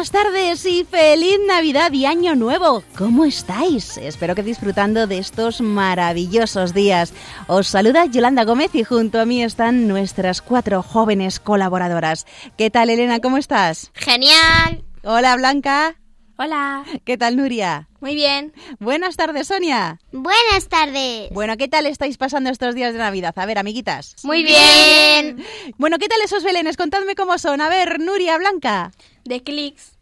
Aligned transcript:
Buenas 0.00 0.12
tardes 0.12 0.64
y 0.64 0.84
feliz 0.84 1.36
Navidad 1.46 1.92
y 1.92 2.06
Año 2.06 2.34
Nuevo. 2.34 2.82
¿Cómo 2.96 3.26
estáis? 3.26 3.98
Espero 3.98 4.34
que 4.34 4.42
disfrutando 4.42 5.06
de 5.06 5.18
estos 5.18 5.60
maravillosos 5.60 6.72
días. 6.72 7.12
Os 7.48 7.68
saluda 7.68 8.06
Yolanda 8.06 8.44
Gómez 8.44 8.74
y 8.74 8.82
junto 8.82 9.20
a 9.20 9.26
mí 9.26 9.42
están 9.42 9.88
nuestras 9.88 10.40
cuatro 10.40 10.82
jóvenes 10.82 11.38
colaboradoras. 11.38 12.24
¿Qué 12.56 12.70
tal 12.70 12.88
Elena? 12.88 13.20
¿Cómo 13.20 13.36
estás? 13.36 13.90
Genial. 13.92 14.82
Hola 15.04 15.36
Blanca. 15.36 15.96
Hola. 16.38 16.84
¿Qué 17.04 17.18
tal 17.18 17.36
Nuria? 17.36 17.90
Muy 18.00 18.14
bien. 18.14 18.54
Buenas 18.78 19.16
tardes 19.16 19.48
Sonia. 19.48 20.00
Buenas 20.10 20.70
tardes. 20.70 21.28
Bueno, 21.32 21.58
¿qué 21.58 21.68
tal 21.68 21.84
estáis 21.84 22.16
pasando 22.16 22.48
estos 22.48 22.74
días 22.74 22.94
de 22.94 22.98
Navidad? 22.98 23.34
A 23.36 23.44
ver, 23.44 23.58
amiguitas. 23.58 24.16
Muy 24.22 24.42
bien. 24.42 25.44
Bueno, 25.76 25.98
¿qué 25.98 26.08
tal 26.08 26.22
esos 26.24 26.42
belenes? 26.42 26.78
Contadme 26.78 27.14
cómo 27.14 27.36
son. 27.36 27.60
A 27.60 27.68
ver, 27.68 28.00
Nuria, 28.00 28.38
Blanca. 28.38 28.92
De 29.24 29.42
clics. 29.42 29.99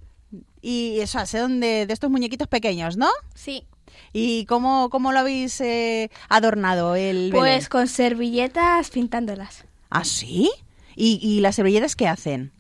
Y 0.61 1.01
eso, 1.01 1.25
son 1.27 1.61
de, 1.61 1.87
de 1.87 1.93
estos 1.93 2.11
muñequitos 2.11 2.49
pequeños, 2.49 2.97
¿no? 2.97 3.09
Sí. 3.35 3.65
¿Y 4.13 4.45
cómo, 4.47 4.91
cómo 4.91 5.13
lo 5.13 5.21
habéis 5.21 5.61
eh, 5.61 6.11
adornado 6.29 6.95
el 6.95 7.31
Belén? 7.31 7.39
Pues 7.39 7.69
con 7.69 7.89
servilletas 7.89 8.91
pintándolas. 8.91 9.65
¿Ah, 9.91 10.05
sí? 10.05 10.51
¿Y, 10.97 11.19
¿Y 11.23 11.41
las 11.41 11.57
servilletas 11.57 11.97
qué 11.97 12.09
hacen? 12.09 12.53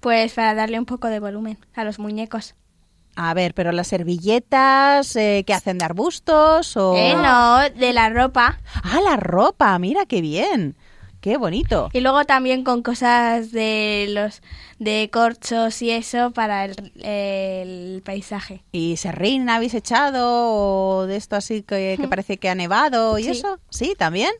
Pues 0.00 0.34
para 0.34 0.54
darle 0.54 0.78
un 0.78 0.86
poco 0.86 1.08
de 1.08 1.20
volumen 1.20 1.58
a 1.74 1.84
los 1.84 1.98
muñecos. 1.98 2.54
A 3.16 3.34
ver, 3.34 3.52
pero 3.52 3.72
las 3.72 3.88
servilletas, 3.88 5.16
eh, 5.16 5.42
¿qué 5.44 5.52
hacen? 5.52 5.78
¿De 5.78 5.84
arbustos 5.84 6.76
o...? 6.76 6.94
Eh, 6.96 7.14
no, 7.14 7.68
de 7.70 7.92
la 7.92 8.10
ropa. 8.10 8.60
Ah, 8.84 9.00
la 9.02 9.16
ropa, 9.16 9.76
mira 9.80 10.06
qué 10.06 10.20
bien. 10.20 10.76
Qué 11.28 11.36
bonito. 11.36 11.90
Y 11.92 12.00
luego 12.00 12.24
también 12.24 12.64
con 12.64 12.82
cosas 12.82 13.52
de 13.52 14.06
los 14.08 14.40
de 14.78 15.10
corchos 15.12 15.82
y 15.82 15.90
eso 15.90 16.30
para 16.30 16.64
el, 16.64 16.74
el 17.04 18.00
paisaje. 18.02 18.62
¿Y 18.72 18.96
serrín 18.96 19.50
habéis 19.50 19.74
echado 19.74 20.22
o 21.00 21.06
de 21.06 21.16
esto 21.16 21.36
así 21.36 21.60
que, 21.62 21.98
que 22.00 22.08
parece 22.08 22.38
que 22.38 22.48
ha 22.48 22.54
nevado 22.54 23.18
y 23.18 23.24
Sí. 23.24 23.30
eso? 23.32 23.58
Sí, 23.68 23.94
también. 23.94 24.30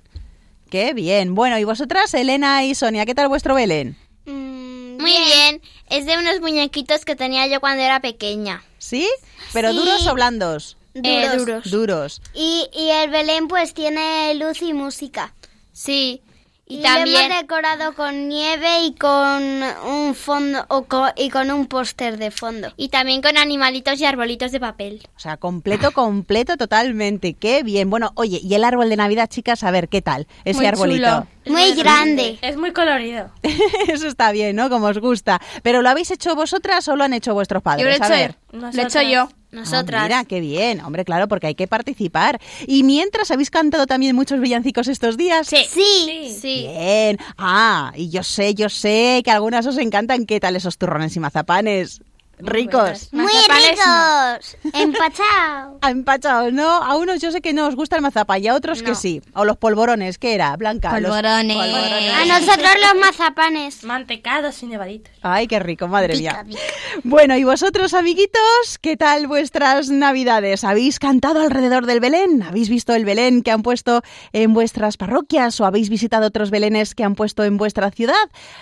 Qué 0.70 0.94
bien. 0.94 1.34
Bueno, 1.34 1.58
¿y 1.58 1.64
vosotras, 1.64 2.14
Elena 2.14 2.64
y 2.64 2.74
Sonia, 2.74 3.04
qué 3.04 3.14
tal 3.14 3.28
vuestro 3.28 3.54
Belén? 3.54 3.94
Muy 4.24 5.12
bien. 5.12 5.60
Es 5.90 6.06
de 6.06 6.16
unos 6.16 6.40
muñequitos 6.40 7.04
que 7.04 7.16
tenía 7.16 7.46
yo 7.48 7.60
cuando 7.60 7.82
era 7.82 8.00
pequeña. 8.00 8.62
¿Sí? 8.78 9.06
¿Pero 9.52 9.72
Sí. 9.72 9.76
duros 9.76 10.06
o 10.06 10.14
blandos? 10.14 10.78
Duros. 10.94 11.36
duros. 11.36 11.70
Duros. 11.70 12.22
Y, 12.32 12.66
y 12.72 12.88
el 12.92 13.10
Belén 13.10 13.46
pues 13.46 13.74
tiene 13.74 14.34
luz 14.36 14.62
y 14.62 14.72
música. 14.72 15.34
Sí. 15.74 16.22
Y, 16.70 16.80
Y 16.80 16.82
también 16.82 17.32
hemos 17.32 17.38
decorado 17.40 17.94
con 17.94 18.28
nieve 18.28 18.82
y 18.82 18.94
con 18.94 19.42
un 19.86 20.14
fondo 20.14 20.66
o 20.68 20.84
co- 20.84 21.08
y 21.16 21.30
con 21.30 21.50
un 21.50 21.66
póster 21.66 22.18
de 22.18 22.30
fondo. 22.30 22.68
Y 22.76 22.90
también 22.90 23.22
con 23.22 23.38
animalitos 23.38 23.98
y 24.00 24.04
arbolitos 24.04 24.52
de 24.52 24.60
papel. 24.60 25.08
O 25.16 25.18
sea, 25.18 25.38
completo, 25.38 25.92
completo, 25.92 26.58
totalmente. 26.58 27.32
Qué 27.32 27.62
bien. 27.62 27.88
Bueno, 27.88 28.12
oye, 28.16 28.40
¿y 28.42 28.52
el 28.54 28.64
árbol 28.64 28.90
de 28.90 28.96
Navidad, 28.96 29.28
chicas? 29.30 29.64
A 29.64 29.70
ver, 29.70 29.88
¿qué 29.88 30.02
tal? 30.02 30.26
Ese 30.44 30.58
Muy 30.58 30.66
arbolito. 30.66 31.06
chulo. 31.08 31.26
Muy 31.46 31.72
grande. 31.74 32.38
Es 32.42 32.58
muy 32.58 32.72
colorido. 32.72 33.30
Eso 33.88 34.06
está 34.06 34.30
bien, 34.32 34.54
¿no? 34.54 34.68
Como 34.68 34.88
os 34.88 34.98
gusta. 34.98 35.40
¿Pero 35.62 35.80
lo 35.80 35.88
habéis 35.88 36.10
hecho 36.10 36.34
vosotras 36.36 36.86
o 36.88 36.96
lo 36.96 37.04
han 37.04 37.14
hecho 37.14 37.32
vuestros 37.32 37.62
padres? 37.62 37.82
Yo 37.82 37.88
lo 37.88 37.92
he 37.92 37.94
A 37.94 37.96
hecho, 37.96 38.08
ver. 38.10 38.36
lo 38.52 38.68
he 38.68 38.84
hecho 38.84 39.00
yo. 39.00 39.28
Nosotras. 39.50 40.02
Ah, 40.02 40.04
mira, 40.04 40.24
qué 40.24 40.40
bien. 40.40 40.80
Hombre, 40.80 41.04
claro, 41.04 41.26
porque 41.28 41.46
hay 41.46 41.54
que 41.54 41.66
participar. 41.66 42.40
Y 42.66 42.82
mientras, 42.82 43.30
¿habéis 43.30 43.50
cantado 43.50 43.86
también 43.86 44.14
muchos 44.14 44.40
villancicos 44.40 44.88
estos 44.88 45.16
días? 45.16 45.46
Sí. 45.46 45.64
Sí. 45.68 46.36
Sí. 46.40 46.66
Bien. 46.68 47.18
Ah, 47.38 47.92
y 47.96 48.10
yo 48.10 48.22
sé, 48.22 48.54
yo 48.54 48.68
sé 48.68 49.22
que 49.24 49.30
algunas 49.30 49.66
os 49.66 49.78
encantan. 49.78 50.26
¿Qué 50.26 50.40
tal 50.40 50.56
esos 50.56 50.76
turrones 50.76 51.16
y 51.16 51.20
mazapanes? 51.20 52.00
Ricos. 52.40 53.08
Muy 53.12 53.32
no. 53.32 53.54
ricos. 53.54 54.56
Empachados. 54.72 55.78
Ah, 55.80 55.90
Empachados, 55.90 56.52
¿no? 56.52 56.68
A 56.68 56.96
unos 56.96 57.20
yo 57.20 57.30
sé 57.30 57.40
que 57.40 57.52
no 57.52 57.66
os 57.66 57.76
gusta 57.76 57.96
el 57.96 58.02
mazapán 58.02 58.42
y 58.42 58.48
a 58.48 58.54
otros 58.54 58.82
que 58.82 58.94
sí. 58.94 59.22
O 59.34 59.44
los 59.44 59.56
polvorones, 59.56 60.18
¿qué 60.18 60.34
era? 60.34 60.56
Blanca. 60.56 60.98
los 61.00 61.10
Polvorones. 61.10 61.56
A 61.56 62.24
nosotros 62.24 62.70
los 62.80 63.00
mazapanes. 63.00 63.84
Mantecados 63.84 64.62
y 64.62 64.66
nevaditos. 64.66 65.12
Ay, 65.22 65.46
qué 65.46 65.58
rico, 65.58 65.86
madre 65.88 66.14
Pica, 66.14 66.42
mía. 66.44 66.58
Bueno, 67.04 67.36
y 67.36 67.44
vosotros, 67.44 67.94
amiguitos, 67.94 68.78
¿qué 68.80 68.96
tal 68.96 69.26
vuestras 69.26 69.88
navidades? 69.88 70.64
¿Habéis 70.64 70.98
cantado 70.98 71.40
alrededor 71.40 71.86
del 71.86 72.00
Belén? 72.00 72.42
¿Habéis 72.42 72.68
visto 72.68 72.94
el 72.94 73.04
Belén 73.04 73.42
que 73.42 73.50
han 73.50 73.62
puesto 73.62 74.02
en 74.32 74.54
vuestras 74.54 74.96
parroquias 74.96 75.60
o 75.60 75.64
habéis 75.64 75.88
visitado 75.90 76.26
otros 76.26 76.50
Belenes 76.50 76.94
que 76.94 77.04
han 77.04 77.14
puesto 77.14 77.44
en 77.44 77.56
vuestra 77.56 77.90
ciudad? 77.90 78.14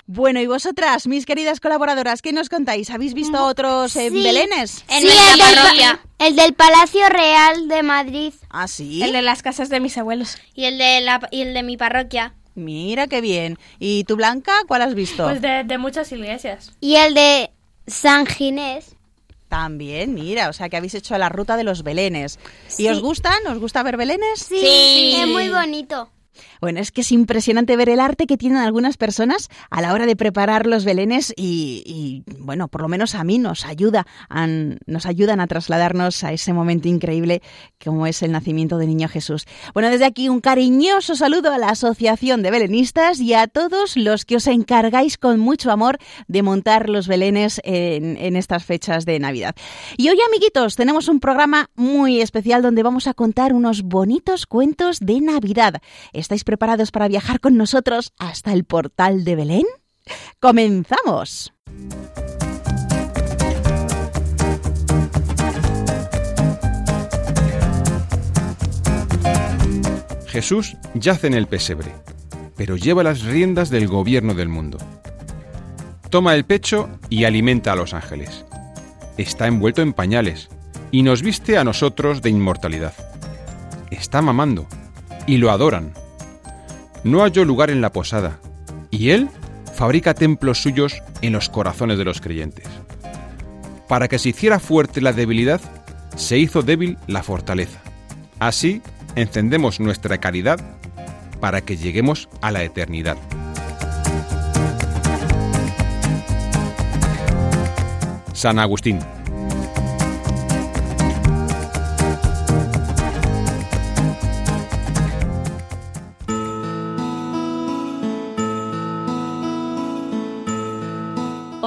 Bueno, 0.07 0.41
y 0.41 0.47
vosotras, 0.47 1.07
mis 1.07 1.25
queridas 1.27 1.61
colaboradoras, 1.61 2.23
¿qué 2.23 2.33
nos 2.33 2.49
contáis? 2.49 2.91
¿Habéis 2.91 3.15
visto 3.15 3.43
otros 3.67 3.97
eh, 3.97 4.11
Sí. 4.11 4.23
Belenes? 4.23 4.85
En 4.89 5.03
nuestra 5.05 5.33
el, 5.33 5.39
del, 5.39 5.55
parroquia. 5.57 6.01
el 6.19 6.37
del 6.37 6.55
Palacio 6.55 7.09
Real 7.09 7.69
de 7.69 7.83
Madrid. 7.83 8.33
¿Ah, 8.51 8.69
sí? 8.69 9.03
El 9.03 9.13
de 9.13 9.23
las 9.23 9.43
casas 9.43 9.69
de 9.69 9.81
mis 9.81 9.97
abuelos. 9.99 10.39
Y 10.55 10.65
el 10.65 10.79
de, 10.79 11.01
la, 11.01 11.27
y 11.31 11.43
el 11.43 11.55
de 11.55 11.63
mi 11.63 11.77
parroquia. 11.77 12.35
Mira 12.55 13.07
qué 13.07 13.21
bien. 13.21 13.59
¿Y 13.79 14.05
tú, 14.05 14.17
Blanca, 14.17 14.53
cuál 14.67 14.83
has 14.83 14.95
visto? 14.95 15.25
Pues 15.25 15.43
de, 15.43 15.65
de 15.65 15.79
muchas 15.79 16.11
iglesias. 16.13 16.73
Y 16.81 16.97
el 16.97 17.15
de 17.15 17.51
San 17.87 18.25
Ginés. 18.27 18.97
También, 19.49 20.15
mira, 20.15 20.49
o 20.49 20.53
sea 20.53 20.69
que 20.69 20.77
habéis 20.77 20.95
hecho 20.95 21.17
la 21.19 21.29
ruta 21.29 21.57
de 21.57 21.63
los 21.65 21.83
Belenes. 21.85 22.39
¿Y 22.71 22.83
Sí. 22.83 22.89
os 22.89 23.01
gustan? 23.01 23.47
¿Os 23.47 23.59
gusta 23.59 23.83
ver 23.85 23.97
Belenes? 23.97 24.41
Sí, 24.41 25.15
es 25.17 25.29
muy 25.29 25.49
bonito. 25.51 26.11
Bueno, 26.61 26.81
es 26.81 26.93
que 26.93 27.01
es 27.03 27.13
impresionante 27.13 27.77
ver 27.77 27.89
el 27.89 28.01
arte 28.01 28.27
que 28.27 28.37
tienen 28.37 28.59
algunas 28.59 28.97
personas 28.97 29.49
a 29.71 29.81
la 29.81 29.93
hora 29.93 30.07
de 30.07 30.17
preparar 30.17 30.67
los 30.67 30.85
belenes 30.85 31.33
y, 31.37 32.25
bueno, 32.39 32.69
por 32.69 32.83
lo 32.83 32.89
menos 32.89 33.15
a 33.15 33.25
mí 33.25 33.39
nos 33.39 33.65
ayuda, 33.65 34.07
nos 34.87 35.07
ayudan 35.07 35.41
a 35.41 35.47
trasladarnos 35.47 36.25
a 36.25 36.33
ese 36.33 36.53
momento 36.53 36.89
increíble 36.89 37.43
como 37.83 38.07
es 38.07 38.23
el 38.23 38.33
nacimiento 38.33 38.79
del 38.79 38.89
niño 38.89 39.09
Jesús. 39.09 39.47
Bueno, 39.75 39.91
desde 39.91 40.05
aquí 40.05 40.29
un 40.29 40.41
cariñoso 40.41 41.17
saludo 41.17 41.53
a 41.53 41.59
la 41.59 41.69
Asociación 41.69 42.43
de 42.43 42.51
Belenistas 42.51 43.21
y 43.21 43.35
a 43.35 43.47
todos 43.47 43.97
los 43.97 44.25
que 44.25 44.37
os 44.37 44.47
encargáis 44.47 45.19
con 45.19 45.41
mucho 45.41 45.71
amor 45.71 45.99
de 46.29 46.43
montar 46.43 46.89
los 46.89 47.09
belenes 47.09 47.61
en, 47.65 48.17
en 48.17 48.37
estas 48.37 48.65
fechas 48.65 49.05
de 49.05 49.19
Navidad. 49.19 49.55
Y 49.97 50.09
hoy, 50.09 50.19
amiguitos, 50.27 50.77
tenemos 50.77 51.09
un 51.09 51.21
programa 51.21 51.71
muy 51.75 52.21
especial 52.21 52.63
donde 52.63 52.83
vamos 52.83 53.07
a 53.07 53.15
contar 53.15 53.53
unos 53.53 53.83
bonitos 53.83 54.47
cuentos 54.47 55.01
de 55.01 55.21
Navidad. 55.21 55.81
¿Estáis 56.27 56.43
preparados 56.43 56.91
para 56.91 57.07
viajar 57.07 57.39
con 57.39 57.57
nosotros 57.57 58.13
hasta 58.19 58.53
el 58.53 58.65
portal 58.65 59.23
de 59.23 59.37
Belén? 59.37 59.65
¡Comenzamos! 60.41 61.53
Jesús 70.27 70.77
yace 70.95 71.29
en 71.29 71.35
el 71.35 71.47
pesebre, 71.47 71.93
pero 72.57 72.75
lleva 72.77 73.05
las 73.05 73.23
riendas 73.23 73.71
del 73.71 73.87
gobierno 73.87 74.35
del 74.35 74.49
mundo. 74.49 74.79
Toma 76.11 76.35
el 76.35 76.45
pecho 76.45 76.89
y 77.09 77.23
alimenta 77.23 77.71
a 77.71 77.77
los 77.77 77.95
ángeles. 77.95 78.45
Está 79.17 79.47
envuelto 79.47 79.81
en 79.81 79.93
pañales 79.93 80.49
y 80.91 81.05
nos 81.05 81.23
viste 81.23 81.57
a 81.57 81.63
nosotros 81.63 82.21
de 82.21 82.31
inmortalidad. 82.31 82.95
Está 83.93 84.23
mamando 84.23 84.67
y 85.29 85.37
lo 85.37 85.53
adoran. 85.53 85.95
No 87.07 87.23
halló 87.23 87.45
lugar 87.45 87.71
en 87.71 87.81
la 87.81 87.93
posada 87.93 88.41
y 88.91 89.11
él 89.11 89.29
fabrica 89.73 90.13
templos 90.13 90.61
suyos 90.61 91.01
en 91.23 91.35
los 91.35 91.49
corazones 91.49 91.99
de 91.99 92.05
los 92.05 92.21
creyentes. 92.21 92.67
Para 93.87 94.09
que 94.09 94.19
se 94.19 94.31
hiciera 94.31 94.59
fuerte 94.59 95.01
la 95.01 95.13
debilidad, 95.13 95.61
se 96.17 96.37
hizo 96.37 96.63
débil 96.63 96.99
la 97.07 97.23
fortaleza. 97.23 97.81
Así 98.41 98.83
encendemos 99.15 99.79
nuestra 99.79 100.19
caridad 100.19 100.59
para 101.39 101.61
que 101.61 101.77
lleguemos 101.77 102.29
a 102.41 102.51
la 102.51 102.65
eternidad. 102.65 103.17
San 108.33 108.59
Agustín. 108.59 108.99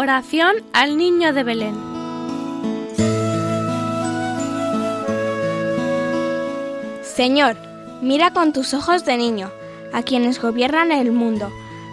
Oración 0.10 0.56
al 0.74 0.98
niño 0.98 1.34
de 1.34 1.44
Belén. 1.44 1.76
Señor, 7.04 7.56
mira 8.02 8.34
con 8.34 8.52
tus 8.52 8.74
ojos 8.74 9.06
de 9.06 9.18
niño 9.18 9.52
a 9.94 10.02
quienes 10.02 10.42
gobiernan 10.42 10.92
el 10.92 11.12
mundo, 11.12 11.52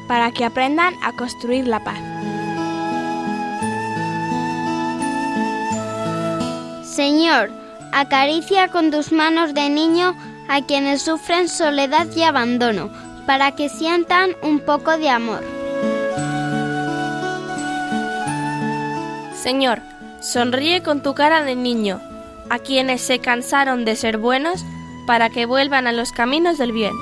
para 0.09 0.31
que 0.31 0.47
aprendan 0.47 0.95
a 1.03 1.13
construir 1.13 1.69
la 1.69 1.85
paz. 1.85 1.99
Señor, 6.87 7.51
acaricia 7.93 8.69
con 8.69 8.91
tus 8.91 9.13
manos 9.13 9.53
de 9.53 9.69
niño 9.69 10.17
a 10.49 10.63
quienes 10.63 11.03
sufren 11.03 11.51
soledad 11.51 12.07
y 12.17 12.23
abandono, 12.23 12.91
para 13.27 13.55
que 13.55 13.69
sientan 13.69 14.31
un 14.43 14.61
poco 14.61 14.97
de 14.97 15.11
amor. 15.11 15.56
Señor, 19.47 19.81
sonríe 20.19 20.83
con 20.83 21.05
tu 21.05 21.15
cara 21.15 21.45
de 21.45 21.55
niño 21.55 22.01
a 22.51 22.59
quienes 22.59 23.01
se 23.01 23.21
cansaron 23.21 23.85
de 23.85 23.95
ser 23.95 24.19
buenos, 24.19 24.65
para 25.07 25.31
que 25.31 25.47
vuelvan 25.47 25.87
a 25.87 25.93
los 25.93 26.11
caminos 26.11 26.59
del 26.59 26.73
bien. 26.73 26.93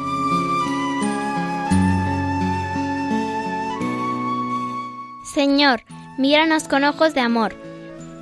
Señor, 5.25 5.85
míranos 6.19 6.69
con 6.69 6.85
ojos 6.85 7.15
de 7.15 7.23
amor, 7.23 7.55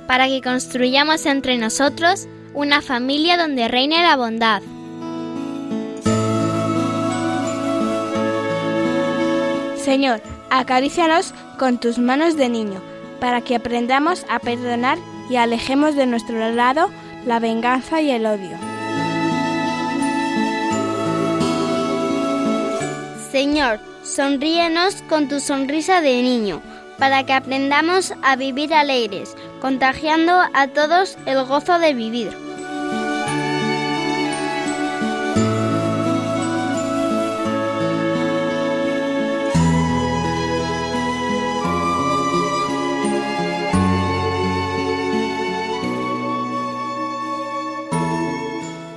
para 0.07 0.27
que 0.29 0.41
construyamos 0.41 1.25
entre 1.25 1.57
nosotros 1.57 2.29
una 2.53 2.81
familia 2.81 3.35
donde 3.35 3.67
reine 3.67 4.03
la 4.03 4.15
bondad. 4.15 4.61
Señor, 9.75 10.21
acarícianos 10.49 11.33
con 11.59 11.77
tus 11.77 11.97
manos 11.97 12.37
de 12.37 12.47
niño, 12.47 12.92
para 13.23 13.39
que 13.39 13.55
aprendamos 13.55 14.25
a 14.27 14.37
perdonar 14.39 14.97
y 15.29 15.37
alejemos 15.37 15.95
de 15.95 16.05
nuestro 16.05 16.51
lado 16.51 16.89
la 17.25 17.39
venganza 17.39 18.01
y 18.01 18.11
el 18.11 18.25
odio. 18.25 18.57
Señor, 23.31 23.79
sonríenos 24.03 25.01
con 25.03 25.29
tu 25.29 25.39
sonrisa 25.39 26.01
de 26.01 26.21
niño, 26.21 26.61
para 26.99 27.25
que 27.25 27.31
aprendamos 27.31 28.13
a 28.23 28.35
vivir 28.35 28.73
alegres, 28.73 29.37
contagiando 29.61 30.41
a 30.53 30.67
todos 30.67 31.17
el 31.25 31.45
gozo 31.45 31.79
de 31.79 31.93
vivir. 31.93 32.52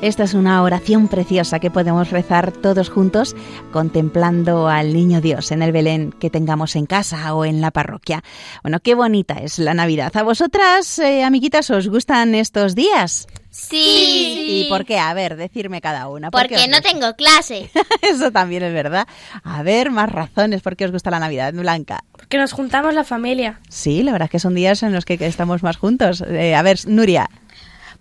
Esta 0.06 0.23
es 0.23 0.35
una 0.35 0.62
oración 0.62 1.08
preciosa 1.08 1.58
que 1.58 1.69
podemos 1.69 2.11
rezar 2.11 2.53
todos 2.53 2.91
juntos 2.91 3.35
contemplando 3.73 4.69
al 4.69 4.93
Niño 4.93 5.20
Dios 5.20 5.50
en 5.50 5.62
el 5.62 5.73
Belén 5.73 6.12
que 6.12 6.31
tengamos 6.31 6.76
en 6.76 6.87
casa 6.87 7.35
o 7.35 7.44
en 7.44 7.61
la 7.61 7.73
parroquia. 7.73 8.23
Bueno, 8.62 8.79
qué 8.79 8.94
bonita 8.94 9.35
es 9.35 9.58
la 9.58 9.75
Navidad. 9.75 10.17
¿A 10.17 10.23
vosotras, 10.23 11.00
eh, 11.00 11.25
amiguitas, 11.25 11.70
os 11.70 11.88
gustan 11.88 12.37
estos 12.37 12.76
días? 12.76 13.26
Sí. 13.50 14.67
¿Y 14.67 14.69
por 14.69 14.85
qué? 14.85 14.97
A 14.97 15.12
ver, 15.12 15.35
decirme 15.35 15.81
cada 15.81 16.06
una. 16.06 16.31
Porque 16.31 16.69
no 16.69 16.81
tengo 16.82 17.14
clase. 17.17 17.69
Eso 18.00 18.31
también 18.31 18.62
es 18.62 18.73
verdad. 18.73 19.09
A 19.43 19.64
ver, 19.64 19.91
más 19.91 20.12
razones 20.12 20.62
por 20.62 20.76
qué 20.76 20.85
os 20.85 20.93
gusta 20.93 21.11
la 21.11 21.19
Navidad, 21.19 21.52
Blanca. 21.52 22.05
Porque 22.12 22.38
nos 22.38 22.52
juntamos 22.52 22.94
la 22.94 23.02
familia. 23.02 23.59
Sí, 23.69 24.05
la 24.05 24.12
verdad 24.12 24.26
es 24.26 24.31
que 24.31 24.38
son 24.38 24.55
días 24.55 24.85
en 24.85 24.93
los 24.93 25.05
que 25.05 25.14
estamos 25.20 25.64
más 25.64 25.79
juntos. 25.79 26.23
Eh, 26.29 26.55
a 26.55 26.62
ver, 26.62 26.79
Nuria 26.87 27.29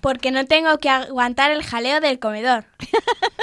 porque 0.05 0.29
no 0.29 0.45
tengo 0.45 0.77
que 0.77 0.87
aguantar 0.87 1.49
el 1.49 1.63
jaleo 1.63 1.99
del 1.99 2.19
comedor. 2.19 2.65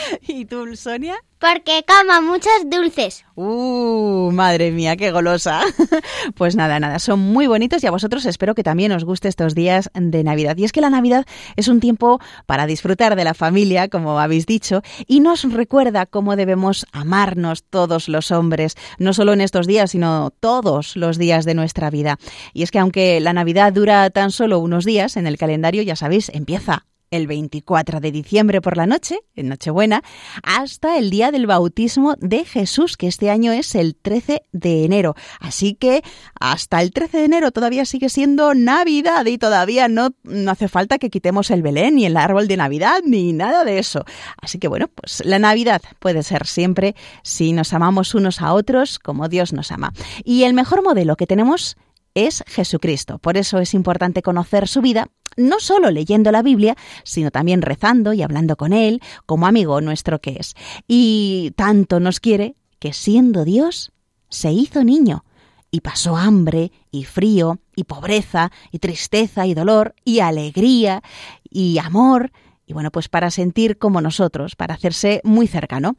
¿Y 0.26 0.44
tú, 0.44 0.76
Sonia? 0.76 1.16
Porque 1.38 1.84
coma 1.86 2.20
muchos 2.20 2.52
dulces. 2.66 3.24
¡Uh! 3.34 4.30
Madre 4.30 4.72
mía, 4.72 4.96
qué 4.96 5.10
golosa. 5.10 5.62
pues 6.34 6.54
nada, 6.54 6.78
nada, 6.78 6.98
son 6.98 7.20
muy 7.20 7.46
bonitos 7.46 7.82
y 7.82 7.86
a 7.86 7.90
vosotros 7.90 8.26
espero 8.26 8.54
que 8.54 8.62
también 8.62 8.92
os 8.92 9.04
guste 9.04 9.28
estos 9.28 9.54
días 9.54 9.90
de 9.94 10.22
Navidad. 10.22 10.58
Y 10.58 10.64
es 10.64 10.72
que 10.72 10.82
la 10.82 10.90
Navidad 10.90 11.24
es 11.56 11.68
un 11.68 11.80
tiempo 11.80 12.20
para 12.44 12.66
disfrutar 12.66 13.16
de 13.16 13.24
la 13.24 13.32
familia, 13.32 13.88
como 13.88 14.20
habéis 14.20 14.44
dicho, 14.44 14.82
y 15.06 15.20
nos 15.20 15.50
recuerda 15.50 16.04
cómo 16.04 16.36
debemos 16.36 16.86
amarnos 16.92 17.64
todos 17.64 18.10
los 18.10 18.32
hombres, 18.32 18.76
no 18.98 19.14
solo 19.14 19.32
en 19.32 19.40
estos 19.40 19.66
días, 19.66 19.92
sino 19.92 20.30
todos 20.40 20.94
los 20.94 21.16
días 21.16 21.46
de 21.46 21.54
nuestra 21.54 21.88
vida. 21.88 22.18
Y 22.52 22.64
es 22.64 22.70
que 22.70 22.80
aunque 22.80 23.18
la 23.20 23.32
Navidad 23.32 23.72
dura 23.72 24.10
tan 24.10 24.30
solo 24.30 24.58
unos 24.58 24.84
días, 24.84 25.16
en 25.16 25.26
el 25.26 25.38
calendario, 25.38 25.82
ya 25.82 25.96
sabéis, 25.96 26.28
empieza 26.34 26.84
el 27.10 27.26
24 27.26 28.00
de 28.00 28.12
diciembre 28.12 28.60
por 28.60 28.76
la 28.76 28.86
noche, 28.86 29.18
en 29.34 29.48
Nochebuena, 29.48 30.02
hasta 30.42 30.96
el 30.98 31.10
día 31.10 31.30
del 31.30 31.46
bautismo 31.46 32.14
de 32.18 32.44
Jesús, 32.44 32.96
que 32.96 33.08
este 33.08 33.30
año 33.30 33.52
es 33.52 33.74
el 33.74 33.96
13 33.96 34.42
de 34.52 34.84
enero. 34.84 35.14
Así 35.40 35.74
que 35.74 36.02
hasta 36.38 36.80
el 36.80 36.92
13 36.92 37.18
de 37.18 37.24
enero 37.24 37.50
todavía 37.50 37.84
sigue 37.84 38.08
siendo 38.08 38.54
Navidad 38.54 39.26
y 39.26 39.38
todavía 39.38 39.88
no, 39.88 40.10
no 40.22 40.50
hace 40.50 40.68
falta 40.68 40.98
que 40.98 41.10
quitemos 41.10 41.50
el 41.50 41.62
Belén 41.62 41.96
ni 41.96 42.06
el 42.06 42.16
árbol 42.16 42.46
de 42.46 42.56
Navidad 42.56 43.00
ni 43.04 43.32
nada 43.32 43.64
de 43.64 43.78
eso. 43.78 44.04
Así 44.40 44.58
que 44.58 44.68
bueno, 44.68 44.88
pues 44.88 45.22
la 45.24 45.38
Navidad 45.38 45.82
puede 45.98 46.22
ser 46.22 46.46
siempre 46.46 46.94
si 47.22 47.52
nos 47.52 47.72
amamos 47.72 48.14
unos 48.14 48.40
a 48.40 48.52
otros 48.52 48.98
como 48.98 49.28
Dios 49.28 49.52
nos 49.52 49.72
ama. 49.72 49.92
Y 50.24 50.44
el 50.44 50.54
mejor 50.54 50.82
modelo 50.82 51.16
que 51.16 51.26
tenemos 51.26 51.76
es 52.14 52.44
Jesucristo. 52.46 53.18
Por 53.18 53.36
eso 53.36 53.58
es 53.58 53.74
importante 53.74 54.22
conocer 54.22 54.68
su 54.68 54.80
vida 54.80 55.08
no 55.48 55.60
solo 55.60 55.90
leyendo 55.90 56.30
la 56.32 56.42
Biblia, 56.42 56.76
sino 57.04 57.30
también 57.30 57.62
rezando 57.62 58.12
y 58.12 58.22
hablando 58.22 58.56
con 58.56 58.72
Él, 58.72 59.00
como 59.26 59.46
amigo 59.46 59.80
nuestro 59.80 60.20
que 60.20 60.36
es. 60.38 60.54
Y 60.86 61.52
tanto 61.56 62.00
nos 62.00 62.20
quiere 62.20 62.56
que 62.78 62.92
siendo 62.92 63.44
Dios, 63.44 63.92
se 64.28 64.52
hizo 64.52 64.84
niño 64.84 65.24
y 65.70 65.80
pasó 65.80 66.16
hambre 66.16 66.72
y 66.90 67.04
frío 67.04 67.60
y 67.76 67.84
pobreza 67.84 68.50
y 68.70 68.78
tristeza 68.78 69.46
y 69.46 69.54
dolor 69.54 69.94
y 70.04 70.20
alegría 70.20 71.02
y 71.48 71.78
amor, 71.78 72.32
y 72.66 72.72
bueno, 72.72 72.90
pues 72.92 73.08
para 73.08 73.30
sentir 73.30 73.78
como 73.78 74.00
nosotros, 74.00 74.54
para 74.54 74.74
hacerse 74.74 75.20
muy 75.24 75.48
cercano. 75.48 75.96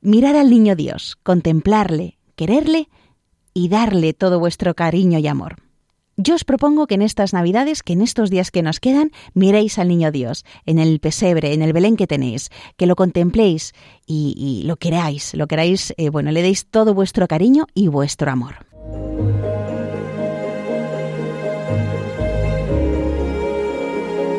Mirar 0.00 0.36
al 0.36 0.48
niño 0.48 0.76
Dios, 0.76 1.18
contemplarle, 1.24 2.18
quererle 2.36 2.88
y 3.52 3.68
darle 3.68 4.14
todo 4.14 4.38
vuestro 4.38 4.74
cariño 4.74 5.18
y 5.18 5.26
amor. 5.26 5.67
Yo 6.20 6.34
os 6.34 6.42
propongo 6.42 6.88
que 6.88 6.96
en 6.96 7.02
estas 7.02 7.32
Navidades, 7.32 7.84
que 7.84 7.92
en 7.92 8.02
estos 8.02 8.28
días 8.28 8.50
que 8.50 8.64
nos 8.64 8.80
quedan, 8.80 9.12
miréis 9.34 9.78
al 9.78 9.86
Niño 9.86 10.10
Dios, 10.10 10.44
en 10.66 10.80
el 10.80 10.98
pesebre, 10.98 11.54
en 11.54 11.62
el 11.62 11.72
Belén 11.72 11.94
que 11.94 12.08
tenéis, 12.08 12.50
que 12.76 12.86
lo 12.86 12.96
contempléis 12.96 13.72
y, 14.04 14.64
lo 14.66 14.74
queráis, 14.78 15.34
lo 15.34 15.46
queráis, 15.46 15.94
eh, 15.96 16.08
bueno, 16.10 16.32
le 16.32 16.42
deis 16.42 16.66
todo 16.66 16.92
vuestro 16.92 17.28
cariño 17.28 17.66
y 17.72 17.86
vuestro 17.86 18.32
amor. 18.32 18.66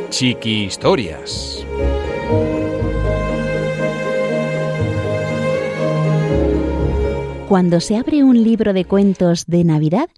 Chiqui 0.10 0.66
Historias. 0.66 1.66
Cuando 7.48 7.80
se 7.80 7.96
abre 7.96 8.26
un 8.26 8.44
libro 8.44 8.74
de 8.74 8.84
cuentos 8.84 9.46
de 9.48 9.64
Navidad, 9.64 10.10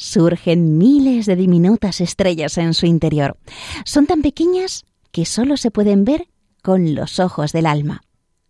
surgen 0.00 0.78
miles 0.78 1.26
de 1.26 1.36
diminutas 1.36 2.00
estrellas 2.00 2.56
en 2.56 2.72
su 2.72 2.86
interior. 2.86 3.36
Son 3.84 4.06
tan 4.06 4.22
pequeñas 4.22 4.86
que 5.12 5.26
solo 5.26 5.58
se 5.58 5.70
pueden 5.70 6.04
ver 6.04 6.28
con 6.62 6.94
los 6.94 7.20
ojos 7.20 7.52
del 7.52 7.66
alma. 7.66 8.00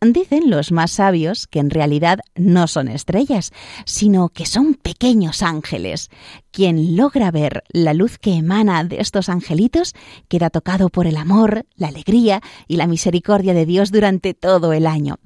Dicen 0.00 0.48
los 0.48 0.72
más 0.72 0.92
sabios 0.92 1.46
que 1.46 1.58
en 1.58 1.68
realidad 1.68 2.20
no 2.34 2.68
son 2.68 2.88
estrellas, 2.88 3.50
sino 3.84 4.30
que 4.30 4.46
son 4.46 4.74
pequeños 4.74 5.42
ángeles. 5.42 6.08
Quien 6.52 6.96
logra 6.96 7.30
ver 7.32 7.64
la 7.68 7.94
luz 7.94 8.16
que 8.16 8.34
emana 8.34 8.82
de 8.84 9.00
estos 9.00 9.28
angelitos 9.28 9.94
queda 10.28 10.50
tocado 10.50 10.88
por 10.88 11.06
el 11.06 11.16
amor, 11.16 11.66
la 11.74 11.88
alegría 11.88 12.40
y 12.66 12.76
la 12.76 12.86
misericordia 12.86 13.52
de 13.52 13.66
Dios 13.66 13.90
durante 13.90 14.34
todo 14.34 14.72
el 14.72 14.86
año. 14.86 15.18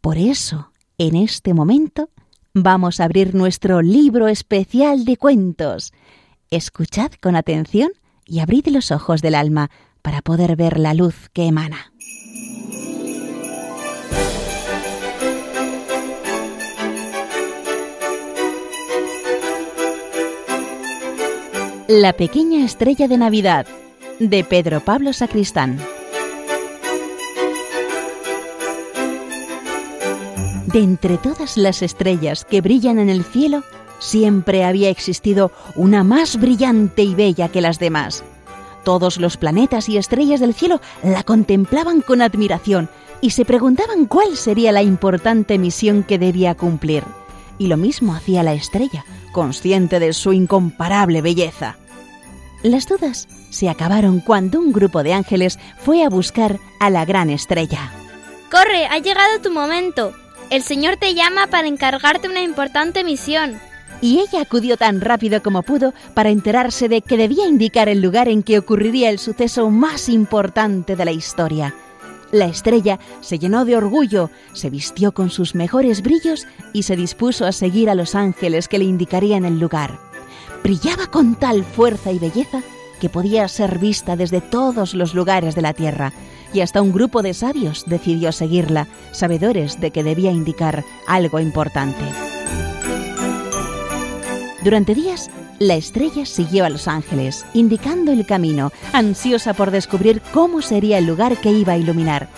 Por 0.00 0.18
eso, 0.18 0.72
en 0.98 1.14
este 1.14 1.54
momento, 1.54 2.10
vamos 2.54 3.00
a 3.00 3.04
abrir 3.04 3.34
nuestro 3.34 3.82
libro 3.82 4.28
especial 4.28 5.04
de 5.04 5.16
cuentos. 5.16 5.92
Escuchad 6.50 7.10
con 7.20 7.34
atención 7.34 7.90
y 8.24 8.38
abrid 8.38 8.68
los 8.68 8.92
ojos 8.92 9.20
del 9.20 9.34
alma 9.34 9.70
para 10.02 10.22
poder 10.22 10.54
ver 10.54 10.78
la 10.78 10.94
luz 10.94 11.28
que 11.32 11.46
emana. 11.46 11.92
La 21.88 22.12
pequeña 22.14 22.64
estrella 22.64 23.08
de 23.08 23.18
Navidad 23.18 23.66
de 24.20 24.44
Pedro 24.44 24.80
Pablo 24.80 25.12
Sacristán. 25.12 25.78
De 30.74 30.80
entre 30.80 31.18
todas 31.18 31.56
las 31.56 31.82
estrellas 31.82 32.44
que 32.44 32.60
brillan 32.60 32.98
en 32.98 33.08
el 33.08 33.22
cielo, 33.22 33.62
siempre 34.00 34.64
había 34.64 34.90
existido 34.90 35.52
una 35.76 36.02
más 36.02 36.36
brillante 36.36 37.04
y 37.04 37.14
bella 37.14 37.48
que 37.48 37.60
las 37.60 37.78
demás. 37.78 38.24
Todos 38.82 39.18
los 39.18 39.36
planetas 39.36 39.88
y 39.88 39.98
estrellas 39.98 40.40
del 40.40 40.52
cielo 40.52 40.80
la 41.04 41.22
contemplaban 41.22 42.00
con 42.00 42.22
admiración 42.22 42.88
y 43.20 43.30
se 43.30 43.44
preguntaban 43.44 44.06
cuál 44.06 44.36
sería 44.36 44.72
la 44.72 44.82
importante 44.82 45.58
misión 45.58 46.02
que 46.02 46.18
debía 46.18 46.56
cumplir. 46.56 47.04
Y 47.56 47.68
lo 47.68 47.76
mismo 47.76 48.12
hacía 48.12 48.42
la 48.42 48.54
estrella, 48.54 49.04
consciente 49.30 50.00
de 50.00 50.12
su 50.12 50.32
incomparable 50.32 51.22
belleza. 51.22 51.76
Las 52.64 52.88
dudas 52.88 53.28
se 53.50 53.68
acabaron 53.68 54.18
cuando 54.18 54.58
un 54.58 54.72
grupo 54.72 55.04
de 55.04 55.12
ángeles 55.12 55.56
fue 55.78 56.02
a 56.02 56.08
buscar 56.08 56.58
a 56.80 56.90
la 56.90 57.04
gran 57.04 57.30
estrella. 57.30 57.92
¡Corre! 58.50 58.86
Ha 58.86 58.98
llegado 58.98 59.40
tu 59.40 59.52
momento. 59.52 60.12
El 60.50 60.62
Señor 60.62 60.96
te 60.96 61.14
llama 61.14 61.46
para 61.48 61.68
encargarte 61.68 62.28
una 62.28 62.42
importante 62.42 63.02
misión. 63.02 63.58
Y 64.00 64.20
ella 64.20 64.42
acudió 64.42 64.76
tan 64.76 65.00
rápido 65.00 65.42
como 65.42 65.62
pudo 65.62 65.94
para 66.14 66.30
enterarse 66.30 66.88
de 66.88 67.00
que 67.00 67.16
debía 67.16 67.46
indicar 67.46 67.88
el 67.88 68.02
lugar 68.02 68.28
en 68.28 68.42
que 68.42 68.58
ocurriría 68.58 69.08
el 69.08 69.18
suceso 69.18 69.70
más 69.70 70.08
importante 70.08 70.96
de 70.96 71.04
la 71.04 71.12
historia. 71.12 71.74
La 72.30 72.46
estrella 72.46 72.98
se 73.20 73.38
llenó 73.38 73.64
de 73.64 73.76
orgullo, 73.76 74.30
se 74.52 74.68
vistió 74.68 75.12
con 75.12 75.30
sus 75.30 75.54
mejores 75.54 76.02
brillos 76.02 76.46
y 76.72 76.82
se 76.82 76.96
dispuso 76.96 77.46
a 77.46 77.52
seguir 77.52 77.88
a 77.88 77.94
los 77.94 78.14
ángeles 78.14 78.68
que 78.68 78.78
le 78.78 78.84
indicarían 78.84 79.44
el 79.44 79.58
lugar. 79.58 79.98
Brillaba 80.62 81.06
con 81.06 81.36
tal 81.36 81.64
fuerza 81.64 82.10
y 82.10 82.18
belleza 82.18 82.62
que 83.00 83.08
podía 83.08 83.46
ser 83.48 83.78
vista 83.78 84.16
desde 84.16 84.40
todos 84.40 84.94
los 84.94 85.14
lugares 85.14 85.54
de 85.54 85.62
la 85.62 85.74
tierra, 85.74 86.12
y 86.54 86.60
hasta 86.60 86.80
un 86.80 86.92
grupo 86.92 87.22
de 87.22 87.34
sabios 87.34 87.84
decidió 87.86 88.32
seguirla, 88.32 88.86
sabedores 89.10 89.80
de 89.80 89.90
que 89.90 90.04
debía 90.04 90.30
indicar 90.30 90.84
algo 91.06 91.40
importante. 91.40 92.04
Durante 94.62 94.94
días, 94.94 95.30
la 95.58 95.74
estrella 95.74 96.24
siguió 96.24 96.64
a 96.64 96.70
Los 96.70 96.88
Ángeles, 96.88 97.44
indicando 97.52 98.12
el 98.12 98.24
camino, 98.24 98.72
ansiosa 98.92 99.52
por 99.52 99.70
descubrir 99.70 100.22
cómo 100.32 100.62
sería 100.62 100.98
el 100.98 101.06
lugar 101.06 101.36
que 101.36 101.52
iba 101.52 101.74
a 101.74 101.76
iluminar. 101.76 102.28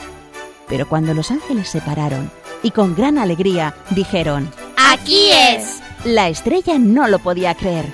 Pero 0.68 0.88
cuando 0.88 1.14
los 1.14 1.30
ángeles 1.30 1.68
se 1.68 1.80
pararon 1.80 2.30
y 2.62 2.72
con 2.72 2.96
gran 2.96 3.18
alegría 3.18 3.76
dijeron, 3.90 4.50
¡Aquí 4.76 5.30
es! 5.30 5.80
La 6.04 6.28
estrella 6.28 6.78
no 6.78 7.06
lo 7.06 7.18
podía 7.18 7.54
creer. 7.54 7.86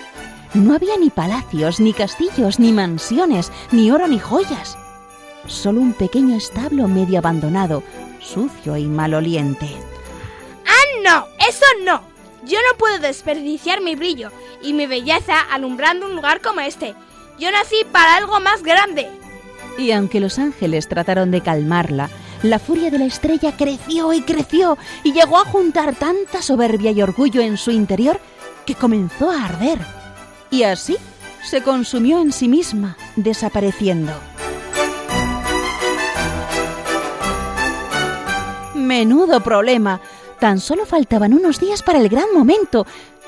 No 0.55 0.75
había 0.75 0.97
ni 0.99 1.11
palacios, 1.11 1.81
ni 1.81 1.93
castillos, 1.93 2.59
ni 2.59 2.73
mansiones, 2.73 3.51
ni 3.71 3.91
oro, 3.91 4.09
ni 4.09 4.19
joyas. 4.19 4.77
Solo 5.47 5.81
un 5.81 5.93
pequeño 5.93 6.37
establo 6.37 6.89
medio 6.89 7.19
abandonado, 7.19 7.83
sucio 8.21 8.77
y 8.77 8.87
maloliente. 8.87 9.69
¡Ah, 10.67 11.01
no! 11.03 11.27
¡Eso 11.47 11.65
no! 11.85 12.03
Yo 12.45 12.59
no 12.59 12.79
puedo 12.79 12.99
desperdiciar 12.99 13.81
mi 13.81 13.95
brillo 13.95 14.31
y 14.63 14.73
mi 14.73 14.87
belleza 14.87 15.41
alumbrando 15.41 16.07
un 16.07 16.15
lugar 16.15 16.41
como 16.41 16.61
este. 16.61 16.95
Yo 17.39 17.51
nací 17.51 17.77
para 17.91 18.17
algo 18.17 18.41
más 18.41 18.63
grande. 18.63 19.09
Y 19.79 19.93
aunque 19.93 20.21
los 20.21 20.39
ángeles 20.39 20.89
trataron 20.89 21.31
de 21.31 21.41
calmarla, 21.41 22.11
la 22.43 22.59
furia 22.59 22.91
de 22.91 22.99
la 22.99 23.05
estrella 23.05 23.57
creció 23.57 24.13
y 24.13 24.23
creció 24.23 24.77
y 25.05 25.13
llegó 25.13 25.39
a 25.39 25.45
juntar 25.45 25.95
tanta 25.95 26.43
soberbia 26.43 26.91
y 26.91 27.01
orgullo 27.01 27.41
en 27.41 27.57
su 27.57 27.71
interior 27.71 28.21
que 28.67 28.75
comenzó 28.75 29.31
a 29.31 29.45
arder. 29.45 29.79
Y 30.51 30.65
así 30.65 30.97
se 31.45 31.63
consumió 31.63 32.21
en 32.21 32.33
sí 32.33 32.49
misma, 32.49 32.97
desapareciendo. 33.17 34.13
Menudo 38.83 39.41
problema. 39.41 40.01
Tan 40.41 40.59
solo 40.59 40.85
faltaban 40.87 41.35
unos 41.35 41.61
días 41.61 41.83
para 41.83 42.01
el 42.01 42.09
gran 42.09 42.27
momento 42.35 42.85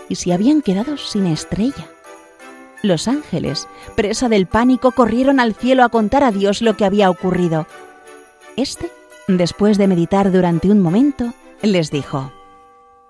y 0.09 0.17
se 0.17 0.33
habían 0.33 0.63
quedado 0.63 0.97
sin 0.97 1.27
estrella. 1.27 1.87
Los 2.83 3.07
ángeles, 3.07 3.69
presa 3.95 4.29
del 4.29 4.47
pánico, 4.47 4.91
corrieron 4.91 5.39
al 5.39 5.55
cielo 5.55 5.85
a 5.85 5.89
contar 5.89 6.25
a 6.25 6.33
Dios 6.33 6.61
lo 6.61 6.77
que 6.77 6.85
había 6.85 7.09
ocurrido. 7.09 7.67
Este, 8.57 8.91
después 9.29 9.79
de 9.79 9.87
meditar 9.87 10.33
durante 10.33 10.71
un 10.71 10.83
momento, 10.83 11.33
les 11.63 11.91
dijo, 11.91 12.33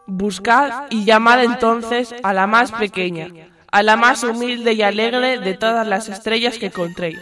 Buscad 0.06 0.84
y 0.90 1.04
llamad 1.04 1.42
entonces 1.42 2.14
a 2.22 2.34
la 2.34 2.46
más 2.46 2.72
pequeña, 2.72 3.28
a 3.72 3.82
la 3.82 3.96
más 3.96 4.22
humilde 4.22 4.74
y 4.74 4.82
alegre 4.82 5.38
de 5.38 5.54
todas 5.54 5.88
las 5.88 6.10
estrellas 6.10 6.58
que 6.58 6.66
encontréis 6.66 7.18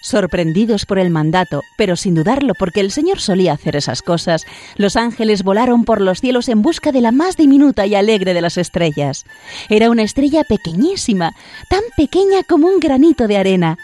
Sorprendidos 0.00 0.86
por 0.86 0.98
el 0.98 1.10
mandato, 1.10 1.62
pero 1.76 1.96
sin 1.96 2.14
dudarlo 2.14 2.54
porque 2.54 2.80
el 2.80 2.92
Señor 2.92 3.20
solía 3.20 3.52
hacer 3.52 3.76
esas 3.76 4.02
cosas, 4.02 4.46
los 4.76 4.96
ángeles 4.96 5.42
volaron 5.42 5.84
por 5.84 6.00
los 6.00 6.20
cielos 6.20 6.48
en 6.48 6.62
busca 6.62 6.92
de 6.92 7.00
la 7.00 7.12
más 7.12 7.36
diminuta 7.36 7.86
y 7.86 7.94
alegre 7.94 8.32
de 8.32 8.40
las 8.40 8.58
estrellas. 8.58 9.24
Era 9.68 9.90
una 9.90 10.02
estrella 10.02 10.44
pequeñísima, 10.44 11.34
tan 11.68 11.82
pequeña 11.96 12.42
como 12.48 12.68
un 12.68 12.78
granito 12.78 13.26
de 13.26 13.38
arena. 13.38 13.78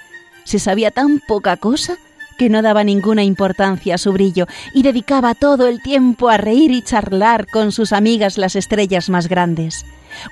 Se 0.45 0.59
sabía 0.59 0.91
tan 0.91 1.21
poca 1.21 1.57
cosa 1.57 1.99
que 2.39 2.49
no 2.49 2.63
daba 2.63 2.85
ninguna 2.85 3.25
importancia 3.25 3.95
a 3.95 3.99
su 3.99 4.13
brillo 4.13 4.47
y 4.73 4.83
dedicaba 4.83 5.35
todo 5.35 5.67
el 5.67 5.83
tiempo 5.83 6.29
a 6.29 6.37
reír 6.37 6.71
y 6.71 6.83
charlar 6.83 7.47
con 7.47 7.73
sus 7.73 7.93
amigas 7.93 8.39
las 8.39 8.57
estrellas 8.57 9.09
más 9.09 9.29
grandes. 9.29 9.85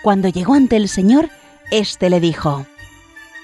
Cuando 0.03 0.29
llegó 0.29 0.55
ante 0.55 0.77
el 0.77 0.89
Señor, 0.89 1.31
éste 1.71 2.11
le 2.11 2.21
dijo, 2.21 2.67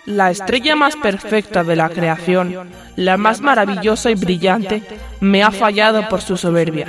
la 0.08 0.30
estrella 0.30 0.74
más 0.74 0.96
perfecta 0.96 1.62
de 1.62 1.76
la 1.76 1.90
creación, 1.90 2.70
la 2.96 3.18
más 3.18 3.42
maravillosa 3.42 4.10
y 4.10 4.14
brillante, 4.14 4.82
me 5.20 5.42
ha 5.42 5.50
fallado 5.50 6.08
por 6.08 6.22
su 6.22 6.38
soberbia. 6.38 6.88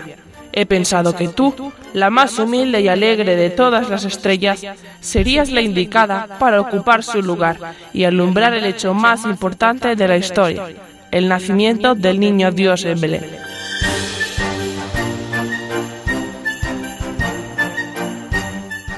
He 0.53 0.65
pensado 0.65 1.13
que 1.13 1.27
tú, 1.27 1.73
la 1.93 2.09
más 2.09 2.39
humilde 2.39 2.79
y 2.79 2.87
alegre 2.87 3.35
de 3.35 3.49
todas 3.49 3.89
las 3.89 4.05
estrellas, 4.05 4.61
serías 5.01 5.51
la 5.51 5.59
indicada 5.59 6.37
para 6.39 6.61
ocupar 6.61 7.03
su 7.03 7.21
lugar 7.21 7.57
y 7.91 8.05
alumbrar 8.05 8.53
el 8.53 8.63
hecho 8.63 8.93
más 8.93 9.25
importante 9.25 9.97
de 9.97 10.07
la 10.07 10.15
historia, 10.15 10.67
el 11.11 11.27
nacimiento 11.27 11.95
del 11.95 12.21
niño 12.21 12.51
Dios 12.51 12.85
en 12.85 13.01
Belén. 13.01 13.48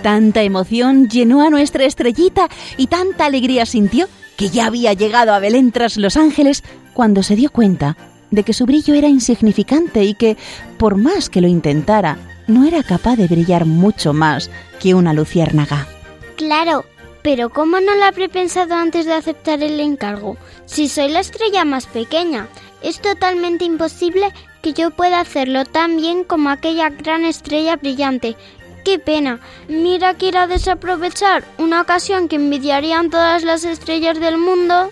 Tanta 0.02 0.42
emoción 0.42 1.10
llenó 1.10 1.42
a 1.42 1.50
nuestra 1.50 1.86
estrellita 1.86 2.50
y 2.78 2.88
tanta 2.88 3.26
alegría 3.26 3.66
sintió 3.66 4.08
que 4.36 4.50
ya 4.50 4.66
había 4.66 4.94
llegado 4.94 5.34
a 5.34 5.40
Belén 5.40 5.72
tras 5.72 5.98
Los 5.98 6.18
Ángeles 6.18 6.64
cuando 6.94 7.22
se 7.22 7.36
dio 7.36 7.52
cuenta 7.52 7.98
de 8.32 8.44
que 8.44 8.54
su 8.54 8.66
brillo 8.66 8.96
era 8.96 9.08
insignificante 9.08 10.04
y 10.04 10.16
que, 10.16 10.38
por 10.78 10.96
más 10.96 11.30
que 11.30 11.42
lo 11.42 11.48
intentara, 11.48 12.18
no 12.48 12.66
era 12.66 12.82
capaz 12.82 13.18
de 13.18 13.28
brillar 13.28 13.66
mucho 13.66 14.14
más 14.14 14.50
que 14.80 14.96
una 14.96 15.14
luciérnaga. 15.14 15.88
Claro, 16.36 16.86
pero 17.22 17.50
¿cómo 17.50 17.80
no 17.80 17.94
lo 17.96 18.04
habré 18.06 18.30
pensado 18.30 18.74
antes 18.74 19.06
de 19.06 19.14
aceptar 19.14 19.62
el 19.62 19.80
encargo? 19.80 20.38
Si 20.66 20.88
soy 20.88 21.10
la 21.10 21.20
estrella 21.20 21.66
más 21.66 21.86
pequeña, 21.86 22.48
es 22.82 23.00
totalmente 23.00 23.66
imposible 23.66 24.34
que 24.62 24.74
yo 24.74 24.92
pueda 24.92 25.20
hacerlo 25.20 25.66
tan 25.66 25.98
bien 25.98 26.24
como 26.24 26.50
aquella 26.50 26.90
gran 26.90 27.26
estrella 27.26 27.76
brillante 27.76 28.36
¡Qué 28.84 29.00
pena! 29.00 29.40
Mira 29.68 30.16
que 30.16 30.28
irá 30.28 30.44
a 30.44 30.48
desaprovechar 30.48 31.44
una 31.58 31.82
ocasión 31.82 32.28
que 32.28 32.38
envidiarían 32.38 33.10
todas 33.10 33.44
las 33.44 33.64
estrellas 33.64 34.20
del 34.20 34.38
mundo. 34.38 34.92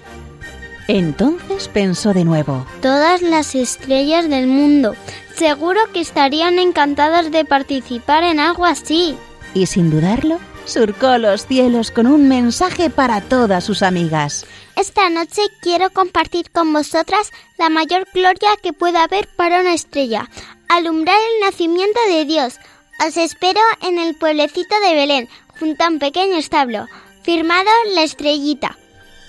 Entonces 0.88 1.67
pensó 1.67 2.13
de 2.13 2.25
nuevo. 2.25 2.65
Todas 2.81 3.22
las 3.22 3.53
estrellas 3.55 4.29
del 4.29 4.48
mundo. 4.48 4.96
Seguro 5.36 5.79
que 5.93 6.01
estarían 6.01 6.60
encantadas 6.60 7.31
de 7.31 7.46
participar 7.46 8.24
en 8.24 8.39
algo 8.39 8.65
así. 8.65 9.15
Y 9.53 9.67
sin 9.67 9.89
dudarlo, 9.91 10.39
surcó 10.65 11.17
los 11.17 11.46
cielos 11.46 11.91
con 11.91 12.08
un 12.08 12.27
mensaje 12.27 12.89
para 12.89 13.22
todas 13.22 13.63
sus 13.63 13.81
amigas. 13.81 14.46
Esta 14.75 15.10
noche 15.10 15.41
quiero 15.62 15.89
compartir 15.89 16.51
con 16.51 16.72
vosotras 16.74 17.31
la 17.58 17.69
mayor 17.69 18.08
gloria 18.13 18.50
que 18.62 18.74
pueda 18.74 19.03
haber 19.03 19.27
para 19.36 19.60
una 19.60 19.74
estrella, 19.74 20.29
alumbrar 20.69 21.17
el 21.17 21.46
nacimiento 21.46 22.00
de 22.08 22.25
Dios, 22.25 22.55
os 23.06 23.18
espero 23.18 23.62
en 23.82 23.98
el 23.98 24.15
pueblecito 24.15 24.75
de 24.88 24.96
Belén, 24.96 25.29
junto 25.60 25.84
a 25.84 25.89
un 25.89 26.00
pequeño 26.00 26.38
establo. 26.38 26.88
Firmado 27.24 27.70
La 27.96 28.03
Estrellita. 28.03 28.77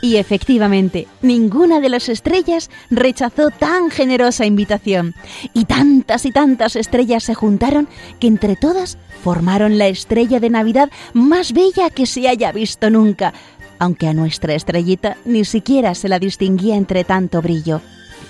Y 0.02 0.16
efectivamente, 0.16 1.06
ninguna 1.20 1.80
de 1.80 1.90
las 1.90 2.08
estrellas 2.08 2.70
rechazó 2.90 3.50
tan 3.50 3.90
generosa 3.90 4.46
invitación. 4.46 5.14
Y 5.52 5.66
tantas 5.66 6.24
y 6.24 6.32
tantas 6.32 6.74
estrellas 6.74 7.24
se 7.24 7.34
juntaron 7.34 7.86
que 8.18 8.26
entre 8.26 8.56
todas 8.56 8.96
formaron 9.22 9.76
la 9.76 9.88
estrella 9.88 10.40
de 10.40 10.48
Navidad 10.48 10.90
más 11.12 11.52
bella 11.52 11.90
que 11.90 12.06
se 12.06 12.28
haya 12.28 12.50
visto 12.52 12.88
nunca, 12.88 13.34
aunque 13.78 14.08
a 14.08 14.14
nuestra 14.14 14.54
estrellita 14.54 15.18
ni 15.26 15.44
siquiera 15.44 15.94
se 15.94 16.08
la 16.08 16.18
distinguía 16.18 16.76
entre 16.76 17.04
tanto 17.04 17.42
brillo. 17.42 17.82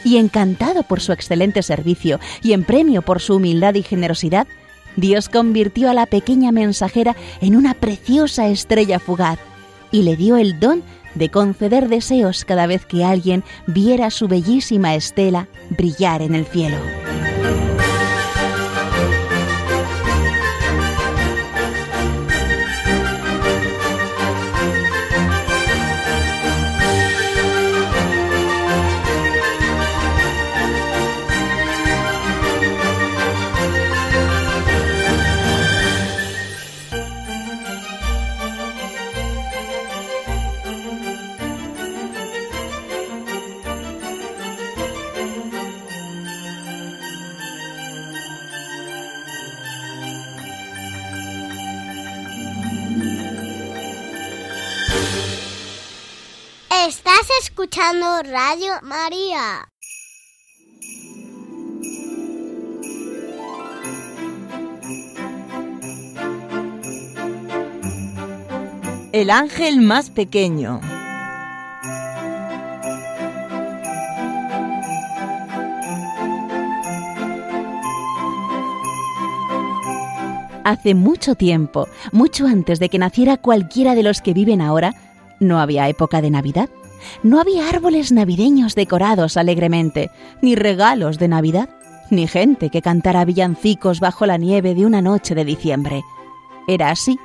Y 0.02 0.16
encantado 0.16 0.82
por 0.82 1.00
su 1.00 1.12
excelente 1.12 1.62
servicio 1.62 2.18
y 2.42 2.52
en 2.52 2.64
premio 2.64 3.02
por 3.02 3.20
su 3.20 3.36
humildad 3.36 3.74
y 3.74 3.82
generosidad, 3.82 4.48
Dios 4.96 5.28
convirtió 5.28 5.90
a 5.90 5.94
la 5.94 6.06
pequeña 6.06 6.52
mensajera 6.52 7.16
en 7.40 7.56
una 7.56 7.74
preciosa 7.74 8.48
estrella 8.48 8.98
fugaz 8.98 9.38
y 9.90 10.02
le 10.02 10.16
dio 10.16 10.36
el 10.36 10.60
don 10.60 10.82
de 11.14 11.28
conceder 11.28 11.88
deseos 11.88 12.44
cada 12.44 12.66
vez 12.66 12.86
que 12.86 13.04
alguien 13.04 13.42
viera 13.66 14.10
su 14.10 14.28
bellísima 14.28 14.94
estela 14.94 15.48
brillar 15.70 16.22
en 16.22 16.34
el 16.34 16.46
cielo. 16.46 16.78
Escuchando 57.42 58.22
Radio 58.22 58.72
María. 58.82 59.68
El 69.12 69.30
ángel 69.30 69.80
más 69.80 70.08
pequeño. 70.10 70.80
Hace 80.64 80.94
mucho 80.94 81.34
tiempo, 81.34 81.88
mucho 82.12 82.46
antes 82.46 82.78
de 82.78 82.88
que 82.88 82.98
naciera 82.98 83.36
cualquiera 83.36 83.94
de 83.94 84.04
los 84.04 84.22
que 84.22 84.32
viven 84.32 84.60
ahora, 84.60 84.94
no 85.40 85.58
había 85.58 85.88
época 85.88 86.22
de 86.22 86.30
Navidad. 86.30 86.70
No 87.22 87.40
había 87.40 87.68
árboles 87.68 88.12
navideños 88.12 88.74
decorados 88.74 89.36
alegremente, 89.36 90.10
ni 90.42 90.54
regalos 90.54 91.18
de 91.18 91.28
Navidad, 91.28 91.68
ni 92.10 92.26
gente 92.26 92.70
que 92.70 92.82
cantara 92.82 93.24
villancicos 93.24 94.00
bajo 94.00 94.26
la 94.26 94.36
nieve 94.36 94.74
de 94.74 94.86
una 94.86 95.02
noche 95.02 95.34
de 95.34 95.44
diciembre. 95.44 96.02
Era 96.66 96.90
así, 96.90 97.18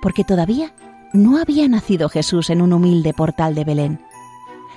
porque 0.00 0.24
todavía 0.24 0.72
no 1.12 1.38
había 1.38 1.68
nacido 1.68 2.08
Jesús 2.08 2.50
en 2.50 2.62
un 2.62 2.72
humilde 2.72 3.12
portal 3.12 3.54
de 3.54 3.64
Belén. 3.64 4.00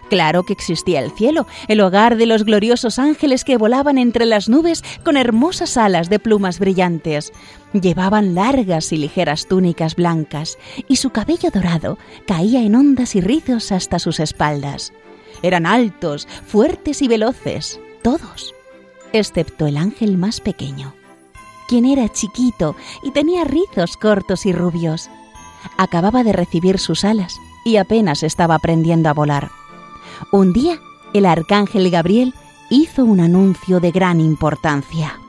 Claro 0.09 0.43
que 0.43 0.53
existía 0.53 0.99
el 0.99 1.11
cielo, 1.11 1.47
el 1.67 1.81
hogar 1.81 2.17
de 2.17 2.25
los 2.25 2.43
gloriosos 2.43 2.99
ángeles 2.99 3.43
que 3.43 3.57
volaban 3.57 3.97
entre 3.97 4.25
las 4.25 4.49
nubes 4.49 4.83
con 5.03 5.17
hermosas 5.17 5.77
alas 5.77 6.09
de 6.09 6.19
plumas 6.19 6.59
brillantes. 6.59 7.31
Llevaban 7.73 8.35
largas 8.35 8.91
y 8.91 8.97
ligeras 8.97 9.47
túnicas 9.47 9.95
blancas 9.95 10.57
y 10.87 10.97
su 10.97 11.09
cabello 11.09 11.49
dorado 11.51 11.97
caía 12.27 12.61
en 12.61 12.75
ondas 12.75 13.15
y 13.15 13.21
rizos 13.21 13.71
hasta 13.71 13.97
sus 13.97 14.19
espaldas. 14.19 14.93
Eran 15.41 15.65
altos, 15.65 16.27
fuertes 16.45 17.01
y 17.01 17.07
veloces, 17.07 17.79
todos, 18.01 18.53
excepto 19.13 19.65
el 19.65 19.77
ángel 19.77 20.17
más 20.17 20.41
pequeño, 20.41 20.93
quien 21.67 21.85
era 21.85 22.07
chiquito 22.09 22.75
y 23.03 23.11
tenía 23.11 23.43
rizos 23.43 23.97
cortos 23.97 24.45
y 24.45 24.53
rubios. 24.53 25.09
Acababa 25.77 26.23
de 26.23 26.33
recibir 26.33 26.77
sus 26.77 27.03
alas 27.03 27.35
y 27.65 27.77
apenas 27.77 28.21
estaba 28.21 28.55
aprendiendo 28.55 29.09
a 29.09 29.13
volar. 29.13 29.49
Un 30.31 30.53
día, 30.53 30.79
el 31.13 31.25
arcángel 31.25 31.89
Gabriel 31.89 32.33
hizo 32.69 33.05
un 33.05 33.19
anuncio 33.19 33.79
de 33.79 33.91
gran 33.91 34.19
importancia. 34.19 35.19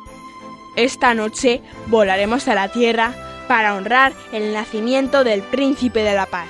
Esta 0.76 1.14
noche 1.14 1.62
volaremos 1.86 2.48
a 2.48 2.54
la 2.54 2.68
tierra 2.68 3.14
para 3.48 3.74
honrar 3.74 4.12
el 4.32 4.52
nacimiento 4.52 5.24
del 5.24 5.42
príncipe 5.42 6.02
de 6.02 6.14
la 6.14 6.26
paz. 6.26 6.48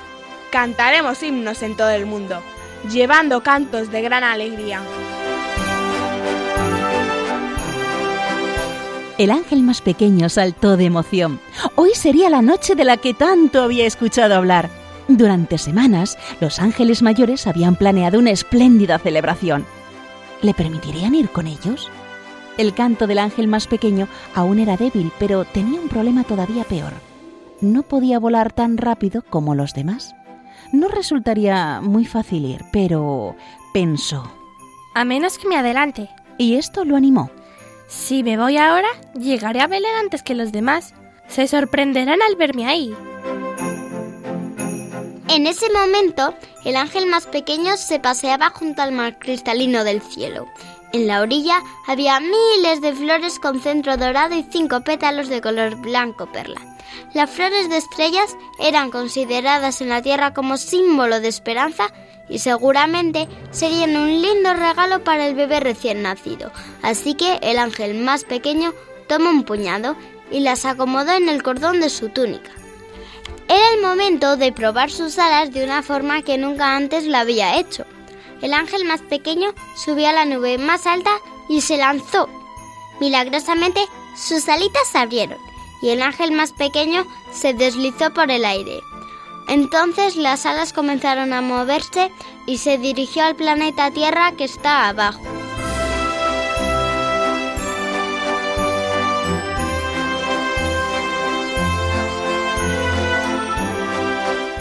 Cantaremos 0.51 1.21
himnos 1.21 1.61
en 1.63 1.75
todo 1.75 1.89
el 1.89 2.05
mundo, 2.05 2.41
llevando 2.89 3.43
cantos 3.43 3.91
de 3.91 4.01
gran 4.01 4.23
alegría. 4.23 4.81
El 9.17 9.31
ángel 9.31 9.63
más 9.63 9.81
pequeño 9.81 10.27
saltó 10.27 10.75
de 10.75 10.85
emoción. 10.85 11.39
Hoy 11.75 11.91
sería 11.93 12.29
la 12.29 12.41
noche 12.41 12.75
de 12.75 12.83
la 12.83 12.97
que 12.97 13.13
tanto 13.13 13.61
había 13.61 13.85
escuchado 13.85 14.35
hablar. 14.35 14.69
Durante 15.07 15.57
semanas, 15.57 16.17
los 16.39 16.59
ángeles 16.59 17.01
mayores 17.01 17.45
habían 17.47 17.75
planeado 17.75 18.19
una 18.19 18.31
espléndida 18.31 18.97
celebración. 18.97 19.65
¿Le 20.41 20.53
permitirían 20.53 21.13
ir 21.13 21.29
con 21.29 21.47
ellos? 21.47 21.89
El 22.57 22.73
canto 22.73 23.05
del 23.05 23.19
ángel 23.19 23.47
más 23.47 23.67
pequeño 23.67 24.07
aún 24.33 24.59
era 24.59 24.77
débil, 24.77 25.11
pero 25.19 25.45
tenía 25.45 25.79
un 25.79 25.89
problema 25.89 26.23
todavía 26.23 26.63
peor. 26.63 26.93
No 27.61 27.83
podía 27.83 28.19
volar 28.19 28.51
tan 28.51 28.77
rápido 28.77 29.21
como 29.21 29.55
los 29.55 29.73
demás. 29.73 30.15
No 30.71 30.87
resultaría 30.87 31.81
muy 31.81 32.05
fácil 32.05 32.45
ir, 32.45 32.65
pero 32.71 33.35
pensó. 33.73 34.31
A 34.93 35.05
menos 35.05 35.37
que 35.37 35.47
me 35.47 35.57
adelante. 35.57 36.09
Y 36.37 36.55
esto 36.55 36.83
lo 36.83 36.95
animó. 36.95 37.29
Si 37.87 38.23
me 38.23 38.37
voy 38.37 38.57
ahora, 38.57 38.87
llegaré 39.17 39.61
a 39.61 39.67
Belén 39.67 39.93
antes 39.99 40.23
que 40.23 40.33
los 40.33 40.51
demás. 40.51 40.93
Se 41.27 41.47
sorprenderán 41.47 42.19
al 42.21 42.35
verme 42.35 42.65
ahí. 42.65 42.93
En 45.27 45.47
ese 45.47 45.71
momento, 45.71 46.35
el 46.65 46.75
ángel 46.75 47.07
más 47.07 47.25
pequeño 47.25 47.77
se 47.77 47.99
paseaba 47.99 48.51
junto 48.51 48.83
al 48.83 48.91
mar 48.91 49.17
cristalino 49.17 49.83
del 49.83 50.01
cielo. 50.01 50.47
En 50.93 51.07
la 51.07 51.21
orilla 51.21 51.61
había 51.87 52.19
miles 52.19 52.79
de 52.79 52.93
flores 52.93 53.39
con 53.39 53.59
centro 53.59 53.97
dorado 53.97 54.35
y 54.35 54.45
cinco 54.49 54.81
pétalos 54.81 55.27
de 55.27 55.41
color 55.41 55.75
blanco 55.77 56.31
perla. 56.31 56.61
Las 57.13 57.29
flores 57.29 57.69
de 57.69 57.77
estrellas 57.77 58.37
eran 58.59 58.91
consideradas 58.91 59.81
en 59.81 59.89
la 59.89 60.01
tierra 60.01 60.33
como 60.33 60.57
símbolo 60.57 61.19
de 61.19 61.27
esperanza 61.27 61.91
y 62.29 62.39
seguramente 62.39 63.27
serían 63.51 63.97
un 63.97 64.21
lindo 64.21 64.53
regalo 64.53 65.03
para 65.03 65.27
el 65.27 65.35
bebé 65.35 65.59
recién 65.59 66.03
nacido. 66.03 66.51
Así 66.81 67.15
que 67.15 67.39
el 67.41 67.57
ángel 67.57 67.95
más 67.95 68.23
pequeño 68.25 68.73
tomó 69.07 69.31
un 69.31 69.43
puñado 69.43 69.97
y 70.31 70.39
las 70.41 70.65
acomodó 70.65 71.13
en 71.13 71.29
el 71.29 71.41
cordón 71.41 71.81
de 71.81 71.89
su 71.89 72.09
túnica. 72.09 72.51
Era 73.47 73.69
el 73.73 73.81
momento 73.81 74.37
de 74.37 74.51
probar 74.51 74.89
sus 74.89 75.19
alas 75.19 75.51
de 75.53 75.63
una 75.63 75.83
forma 75.83 76.21
que 76.23 76.37
nunca 76.37 76.75
antes 76.75 77.05
lo 77.05 77.17
había 77.17 77.57
hecho. 77.57 77.85
El 78.41 78.53
ángel 78.53 78.85
más 78.85 79.01
pequeño 79.01 79.53
subió 79.75 80.09
a 80.09 80.13
la 80.13 80.25
nube 80.25 80.57
más 80.57 80.87
alta 80.87 81.11
y 81.47 81.61
se 81.61 81.77
lanzó. 81.77 82.27
Milagrosamente, 82.99 83.81
sus 84.15 84.47
alitas 84.49 84.87
se 84.91 84.97
abrieron 84.97 85.37
y 85.81 85.89
el 85.89 86.01
ángel 86.01 86.31
más 86.31 86.53
pequeño 86.53 87.05
se 87.31 87.53
deslizó 87.53 88.13
por 88.13 88.31
el 88.31 88.45
aire. 88.45 88.79
Entonces 89.47 90.15
las 90.15 90.45
alas 90.45 90.73
comenzaron 90.73 91.31
a 91.33 91.41
moverse 91.41 92.11
y 92.47 92.57
se 92.57 92.77
dirigió 92.77 93.23
al 93.23 93.35
planeta 93.35 93.91
Tierra 93.91 94.31
que 94.31 94.45
está 94.45 94.87
abajo. 94.87 95.21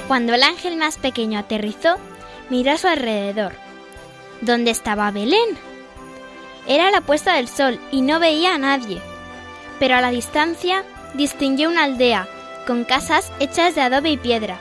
Cuando 0.09 0.35
el 0.35 0.43
ángel 0.43 0.77
más 0.77 0.99
pequeño 0.99 1.39
aterrizó, 1.39 1.97
miró 2.51 2.73
a 2.73 2.79
su 2.79 2.89
alrededor. 2.89 3.55
¿Dónde 4.43 4.71
estaba 4.71 5.11
Belén? 5.11 5.57
Era 6.67 6.91
la 6.91 7.01
puesta 7.01 7.35
del 7.35 7.49
sol 7.49 7.81
y 7.91 8.03
no 8.03 8.21
veía 8.21 8.55
a 8.55 8.59
nadie. 8.59 9.01
Pero 9.79 9.97
a 9.97 10.03
la 10.03 10.11
distancia 10.11 10.85
distinguió 11.15 11.71
una 11.71 11.85
aldea 11.85 12.29
con 12.67 12.85
casas 12.85 13.33
hechas 13.41 13.75
de 13.75 13.81
adobe 13.81 14.11
y 14.11 14.17
piedra. 14.19 14.59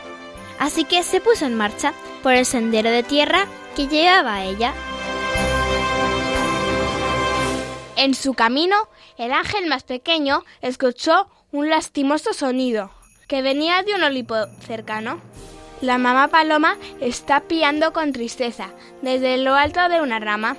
Así 0.60 0.86
que 0.86 1.04
se 1.04 1.20
puso 1.20 1.46
en 1.46 1.56
marcha 1.56 1.94
por 2.22 2.34
el 2.34 2.46
sendero 2.46 2.90
de 2.90 3.04
tierra 3.04 3.46
que 3.76 3.88
llevaba 3.88 4.36
a 4.36 4.46
ella. 4.46 4.74
En 7.98 8.16
su 8.16 8.34
camino, 8.34 8.76
el 9.18 9.34
ángel 9.34 9.68
más 9.68 9.84
pequeño 9.84 10.44
escuchó 10.62 11.28
un 11.52 11.70
lastimoso 11.70 12.34
sonido 12.34 12.92
que 13.28 13.42
venía 13.42 13.84
de 13.84 13.96
un 13.96 14.04
olivo 14.04 14.36
cercano. 14.62 15.20
La 15.82 15.98
mamá 15.98 16.30
paloma 16.30 16.78
está 17.02 17.42
piando 17.42 17.94
con 17.94 18.14
tristeza 18.14 18.70
desde 19.02 19.38
lo 19.38 19.56
alto 19.56 19.90
de 19.90 20.02
una 20.02 20.20
rama. 20.20 20.56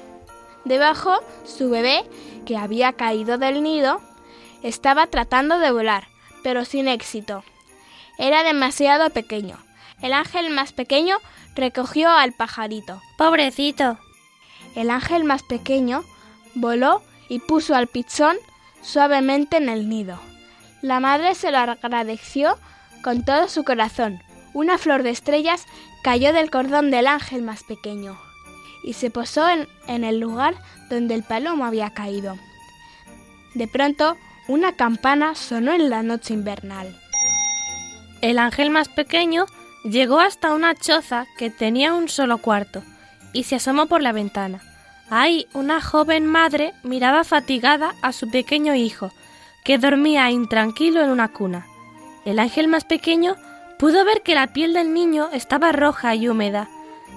Debajo, 0.65 1.19
su 1.45 1.71
bebé, 1.71 2.05
que 2.47 2.57
había 2.57 2.93
caído 2.93 3.39
del 3.39 3.63
nido, 3.63 4.01
estaba 4.63 5.07
tratando 5.07 5.59
de 5.59 5.71
volar, 5.71 6.09
pero 6.43 6.65
sin 6.65 6.89
éxito. 6.89 7.45
Era 8.19 8.43
demasiado 8.43 9.11
pequeño. 9.11 9.59
El 10.01 10.13
ángel 10.13 10.51
más 10.51 10.73
pequeño 10.73 11.17
recogió 11.55 12.11
al 12.11 12.33
pajarito. 12.33 13.01
Pobrecito. 13.17 13.99
El 14.75 14.91
ángel 14.91 15.25
más 15.25 15.43
pequeño 15.43 16.05
voló 16.55 17.03
y 17.29 17.39
puso 17.39 17.75
al 17.75 17.87
pichón 17.87 18.37
suavemente 18.83 19.57
en 19.57 19.69
el 19.69 19.89
nido. 19.89 20.19
La 20.85 21.01
madre 21.01 21.35
se 21.35 21.51
lo 21.51 21.57
agradeció 21.57 22.59
con 23.03 23.25
todo 23.25 23.49
su 23.49 23.65
corazón, 23.65 24.23
una 24.53 24.77
flor 24.77 25.03
de 25.03 25.09
estrellas 25.09 25.65
cayó 26.03 26.35
del 26.35 26.51
cordón 26.51 26.91
del 26.91 27.07
ángel 27.07 27.41
más 27.41 27.65
pequeño 27.65 28.21
y 28.83 28.93
se 28.93 29.09
posó 29.09 29.49
en, 29.49 30.05
el 30.05 30.21
lugar 30.21 30.55
donde 30.91 31.15
el 31.15 31.23
palomo 31.23 31.65
había 31.65 31.95
caído. 31.95 32.37
De 33.55 33.67
pronto, 33.67 34.19
una 34.47 34.77
campana 34.77 35.35
sonó 35.35 35.73
en 35.73 35.89
la 35.89 36.03
noche 36.03 36.35
invernal. 36.35 36.95
El 38.21 38.39
ángel 38.39 38.69
más 38.69 38.91
pequeño 38.91 39.47
llegó 39.85 40.21
hasta 40.21 40.53
una 40.53 40.75
choza 40.75 41.25
que 41.39 41.49
tenía 41.49 41.95
un 41.95 42.11
solo 42.11 42.37
cuarto 42.37 42.83
y 43.33 43.45
se 43.45 43.57
asomó 43.57 43.87
por 43.87 44.03
la 44.03 44.13
ventana. 44.13 44.61
Ahí 45.09 45.47
una 45.55 45.81
joven 45.81 46.27
madre 46.27 46.75
miraba 46.83 47.25
fatigada 47.25 47.95
a 48.03 48.13
su 48.13 48.31
pequeño 48.31 48.75
hijo, 48.75 49.13
que 49.65 49.79
dormía 49.79 50.31
intranquilo 50.31 51.03
en 51.03 51.11
una 51.11 51.29
cuna. 51.29 51.67
El 52.25 52.39
ángel 52.39 52.69
más 52.69 52.85
pequeño 52.85 53.37
Pudo 53.79 54.05
ver 54.05 54.23
que 54.23 54.35
la 54.35 54.47
piel 54.47 54.73
del 54.73 54.95
niño 54.95 55.29
estaba 55.33 55.73
roja 55.73 56.15
y 56.15 56.29
húmeda, 56.29 56.69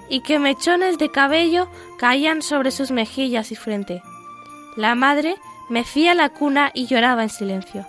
y 0.09 0.21
que 0.21 0.39
mechones 0.39 0.97
de 0.97 1.09
cabello 1.09 1.69
caían 1.99 2.41
sobre 2.41 2.71
sus 2.71 2.91
mejillas 2.91 3.51
y 3.51 3.55
frente. 3.55 4.01
La 4.75 4.95
madre 4.95 5.35
mecía 5.69 6.13
la 6.13 6.29
cuna 6.29 6.71
y 6.73 6.87
lloraba 6.87 7.23
en 7.23 7.29
silencio. 7.29 7.85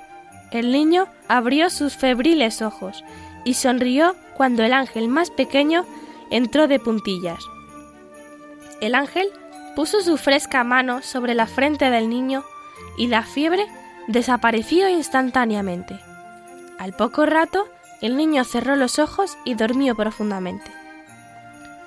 El 0.51 0.73
niño 0.73 1.07
abrió 1.29 1.71
sus 1.71 1.97
febriles 1.97 2.63
ojos 2.63 3.05
y 3.45 3.55
sonrió 3.55 4.15
cuando 4.37 4.63
el 4.65 4.73
ángel 4.73 5.09
más 5.09 5.31
pequeño 5.31 5.85
entró 6.31 6.69
de 6.69 6.79
puntillas. 6.79 7.45
El 8.81 8.95
ángel 8.95 9.29
puso 9.75 10.03
su 10.03 10.17
fresca 10.19 10.63
mano 10.63 11.03
sobre 11.03 11.35
la 11.35 11.47
frente 11.47 11.91
del 11.91 12.09
niño 12.09 12.45
y 12.97 13.09
la 13.09 13.23
fiebre 13.23 13.67
desapareció 14.09 14.89
instantáneamente. 14.89 16.01
Al 16.79 16.95
poco 16.95 17.27
rato, 17.27 17.69
el 18.01 18.17
niño 18.17 18.43
cerró 18.45 18.75
los 18.75 18.99
ojos 18.99 19.37
y 19.45 19.55
durmió 19.55 19.95
profundamente. 19.95 20.71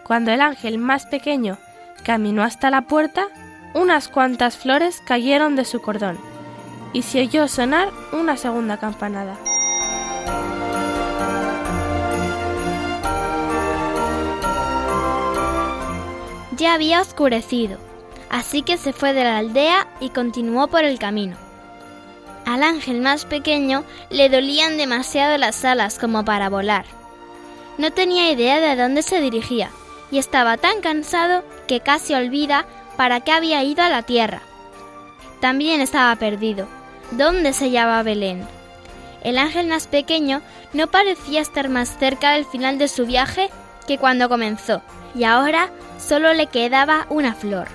Cuando 0.03 0.31
el 0.31 0.41
ángel 0.41 0.77
más 0.77 1.05
pequeño 1.05 1.57
caminó 2.03 2.43
hasta 2.43 2.69
la 2.69 2.83
puerta, 2.83 3.27
unas 3.73 4.07
cuantas 4.07 4.55
flores 4.57 5.01
cayeron 5.05 5.55
de 5.55 5.65
su 5.65 5.81
cordón 5.81 6.19
y 6.93 7.03
se 7.03 7.21
oyó 7.21 7.47
sonar 7.47 7.89
una 8.11 8.37
segunda 8.37 8.77
campanada. 8.77 9.37
Ya 16.57 16.75
había 16.75 17.01
oscurecido, 17.01 17.79
así 18.29 18.61
que 18.61 18.77
se 18.77 18.93
fue 18.93 19.13
de 19.13 19.23
la 19.23 19.37
aldea 19.37 19.87
y 19.99 20.09
continuó 20.09 20.67
por 20.67 20.83
el 20.83 20.99
camino. 20.99 21.50
Al 22.51 22.63
ángel 22.63 22.99
más 22.99 23.23
pequeño 23.23 23.85
le 24.09 24.27
dolían 24.27 24.75
demasiado 24.75 25.37
las 25.37 25.63
alas 25.63 25.97
como 25.97 26.25
para 26.25 26.49
volar. 26.49 26.83
No 27.77 27.91
tenía 27.91 28.29
idea 28.29 28.59
de 28.59 28.75
dónde 28.75 29.03
se 29.03 29.21
dirigía 29.21 29.69
y 30.11 30.17
estaba 30.17 30.57
tan 30.57 30.81
cansado 30.81 31.45
que 31.65 31.79
casi 31.79 32.13
olvida 32.13 32.65
para 32.97 33.21
qué 33.21 33.31
había 33.31 33.63
ido 33.63 33.83
a 33.83 33.89
la 33.89 34.03
tierra. 34.03 34.41
También 35.39 35.79
estaba 35.79 36.13
perdido. 36.17 36.67
¿Dónde 37.11 37.53
se 37.53 37.67
hallaba 37.67 38.03
Belén? 38.03 38.45
El 39.23 39.37
ángel 39.37 39.67
más 39.67 39.87
pequeño 39.87 40.41
no 40.73 40.87
parecía 40.87 41.39
estar 41.39 41.69
más 41.69 41.97
cerca 41.99 42.33
del 42.33 42.43
final 42.43 42.77
de 42.77 42.89
su 42.89 43.05
viaje 43.05 43.49
que 43.87 43.97
cuando 43.97 44.27
comenzó, 44.27 44.81
y 45.15 45.23
ahora 45.23 45.69
solo 46.05 46.33
le 46.33 46.47
quedaba 46.47 47.05
una 47.09 47.33
flor. 47.33 47.69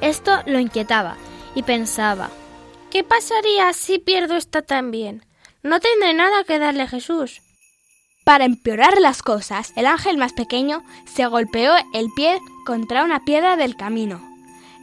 Esto 0.00 0.40
lo 0.44 0.58
inquietaba 0.58 1.16
y 1.54 1.62
pensaba, 1.62 2.30
¿qué 2.90 3.04
pasaría 3.04 3.72
si 3.72 3.98
pierdo 3.98 4.36
esta 4.36 4.62
también? 4.62 5.24
No 5.62 5.80
tendré 5.80 6.14
nada 6.14 6.44
que 6.44 6.58
darle 6.58 6.82
a 6.82 6.88
Jesús. 6.88 7.42
Para 8.24 8.44
empeorar 8.44 9.00
las 9.00 9.22
cosas, 9.22 9.72
el 9.76 9.86
ángel 9.86 10.18
más 10.18 10.32
pequeño 10.32 10.82
se 11.06 11.26
golpeó 11.26 11.72
el 11.94 12.08
pie 12.14 12.38
contra 12.66 13.04
una 13.04 13.24
piedra 13.24 13.56
del 13.56 13.76
camino. 13.76 14.20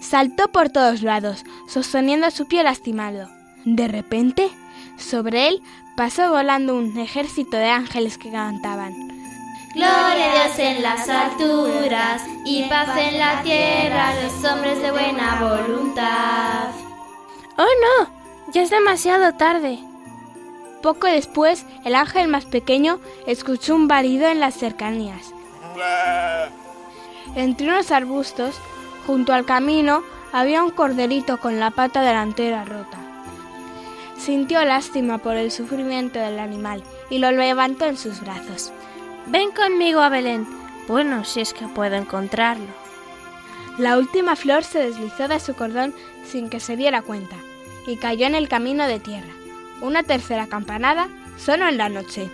Saltó 0.02 0.52
por 0.52 0.70
todos 0.70 1.02
lados, 1.02 1.44
sosteniendo 1.68 2.30
su 2.32 2.48
pie 2.48 2.63
lastimado. 2.63 3.30
De 3.63 3.88
repente, 3.88 4.50
sobre 4.98 5.48
él 5.48 5.62
pasó 5.96 6.32
volando 6.32 6.76
un 6.76 6.98
ejército 6.98 7.58
de 7.58 7.70
ángeles 7.70 8.18
que 8.18 8.32
cantaban. 8.32 8.94
Gloria 9.74 10.32
a 10.32 10.48
Dios 10.48 10.60
en 10.60 10.82
las 10.82 11.10
alturas 11.10 12.24
y 12.46 12.63
paz 12.63 12.98
en 12.98 13.20
la 13.20 13.44
tierra 13.44 14.10
a 14.10 14.24
los 14.24 14.44
hombres 14.46 14.82
de 14.82 14.91
buena 14.91 15.39
voluntad. 15.41 16.85
¡Oh 17.58 17.63
no! 17.63 18.15
Ya 18.54 18.62
es 18.62 18.70
demasiado 18.70 19.34
tarde. 19.34 19.80
Poco 20.82 21.08
después, 21.08 21.65
el 21.84 21.96
ángel 21.96 22.28
más 22.28 22.46
pequeño 22.46 23.00
escuchó 23.26 23.74
un 23.74 23.88
barido 23.88 24.28
en 24.28 24.39
las 24.39 24.54
cercanías. 24.54 25.34
Entre 27.36 27.68
unos 27.68 27.91
arbustos, 27.91 28.56
junto 29.08 29.34
al 29.34 29.46
camino, 29.46 30.04
había 30.32 30.63
un 30.63 30.70
corderito 30.70 31.39
con 31.39 31.60
la 31.60 31.72
pata 31.72 32.02
delantera 32.02 32.65
rota. 32.65 33.00
Sintió 34.18 34.63
lástima 34.63 35.18
por 35.18 35.36
el 35.36 35.52
sufrimiento 35.52 36.20
del 36.20 36.39
animal 36.39 36.84
y 37.10 37.18
lo 37.18 37.32
levantó 37.32 37.86
en 37.86 37.98
sus 37.98 38.22
brazos. 38.22 38.72
Ven 39.26 39.52
conmigo 39.52 40.02
a 40.02 40.10
Belén. 40.10 40.48
Bueno, 40.88 41.26
si 41.26 41.41
es 41.41 41.54
que 41.54 41.68
puedo 41.68 41.96
encontrarlo. 41.96 42.68
La 43.78 43.98
última 43.98 44.36
flor 44.36 44.63
se 44.63 44.80
deslizó 44.80 45.28
de 45.28 45.39
su 45.39 45.56
cordón 45.56 45.96
sin 46.26 46.50
que 46.50 46.60
se 46.60 46.78
diera 46.78 47.02
cuenta 47.02 47.36
y 47.88 47.98
cayó 47.98 48.26
en 48.28 48.36
el 48.36 48.48
camino 48.48 48.88
de 48.88 49.00
tierra. 49.00 49.34
Una 49.82 50.04
tercera 50.04 50.48
campanada 50.48 51.08
sonó 51.38 51.67
en 51.67 51.78
la 51.78 51.89
noche. 51.89 52.30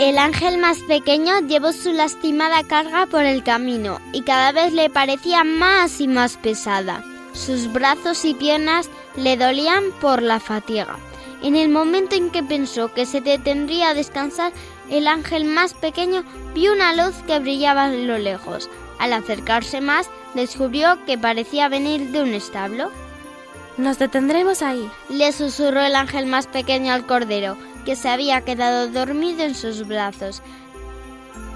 El 0.00 0.18
ángel 0.18 0.58
más 0.58 0.80
pequeño 0.80 1.40
llevó 1.46 1.72
su 1.72 1.92
lastimada 1.92 2.64
carga 2.64 3.06
por 3.06 3.24
el 3.24 3.44
camino 3.44 4.00
y 4.12 4.22
cada 4.22 4.50
vez 4.52 4.72
le 4.72 4.90
parecía 4.90 5.44
más 5.44 6.00
y 6.00 6.08
más 6.08 6.36
pesada. 6.36 7.04
Sus 7.32 7.72
brazos 7.72 8.24
y 8.24 8.34
piernas 8.34 8.90
le 9.16 9.36
dolían 9.36 9.84
por 10.00 10.20
la 10.20 10.40
fatiga. 10.40 10.96
En 11.42 11.56
el 11.56 11.68
momento 11.68 12.16
en 12.16 12.30
que 12.30 12.42
pensó 12.42 12.92
que 12.92 13.06
se 13.06 13.20
detendría 13.20 13.90
a 13.90 13.94
descansar, 13.94 14.52
el 14.90 15.06
ángel 15.06 15.44
más 15.44 15.74
pequeño 15.74 16.24
vio 16.54 16.72
una 16.72 16.94
luz 16.94 17.14
que 17.26 17.38
brillaba 17.38 17.84
a 17.84 17.90
lo 17.90 18.18
lejos. 18.18 18.68
Al 18.98 19.12
acercarse 19.12 19.80
más, 19.80 20.08
descubrió 20.34 21.04
que 21.06 21.18
parecía 21.18 21.68
venir 21.68 22.10
de 22.10 22.22
un 22.22 22.34
establo. 22.34 22.90
Nos 23.76 23.98
detendremos 23.98 24.62
ahí, 24.62 24.88
le 25.08 25.32
susurró 25.32 25.80
el 25.82 25.96
ángel 25.96 26.26
más 26.26 26.46
pequeño 26.46 26.92
al 26.92 27.06
cordero, 27.06 27.56
que 27.84 27.96
se 27.96 28.08
había 28.08 28.42
quedado 28.42 28.88
dormido 28.88 29.42
en 29.42 29.54
sus 29.54 29.86
brazos. 29.86 30.42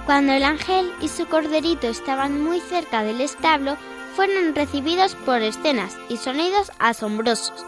Cuando 0.06 0.32
el 0.32 0.42
ángel 0.42 0.90
y 1.00 1.08
su 1.08 1.26
corderito 1.26 1.86
estaban 1.86 2.42
muy 2.42 2.60
cerca 2.60 3.02
del 3.02 3.20
establo, 3.20 3.76
fueron 4.16 4.54
recibidos 4.54 5.14
por 5.14 5.42
escenas 5.42 5.96
y 6.08 6.16
sonidos 6.16 6.72
asombrosos. 6.78 7.64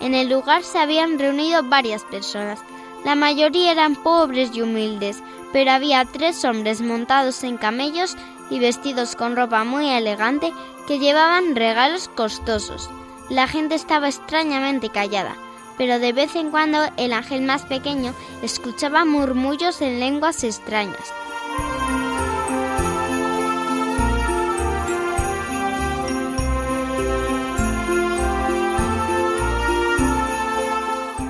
En 0.00 0.14
el 0.14 0.28
lugar 0.28 0.62
se 0.62 0.78
habían 0.78 1.18
reunido 1.18 1.62
varias 1.64 2.04
personas. 2.04 2.60
La 3.04 3.14
mayoría 3.14 3.72
eran 3.72 3.96
pobres 3.96 4.50
y 4.54 4.62
humildes, 4.62 5.22
pero 5.52 5.72
había 5.72 6.04
tres 6.04 6.44
hombres 6.44 6.80
montados 6.80 7.42
en 7.42 7.56
camellos 7.56 8.16
y 8.50 8.58
vestidos 8.58 9.16
con 9.16 9.36
ropa 9.36 9.64
muy 9.64 9.88
elegante 9.88 10.52
que 10.86 10.98
llevaban 10.98 11.54
regalos 11.54 12.08
costosos. 12.08 12.90
La 13.28 13.46
gente 13.46 13.74
estaba 13.74 14.08
extrañamente 14.08 14.88
callada, 14.88 15.36
pero 15.76 15.98
de 15.98 16.12
vez 16.12 16.34
en 16.34 16.50
cuando 16.50 16.78
el 16.96 17.12
ángel 17.12 17.42
más 17.42 17.66
pequeño 17.66 18.14
escuchaba 18.42 19.04
murmullos 19.04 19.82
en 19.82 20.00
lenguas 20.00 20.44
extrañas. 20.44 21.12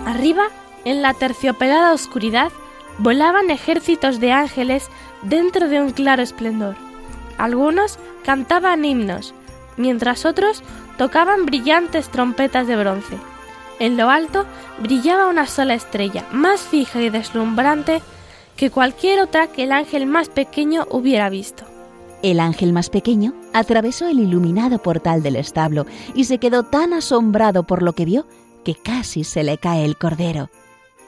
Arriba, 0.06 0.48
en 0.84 1.02
la 1.02 1.14
terciopelada 1.14 1.92
oscuridad, 1.92 2.50
volaban 2.98 3.50
ejércitos 3.50 4.18
de 4.18 4.32
ángeles 4.32 4.88
dentro 5.22 5.68
de 5.68 5.80
un 5.80 5.90
claro 5.90 6.22
esplendor. 6.22 6.87
Algunos 7.38 7.98
cantaban 8.24 8.84
himnos, 8.84 9.32
mientras 9.76 10.26
otros 10.26 10.62
tocaban 10.98 11.46
brillantes 11.46 12.08
trompetas 12.08 12.66
de 12.66 12.76
bronce. 12.76 13.16
En 13.78 13.96
lo 13.96 14.10
alto 14.10 14.44
brillaba 14.82 15.28
una 15.28 15.46
sola 15.46 15.74
estrella, 15.74 16.26
más 16.32 16.60
fija 16.60 17.00
y 17.00 17.10
deslumbrante 17.10 18.02
que 18.56 18.70
cualquier 18.70 19.20
otra 19.20 19.46
que 19.46 19.64
el 19.64 19.72
ángel 19.72 20.06
más 20.06 20.28
pequeño 20.28 20.86
hubiera 20.90 21.30
visto. 21.30 21.64
El 22.22 22.40
ángel 22.40 22.72
más 22.72 22.90
pequeño 22.90 23.32
atravesó 23.52 24.08
el 24.08 24.18
iluminado 24.18 24.82
portal 24.82 25.22
del 25.22 25.36
establo 25.36 25.86
y 26.14 26.24
se 26.24 26.38
quedó 26.38 26.64
tan 26.64 26.92
asombrado 26.92 27.62
por 27.62 27.82
lo 27.82 27.92
que 27.92 28.04
vio 28.04 28.26
que 28.64 28.74
casi 28.74 29.22
se 29.22 29.44
le 29.44 29.58
cae 29.58 29.84
el 29.84 29.96
cordero. 29.96 30.50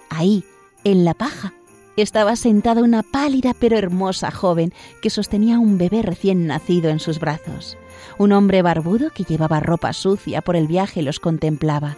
Ahí, 0.08 0.44
en 0.84 1.04
la 1.04 1.14
paja, 1.14 1.52
estaba 1.96 2.36
sentada 2.36 2.82
una 2.82 3.02
pálida 3.02 3.54
pero 3.58 3.76
hermosa 3.76 4.30
joven 4.30 4.72
que 5.02 5.10
sostenía 5.10 5.58
un 5.58 5.78
bebé 5.78 6.02
recién 6.02 6.46
nacido 6.46 6.90
en 6.90 7.00
sus 7.00 7.18
brazos. 7.18 7.76
Un 8.18 8.32
hombre 8.32 8.62
barbudo 8.62 9.10
que 9.10 9.24
llevaba 9.24 9.60
ropa 9.60 9.92
sucia 9.92 10.42
por 10.42 10.56
el 10.56 10.66
viaje 10.66 11.02
los 11.02 11.20
contemplaba. 11.20 11.96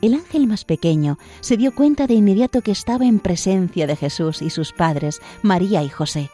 El 0.00 0.14
ángel 0.14 0.46
más 0.46 0.64
pequeño 0.64 1.18
se 1.40 1.56
dio 1.56 1.74
cuenta 1.74 2.06
de 2.06 2.14
inmediato 2.14 2.62
que 2.62 2.70
estaba 2.70 3.04
en 3.04 3.18
presencia 3.18 3.86
de 3.86 3.96
Jesús 3.96 4.42
y 4.42 4.50
sus 4.50 4.72
padres, 4.72 5.20
María 5.42 5.82
y 5.82 5.88
José. 5.88 6.30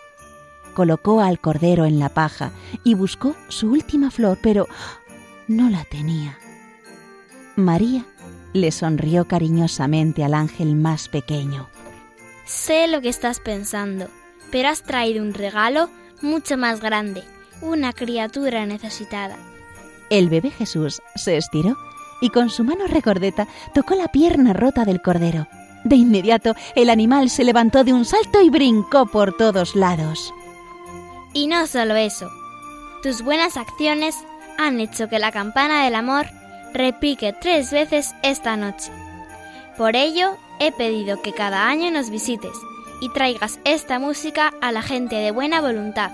Colocó 0.75 1.21
al 1.21 1.39
cordero 1.39 1.85
en 1.85 1.99
la 1.99 2.09
paja 2.09 2.53
y 2.83 2.95
buscó 2.95 3.35
su 3.49 3.71
última 3.71 4.11
flor, 4.11 4.39
pero 4.43 4.69
no 5.49 5.71
la 5.71 5.85
tenía. 5.85 6.39
María 7.57 8.05
le 8.53 8.71
sonrió 8.71 9.27
cariñosamente 9.27 10.25
al 10.25 10.35
ángel 10.35 10.75
más 10.75 11.09
pequeño. 11.09 11.69
Sé 12.45 12.87
lo 12.87 13.01
que 13.01 13.09
estás 13.09 13.41
pensando, 13.41 14.09
pero 14.51 14.69
has 14.69 14.83
traído 14.83 15.23
un 15.23 15.35
regalo 15.35 15.89
mucho 16.21 16.57
más 16.57 16.81
grande, 16.81 17.25
una 17.61 17.93
criatura 17.93 18.67
necesitada. 18.67 19.37
El 20.11 20.29
bebé 20.29 20.51
Jesús 20.51 21.03
se 21.15 21.37
estiró 21.37 21.77
y 22.21 22.31
con 22.31 22.51
su 22.51 22.65
mano 22.65 22.87
recordeta 22.87 23.49
tocó 23.73 23.95
la 23.95 24.09
pierna 24.09 24.53
rota 24.53 24.85
del 24.85 25.01
cordero. 25.01 25.47
De 25.85 25.97
inmediato 25.97 26.55
el 26.75 26.91
animal 26.91 27.31
se 27.31 27.45
levantó 27.45 27.85
de 27.85 27.93
un 27.93 28.05
salto 28.05 28.41
y 28.41 28.51
brincó 28.51 29.07
por 29.07 29.37
todos 29.37 29.75
lados. 29.75 30.33
Y 31.33 31.47
no 31.47 31.67
solo 31.67 31.97
eso, 31.97 32.31
tus 33.03 33.23
buenas 33.23 33.57
acciones 33.57 34.17
han 34.57 34.81
hecho 34.81 35.09
que 35.09 35.19
la 35.19 35.33
campana 35.33 35.85
del 35.85 35.95
amor 35.95 36.27
repique 36.73 37.33
tres 37.33 37.71
veces 37.71 38.15
esta 38.23 38.57
noche. 38.57 38.91
Por 39.77 39.97
ello, 39.97 40.39
he 40.61 40.73
pedido 40.73 41.21
que 41.23 41.33
cada 41.33 41.69
año 41.69 41.91
nos 41.91 42.11
visites 42.11 42.57
y 43.01 43.09
traigas 43.11 43.59
esta 43.65 43.99
música 43.99 44.53
a 44.61 44.73
la 44.73 44.83
gente 44.83 45.17
de 45.17 45.31
buena 45.31 45.61
voluntad. 45.61 46.11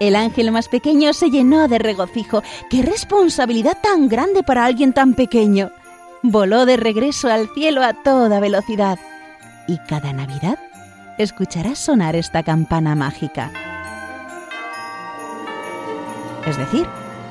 El 0.00 0.16
ángel 0.16 0.52
más 0.52 0.68
pequeño 0.68 1.12
se 1.12 1.30
llenó 1.30 1.68
de 1.68 1.78
regocijo. 1.78 2.42
¡Qué 2.68 2.82
responsabilidad 2.82 3.78
tan 3.82 4.08
grande 4.08 4.42
para 4.42 4.64
alguien 4.64 4.92
tan 4.92 5.14
pequeño! 5.14 5.70
Voló 6.22 6.66
de 6.66 6.76
regreso 6.76 7.28
al 7.28 7.48
cielo 7.54 7.82
a 7.82 7.94
toda 7.94 8.40
velocidad. 8.40 8.98
Y 9.68 9.78
cada 9.78 10.12
Navidad 10.12 10.58
escucharás 11.18 11.78
sonar 11.78 12.16
esta 12.16 12.42
campana 12.42 12.94
mágica. 12.94 13.50
Es 16.46 16.56
decir, 16.56 16.86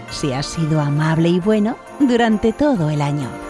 si 0.09 0.33
has 0.33 0.45
sido 0.45 0.81
amable 0.81 1.29
y 1.29 1.39
bueno 1.39 1.77
durante 1.99 2.51
todo 2.51 2.89
el 2.89 3.01
año. 3.01 3.44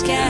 sky. 0.00 0.29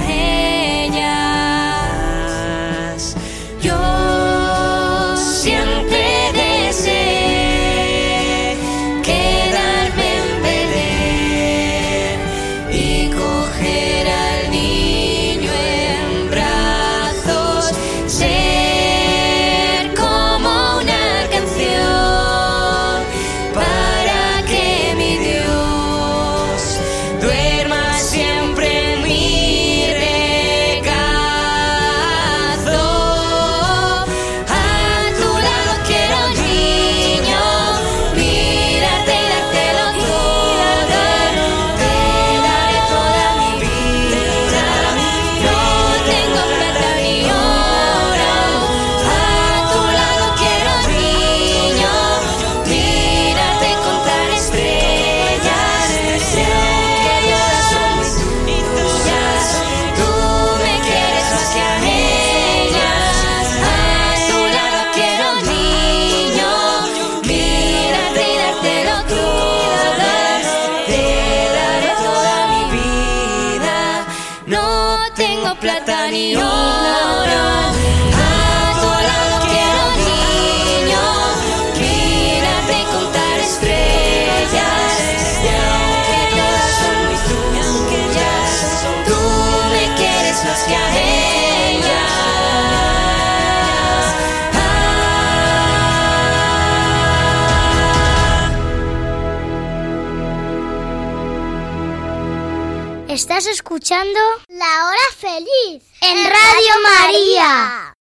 Escuchando 103.81 104.21
La 104.49 104.89
Hora 104.89 105.09
Feliz 105.17 105.83
en 106.03 106.17
Radio 106.27 106.75
María. 107.01 107.95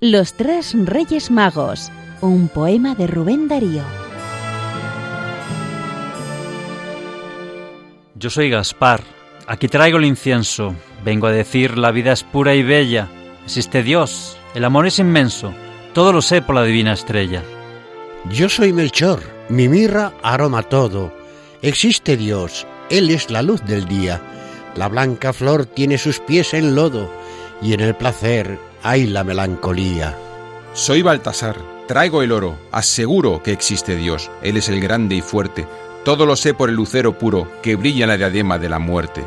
Los 0.00 0.34
tres 0.34 0.74
Reyes 0.76 1.30
Magos, 1.30 1.90
un 2.20 2.48
poema 2.48 2.94
de 2.94 3.06
Rubén 3.06 3.48
Darío. 3.48 3.82
Yo 8.14 8.28
soy 8.28 8.50
Gaspar, 8.50 9.02
aquí 9.46 9.68
traigo 9.68 9.96
el 9.96 10.04
incienso, 10.04 10.74
vengo 11.02 11.28
a 11.28 11.32
decir 11.32 11.78
la 11.78 11.92
vida 11.92 12.12
es 12.12 12.24
pura 12.24 12.54
y 12.54 12.62
bella, 12.62 13.08
existe 13.44 13.82
Dios, 13.82 14.36
el 14.54 14.66
amor 14.66 14.86
es 14.86 14.98
inmenso, 14.98 15.54
todo 15.94 16.12
lo 16.12 16.20
sé 16.20 16.42
por 16.42 16.54
la 16.54 16.64
divina 16.64 16.92
estrella. 16.92 17.42
Yo 18.28 18.50
soy 18.50 18.72
Melchor, 18.72 19.22
mi 19.48 19.68
mirra 19.68 20.12
aroma 20.22 20.62
todo, 20.62 21.12
existe 21.62 22.18
Dios, 22.18 22.66
Él 22.90 23.10
es 23.10 23.30
la 23.30 23.40
luz 23.40 23.64
del 23.64 23.86
día, 23.86 24.20
la 24.76 24.88
blanca 24.88 25.32
flor 25.32 25.64
tiene 25.64 25.96
sus 25.96 26.20
pies 26.20 26.52
en 26.52 26.74
lodo, 26.74 27.10
y 27.62 27.72
en 27.72 27.80
el 27.80 27.94
placer 27.94 28.58
hay 28.82 29.06
la 29.06 29.24
melancolía. 29.24 30.14
Soy 30.74 31.00
Baltasar, 31.00 31.56
traigo 31.88 32.22
el 32.22 32.32
oro, 32.32 32.58
aseguro 32.72 33.42
que 33.42 33.52
existe 33.52 33.96
Dios, 33.96 34.30
Él 34.42 34.58
es 34.58 34.68
el 34.68 34.80
grande 34.80 35.14
y 35.14 35.22
fuerte, 35.22 35.66
todo 36.04 36.26
lo 36.26 36.36
sé 36.36 36.52
por 36.52 36.68
el 36.68 36.76
lucero 36.76 37.18
puro 37.18 37.48
que 37.62 37.74
brilla 37.74 38.04
en 38.04 38.10
la 38.10 38.16
diadema 38.18 38.58
de 38.58 38.68
la 38.68 38.78
muerte. 38.78 39.24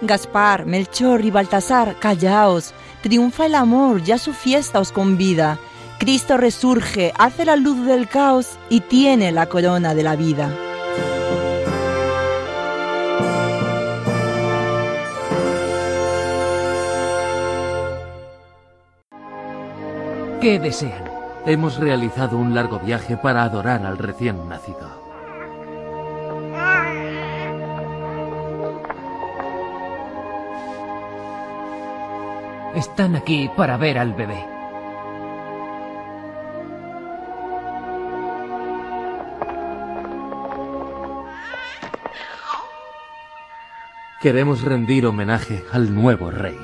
Gaspar, 0.00 0.64
Melchor 0.64 1.24
y 1.24 1.30
Baltasar, 1.32 1.96
callaos, 1.98 2.72
triunfa 3.02 3.46
el 3.46 3.56
amor, 3.56 4.02
ya 4.02 4.16
su 4.16 4.32
fiesta 4.32 4.78
os 4.78 4.92
convida. 4.92 5.58
Cristo 5.98 6.36
resurge, 6.36 7.12
hace 7.18 7.46
la 7.46 7.56
luz 7.56 7.86
del 7.86 8.06
caos 8.06 8.58
y 8.68 8.80
tiene 8.80 9.32
la 9.32 9.46
corona 9.46 9.94
de 9.94 10.02
la 10.02 10.14
vida. 10.14 10.50
¿Qué 20.40 20.58
desean? 20.60 21.02
Hemos 21.46 21.78
realizado 21.78 22.36
un 22.36 22.54
largo 22.54 22.78
viaje 22.78 23.16
para 23.16 23.42
adorar 23.42 23.86
al 23.86 23.96
recién 23.96 24.48
nacido. 24.48 25.06
Están 32.74 33.16
aquí 33.16 33.50
para 33.56 33.78
ver 33.78 33.96
al 33.98 34.12
bebé. 34.12 34.55
Queremos 44.26 44.62
rendir 44.62 45.06
homenaje 45.06 45.62
al 45.70 45.94
nuevo 45.94 46.32
rey. 46.32 46.58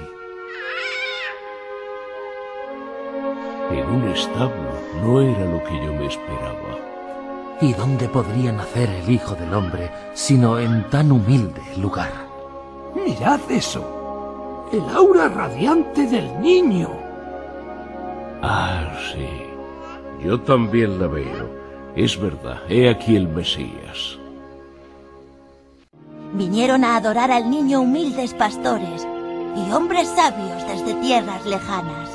En 3.70 3.87
un 3.88 4.09
establo 4.09 4.72
no 5.01 5.20
era 5.20 5.44
lo 5.44 5.62
que 5.62 5.77
yo 5.77 5.94
me 5.94 6.07
esperaba. 6.07 6.77
¿Y 7.61 7.72
dónde 7.75 8.09
podría 8.09 8.51
nacer 8.51 8.90
el 8.90 9.09
Hijo 9.09 9.37
del 9.37 9.55
Hombre 9.55 9.92
sino 10.12 10.59
en 10.59 10.90
tan 10.90 11.12
humilde 11.12 11.62
lugar? 11.81 12.11
Mirad 12.96 13.38
eso. 13.48 14.68
El 14.72 14.83
aura 14.92 15.29
radiante 15.29 16.05
del 16.09 16.40
niño. 16.40 16.90
Ah, 18.42 18.92
sí. 19.12 19.29
Yo 20.20 20.40
también 20.40 20.98
la 20.98 21.07
veo. 21.07 21.48
Es 21.94 22.20
verdad, 22.20 22.61
he 22.68 22.88
aquí 22.88 23.14
el 23.14 23.29
Mesías. 23.29 24.18
Vinieron 26.35 26.83
a 26.83 26.97
adorar 26.97 27.31
al 27.31 27.51
niño 27.51 27.83
humildes 27.83 28.33
pastores 28.33 29.07
y 29.55 29.71
hombres 29.71 30.09
sabios 30.09 30.66
desde 30.66 30.95
tierras 30.95 31.45
lejanas. 31.45 32.09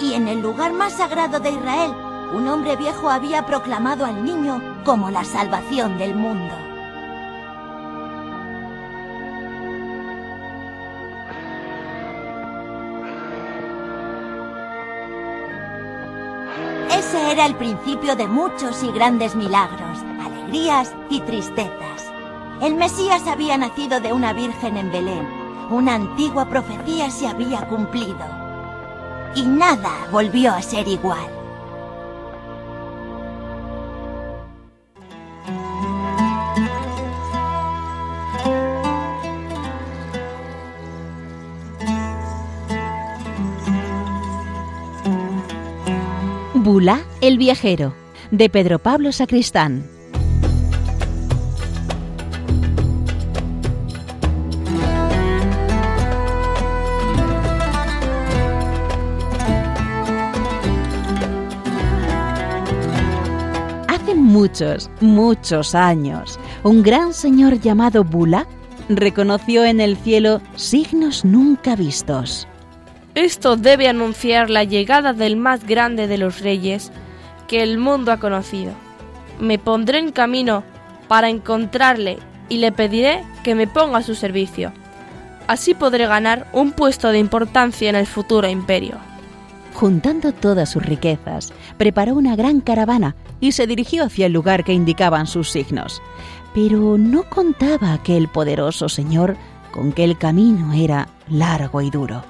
Y 0.00 0.14
en 0.14 0.28
el 0.28 0.40
lugar 0.40 0.72
más 0.72 0.92
sagrado 0.92 1.40
de 1.40 1.50
Israel, 1.50 1.90
un 2.32 2.46
hombre 2.46 2.76
viejo 2.76 3.10
había 3.10 3.44
proclamado 3.46 4.04
al 4.04 4.24
niño 4.24 4.62
como 4.84 5.10
la 5.10 5.24
salvación 5.24 5.98
del 5.98 6.14
mundo. 6.14 6.54
Ese 16.96 17.32
era 17.32 17.46
el 17.46 17.56
principio 17.56 18.14
de 18.14 18.28
muchos 18.28 18.84
y 18.84 18.92
grandes 18.92 19.34
milagros, 19.34 19.98
alegrías 20.24 20.94
y 21.10 21.20
tristezas. 21.20 22.11
El 22.60 22.74
Mesías 22.74 23.26
había 23.26 23.56
nacido 23.56 24.00
de 24.00 24.12
una 24.12 24.32
virgen 24.32 24.76
en 24.76 24.92
Belén. 24.92 25.26
Una 25.70 25.94
antigua 25.94 26.48
profecía 26.48 27.10
se 27.10 27.26
había 27.26 27.66
cumplido. 27.68 28.18
Y 29.34 29.42
nada 29.42 30.06
volvió 30.10 30.52
a 30.52 30.60
ser 30.62 30.86
igual. 30.86 31.42
Bula 46.54 47.02
el 47.20 47.38
viajero, 47.38 47.92
de 48.30 48.48
Pedro 48.48 48.78
Pablo 48.78 49.10
Sacristán. 49.10 49.91
Muchos, 64.32 64.90
muchos 65.00 65.74
años, 65.74 66.40
un 66.62 66.82
gran 66.82 67.12
señor 67.12 67.60
llamado 67.60 68.02
Bula 68.02 68.46
reconoció 68.88 69.64
en 69.64 69.78
el 69.78 69.96
cielo 69.98 70.40
signos 70.56 71.24
nunca 71.24 71.76
vistos. 71.76 72.48
Esto 73.14 73.56
debe 73.56 73.88
anunciar 73.88 74.48
la 74.48 74.64
llegada 74.64 75.12
del 75.12 75.36
más 75.36 75.66
grande 75.66 76.06
de 76.06 76.16
los 76.16 76.40
reyes 76.40 76.90
que 77.46 77.62
el 77.62 77.76
mundo 77.76 78.10
ha 78.10 78.16
conocido. 78.18 78.72
Me 79.38 79.58
pondré 79.58 79.98
en 79.98 80.12
camino 80.12 80.64
para 81.08 81.28
encontrarle 81.28 82.18
y 82.48 82.56
le 82.56 82.72
pediré 82.72 83.22
que 83.44 83.54
me 83.54 83.66
ponga 83.66 83.98
a 83.98 84.02
su 84.02 84.14
servicio. 84.14 84.72
Así 85.46 85.74
podré 85.74 86.06
ganar 86.06 86.46
un 86.54 86.72
puesto 86.72 87.08
de 87.08 87.18
importancia 87.18 87.90
en 87.90 87.96
el 87.96 88.06
futuro 88.06 88.48
imperio. 88.48 88.96
Juntando 89.74 90.32
todas 90.32 90.70
sus 90.70 90.84
riquezas, 90.84 91.52
preparó 91.76 92.14
una 92.14 92.34
gran 92.34 92.60
caravana 92.60 93.14
y 93.42 93.52
se 93.52 93.66
dirigió 93.66 94.04
hacia 94.04 94.26
el 94.26 94.32
lugar 94.32 94.62
que 94.62 94.72
indicaban 94.72 95.26
sus 95.26 95.50
signos. 95.50 96.00
Pero 96.54 96.96
no 96.96 97.28
contaba 97.28 97.92
aquel 97.92 98.28
poderoso 98.28 98.88
señor 98.88 99.36
con 99.72 99.92
que 99.92 100.04
el 100.04 100.16
camino 100.16 100.72
era 100.72 101.08
largo 101.28 101.80
y 101.82 101.90
duro. 101.90 102.22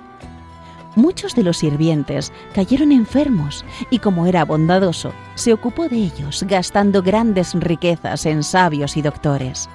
Muchos 0.96 1.34
de 1.34 1.42
los 1.42 1.58
sirvientes 1.58 2.32
cayeron 2.54 2.92
enfermos 2.92 3.62
y 3.90 3.98
como 3.98 4.26
era 4.26 4.44
bondadoso, 4.46 5.12
se 5.34 5.52
ocupó 5.52 5.88
de 5.88 5.96
ellos 5.96 6.44
gastando 6.48 7.02
grandes 7.02 7.52
riquezas 7.54 8.24
en 8.24 8.42
sabios 8.42 8.96
y 8.96 9.02
doctores. 9.02 9.68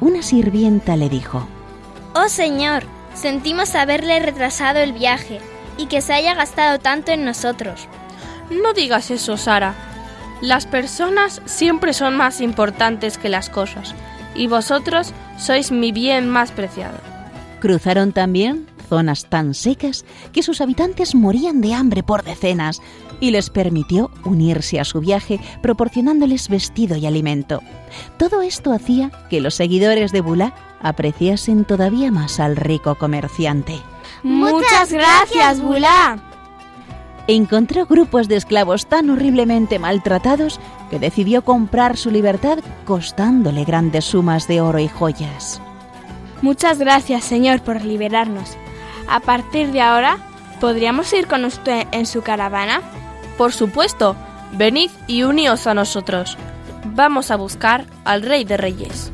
Una 0.00 0.22
sirvienta 0.22 0.96
le 0.96 1.10
dijo, 1.10 1.46
Oh 2.14 2.28
Señor, 2.28 2.84
sentimos 3.12 3.74
haberle 3.74 4.18
retrasado 4.18 4.78
el 4.78 4.94
viaje 4.94 5.40
y 5.76 5.86
que 5.86 6.00
se 6.00 6.14
haya 6.14 6.34
gastado 6.34 6.78
tanto 6.78 7.12
en 7.12 7.26
nosotros. 7.26 7.86
No 8.50 8.72
digas 8.72 9.10
eso, 9.10 9.36
Sara. 9.36 9.89
Las 10.40 10.66
personas 10.66 11.42
siempre 11.44 11.92
son 11.92 12.16
más 12.16 12.40
importantes 12.40 13.18
que 13.18 13.28
las 13.28 13.50
cosas, 13.50 13.94
y 14.34 14.46
vosotros 14.46 15.12
sois 15.38 15.70
mi 15.70 15.92
bien 15.92 16.28
más 16.28 16.50
preciado. 16.50 16.98
Cruzaron 17.60 18.12
también 18.12 18.66
zonas 18.88 19.26
tan 19.26 19.54
secas 19.54 20.04
que 20.32 20.42
sus 20.42 20.60
habitantes 20.60 21.14
morían 21.14 21.60
de 21.60 21.74
hambre 21.74 22.02
por 22.02 22.24
decenas 22.24 22.80
y 23.20 23.30
les 23.30 23.50
permitió 23.50 24.10
unirse 24.24 24.80
a 24.80 24.84
su 24.84 25.00
viaje 25.00 25.38
proporcionándoles 25.62 26.48
vestido 26.48 26.96
y 26.96 27.06
alimento. 27.06 27.60
Todo 28.18 28.42
esto 28.42 28.72
hacía 28.72 29.10
que 29.28 29.40
los 29.40 29.54
seguidores 29.54 30.10
de 30.10 30.22
Bula 30.22 30.54
apreciasen 30.82 31.64
todavía 31.64 32.10
más 32.10 32.40
al 32.40 32.56
rico 32.56 32.96
comerciante. 32.96 33.78
Muchas 34.22 34.92
gracias, 34.92 35.60
Bula. 35.60 36.29
Encontró 37.26 37.86
grupos 37.86 38.28
de 38.28 38.36
esclavos 38.36 38.86
tan 38.86 39.10
horriblemente 39.10 39.78
maltratados 39.78 40.60
que 40.90 40.98
decidió 40.98 41.42
comprar 41.42 41.96
su 41.96 42.10
libertad 42.10 42.58
costándole 42.84 43.64
grandes 43.64 44.04
sumas 44.06 44.48
de 44.48 44.60
oro 44.60 44.78
y 44.78 44.88
joyas. 44.88 45.60
Muchas 46.42 46.78
gracias, 46.78 47.24
Señor, 47.24 47.60
por 47.60 47.84
liberarnos. 47.84 48.56
A 49.08 49.20
partir 49.20 49.72
de 49.72 49.80
ahora, 49.80 50.18
¿podríamos 50.60 51.12
ir 51.12 51.26
con 51.26 51.44
usted 51.44 51.86
en 51.92 52.06
su 52.06 52.22
caravana? 52.22 52.80
Por 53.36 53.52
supuesto, 53.52 54.16
venid 54.52 54.90
y 55.06 55.22
uníos 55.22 55.66
a 55.66 55.74
nosotros. 55.74 56.36
Vamos 56.84 57.30
a 57.30 57.36
buscar 57.36 57.84
al 58.04 58.22
Rey 58.22 58.44
de 58.44 58.56
Reyes. 58.56 59.12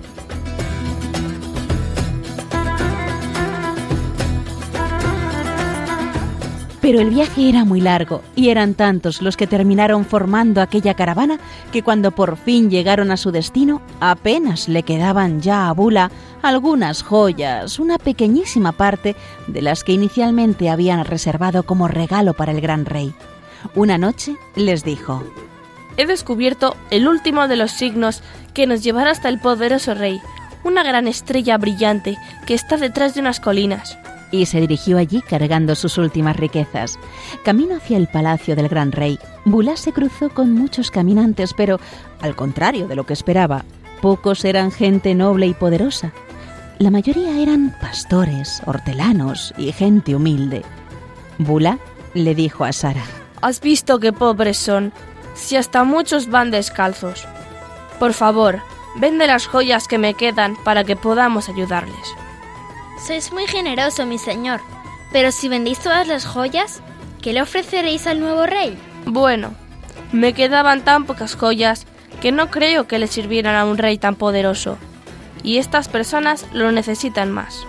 Pero 6.87 7.01
el 7.01 7.11
viaje 7.11 7.49
era 7.49 7.64
muy 7.64 7.80
largo 7.80 8.22
y 8.37 8.51
eran 8.51 8.74
tantos 8.74 9.20
los 9.20 9.37
que 9.37 9.49
terminaron 9.49 10.05
formando 10.05 10.62
aquella 10.62 10.95
caravana 10.95 11.41
que 11.72 11.82
cuando 11.82 12.12
por 12.12 12.37
fin 12.37 12.70
llegaron 12.70 13.11
a 13.11 13.16
su 13.16 13.32
destino 13.32 13.82
apenas 13.99 14.68
le 14.68 14.84
quedaban 14.84 15.41
ya 15.41 15.68
a 15.68 15.72
Bula 15.72 16.12
algunas 16.43 17.03
joyas, 17.03 17.80
una 17.80 17.99
pequeñísima 17.99 18.70
parte 18.70 19.16
de 19.49 19.62
las 19.62 19.82
que 19.82 19.95
inicialmente 19.95 20.70
habían 20.70 21.05
reservado 21.05 21.64
como 21.64 21.89
regalo 21.89 22.34
para 22.34 22.53
el 22.53 22.61
gran 22.61 22.84
rey. 22.84 23.12
Una 23.74 23.99
noche 23.99 24.37
les 24.55 24.84
dijo, 24.84 25.24
He 25.97 26.07
descubierto 26.07 26.76
el 26.93 27.09
último 27.09 27.49
de 27.49 27.57
los 27.57 27.72
signos 27.72 28.22
que 28.55 28.68
nos 28.68 28.84
llevará 28.84 29.11
hasta 29.11 29.28
el 29.28 29.41
poderoso 29.41 29.95
rey, 29.95 30.20
una 30.62 30.84
gran 30.84 31.09
estrella 31.09 31.59
brillante 31.59 32.16
que 32.47 32.55
está 32.55 32.76
detrás 32.76 33.14
de 33.14 33.22
unas 33.22 33.41
colinas 33.41 33.99
y 34.30 34.46
se 34.46 34.60
dirigió 34.60 34.98
allí 34.98 35.22
cargando 35.22 35.74
sus 35.74 35.98
últimas 35.98 36.36
riquezas. 36.36 36.98
Camino 37.44 37.76
hacia 37.76 37.96
el 37.96 38.08
palacio 38.08 38.56
del 38.56 38.68
gran 38.68 38.92
rey, 38.92 39.18
Bulá 39.44 39.76
se 39.76 39.92
cruzó 39.92 40.30
con 40.30 40.52
muchos 40.52 40.90
caminantes, 40.90 41.54
pero, 41.54 41.78
al 42.20 42.34
contrario 42.34 42.88
de 42.88 42.96
lo 42.96 43.06
que 43.06 43.12
esperaba, 43.12 43.64
pocos 44.02 44.44
eran 44.44 44.70
gente 44.70 45.14
noble 45.14 45.46
y 45.46 45.54
poderosa. 45.54 46.12
La 46.78 46.90
mayoría 46.90 47.40
eran 47.40 47.74
pastores, 47.80 48.62
hortelanos 48.66 49.54
y 49.56 49.72
gente 49.72 50.14
humilde. 50.14 50.62
Bula 51.38 51.78
le 52.12 52.34
dijo 52.34 52.64
a 52.64 52.72
Sara: 52.72 53.04
¿Has 53.40 53.60
visto 53.60 53.98
qué 53.98 54.12
pobres 54.12 54.58
son? 54.58 54.92
Si 55.34 55.56
hasta 55.56 55.84
muchos 55.84 56.28
van 56.28 56.50
descalzos. 56.50 57.26
Por 57.98 58.12
favor, 58.12 58.60
vende 58.96 59.26
las 59.26 59.46
joyas 59.46 59.88
que 59.88 59.98
me 59.98 60.14
quedan 60.14 60.56
para 60.64 60.84
que 60.84 60.96
podamos 60.96 61.48
ayudarles. 61.48 62.14
Sois 62.99 63.30
muy 63.30 63.47
generoso, 63.47 64.07
mi 64.07 64.18
señor. 64.18 64.61
Pero 65.12 65.30
si 65.30 65.49
vendéis 65.49 65.78
todas 65.78 66.09
las 66.09 66.24
joyas, 66.24 66.80
¿qué 67.20 67.32
le 67.32 67.42
ofreceréis 67.42 68.07
al 68.07 68.20
nuevo 68.20 68.47
rey? 68.47 68.76
Bueno, 69.05 69.53
me 70.12 70.32
quedaban 70.32 70.82
tan 70.82 71.05
pocas 71.05 71.36
joyas 71.36 71.86
que 72.20 72.32
no 72.32 72.51
creo 72.51 72.86
que 72.86 72.99
le 72.99 73.07
sirvieran 73.07 73.55
a 73.55 73.66
un 73.66 73.78
rey 73.78 73.99
tan 73.99 74.16
poderoso. 74.16 74.78
Y 75.42 75.59
estas 75.59 75.88
personas 75.88 76.47
lo 76.53 76.72
necesitan 76.72 77.30
más. 77.30 77.66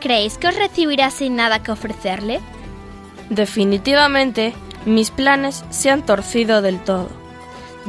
¿Creéis 0.00 0.36
que 0.36 0.48
os 0.48 0.56
recibirá 0.56 1.10
sin 1.10 1.36
nada 1.36 1.62
que 1.62 1.72
ofrecerle? 1.72 2.40
Definitivamente, 3.30 4.52
mis 4.84 5.10
planes 5.10 5.64
se 5.70 5.90
han 5.90 6.04
torcido 6.04 6.60
del 6.60 6.78
todo. 6.80 7.08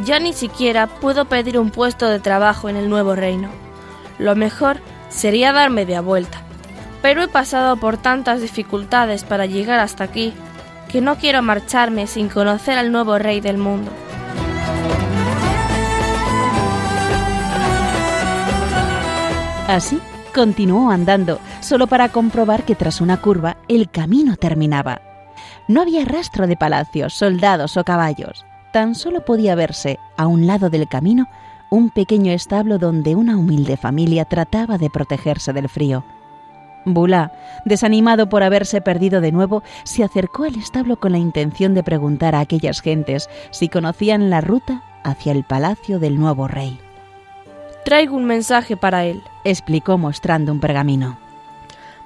Ya 0.05 0.19
ni 0.19 0.33
siquiera 0.33 0.87
puedo 0.87 1.25
pedir 1.25 1.59
un 1.59 1.69
puesto 1.69 2.07
de 2.07 2.19
trabajo 2.19 2.69
en 2.69 2.77
el 2.77 2.89
nuevo 2.89 3.15
reino. 3.15 3.49
Lo 4.17 4.35
mejor 4.35 4.77
sería 5.09 5.51
dar 5.51 5.69
media 5.69 6.01
vuelta 6.01 6.43
pero 7.03 7.21
he 7.21 7.27
pasado 7.27 7.75
por 7.75 7.97
tantas 7.97 8.41
dificultades 8.41 9.25
para 9.25 9.45
llegar 9.45 9.77
hasta 9.79 10.05
aquí 10.05 10.33
que 10.87 11.01
no 11.01 11.17
quiero 11.17 11.41
marcharme 11.41 12.07
sin 12.07 12.29
conocer 12.29 12.77
al 12.77 12.93
nuevo 12.93 13.19
rey 13.19 13.41
del 13.41 13.57
mundo. 13.57 13.91
Así 19.67 19.99
continuó 20.33 20.91
andando, 20.91 21.39
solo 21.59 21.87
para 21.87 22.07
comprobar 22.07 22.63
que 22.63 22.75
tras 22.75 23.01
una 23.01 23.19
curva 23.19 23.57
el 23.67 23.89
camino 23.89 24.37
terminaba. 24.37 25.01
No 25.67 25.81
había 25.81 26.05
rastro 26.05 26.47
de 26.47 26.55
palacios, 26.55 27.13
soldados 27.13 27.75
o 27.75 27.83
caballos. 27.83 28.45
Tan 28.71 28.95
solo 28.95 29.25
podía 29.25 29.55
verse, 29.55 29.99
a 30.15 30.27
un 30.27 30.47
lado 30.47 30.69
del 30.69 30.87
camino, 30.87 31.27
un 31.69 31.89
pequeño 31.89 32.31
establo 32.31 32.77
donde 32.77 33.15
una 33.15 33.35
humilde 33.35 33.75
familia 33.75 34.23
trataba 34.23 34.77
de 34.77 34.89
protegerse 34.89 35.51
del 35.51 35.67
frío. 35.67 36.05
Bula, 36.85 37.31
desanimado 37.65 38.27
por 38.27 38.43
haberse 38.43 38.81
perdido 38.81 39.21
de 39.21 39.31
nuevo, 39.31 39.63
se 39.83 40.03
acercó 40.03 40.43
al 40.43 40.55
establo 40.55 40.97
con 40.97 41.13
la 41.13 41.17
intención 41.17 41.73
de 41.73 41.83
preguntar 41.83 42.35
a 42.35 42.41
aquellas 42.41 42.81
gentes 42.81 43.29
si 43.51 43.69
conocían 43.69 44.29
la 44.29 44.41
ruta 44.41 44.83
hacia 45.03 45.31
el 45.31 45.43
palacio 45.43 45.99
del 45.99 46.19
nuevo 46.19 46.47
rey. 46.47 46.79
Traigo 47.85 48.15
un 48.15 48.25
mensaje 48.25 48.77
para 48.77 49.05
él, 49.05 49.21
explicó 49.43 49.97
mostrando 49.97 50.51
un 50.51 50.59
pergamino. 50.59 51.17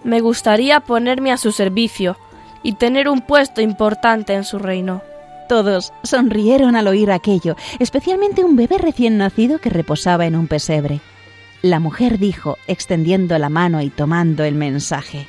Me 0.03 0.21
gustaría 0.21 0.79
ponerme 0.79 1.31
a 1.31 1.37
su 1.37 1.51
servicio 1.51 2.17
y 2.63 2.73
tener 2.73 3.09
un 3.09 3.21
puesto 3.21 3.61
importante 3.61 4.33
en 4.33 4.43
su 4.43 4.59
reino. 4.59 5.01
Todos 5.47 5.93
sonrieron 6.03 6.75
al 6.75 6.87
oír 6.87 7.11
aquello, 7.11 7.55
especialmente 7.79 8.43
un 8.43 8.55
bebé 8.55 8.77
recién 8.77 9.17
nacido 9.17 9.59
que 9.59 9.69
reposaba 9.69 10.25
en 10.25 10.35
un 10.35 10.47
pesebre. 10.47 10.99
La 11.61 11.79
mujer 11.79 12.19
dijo, 12.19 12.57
extendiendo 12.67 13.37
la 13.39 13.49
mano 13.49 13.81
y 13.81 13.89
tomando 13.89 14.43
el 14.43 14.55
mensaje. 14.55 15.27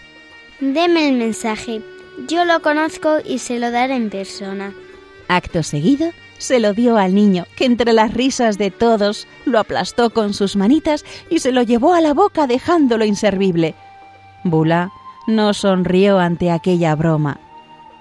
Deme 0.61 1.09
el 1.09 1.17
mensaje. 1.17 1.81
Yo 2.29 2.45
lo 2.45 2.61
conozco 2.61 3.17
y 3.25 3.39
se 3.39 3.59
lo 3.59 3.71
daré 3.71 3.95
en 3.97 4.11
persona. 4.11 4.73
Acto 5.29 5.63
seguido, 5.63 6.11
se 6.39 6.61
lo 6.61 6.75
dio 6.75 6.97
al 6.99 7.15
niño, 7.15 7.47
que 7.57 7.65
entre 7.65 7.93
las 7.93 8.13
risas 8.13 8.59
de 8.59 8.71
todos 8.71 9.27
lo 9.45 9.59
aplastó 9.59 10.11
con 10.11 10.35
sus 10.35 10.57
manitas 10.57 11.05
y 11.31 11.41
se 11.41 11.53
lo 11.53 11.63
llevó 11.63 11.95
a 11.95 12.01
la 12.01 12.15
boca 12.15 12.47
dejándolo 12.47 13.05
inservible. 13.05 13.75
Bula 14.45 14.93
no 15.27 15.55
sonrió 15.55 16.19
ante 16.19 16.51
aquella 16.51 16.95
broma. 16.95 17.41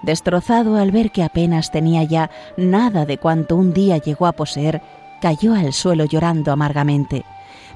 Destrozado 0.02 0.76
al 0.76 0.92
ver 0.92 1.10
que 1.10 1.22
apenas 1.22 1.70
tenía 1.70 2.04
ya 2.04 2.30
nada 2.56 3.04
de 3.04 3.18
cuanto 3.18 3.56
un 3.56 3.72
día 3.72 3.98
llegó 3.98 4.26
a 4.26 4.32
poseer, 4.32 4.80
cayó 5.20 5.54
al 5.54 5.72
suelo 5.72 6.04
llorando 6.04 6.52
amargamente. 6.52 7.24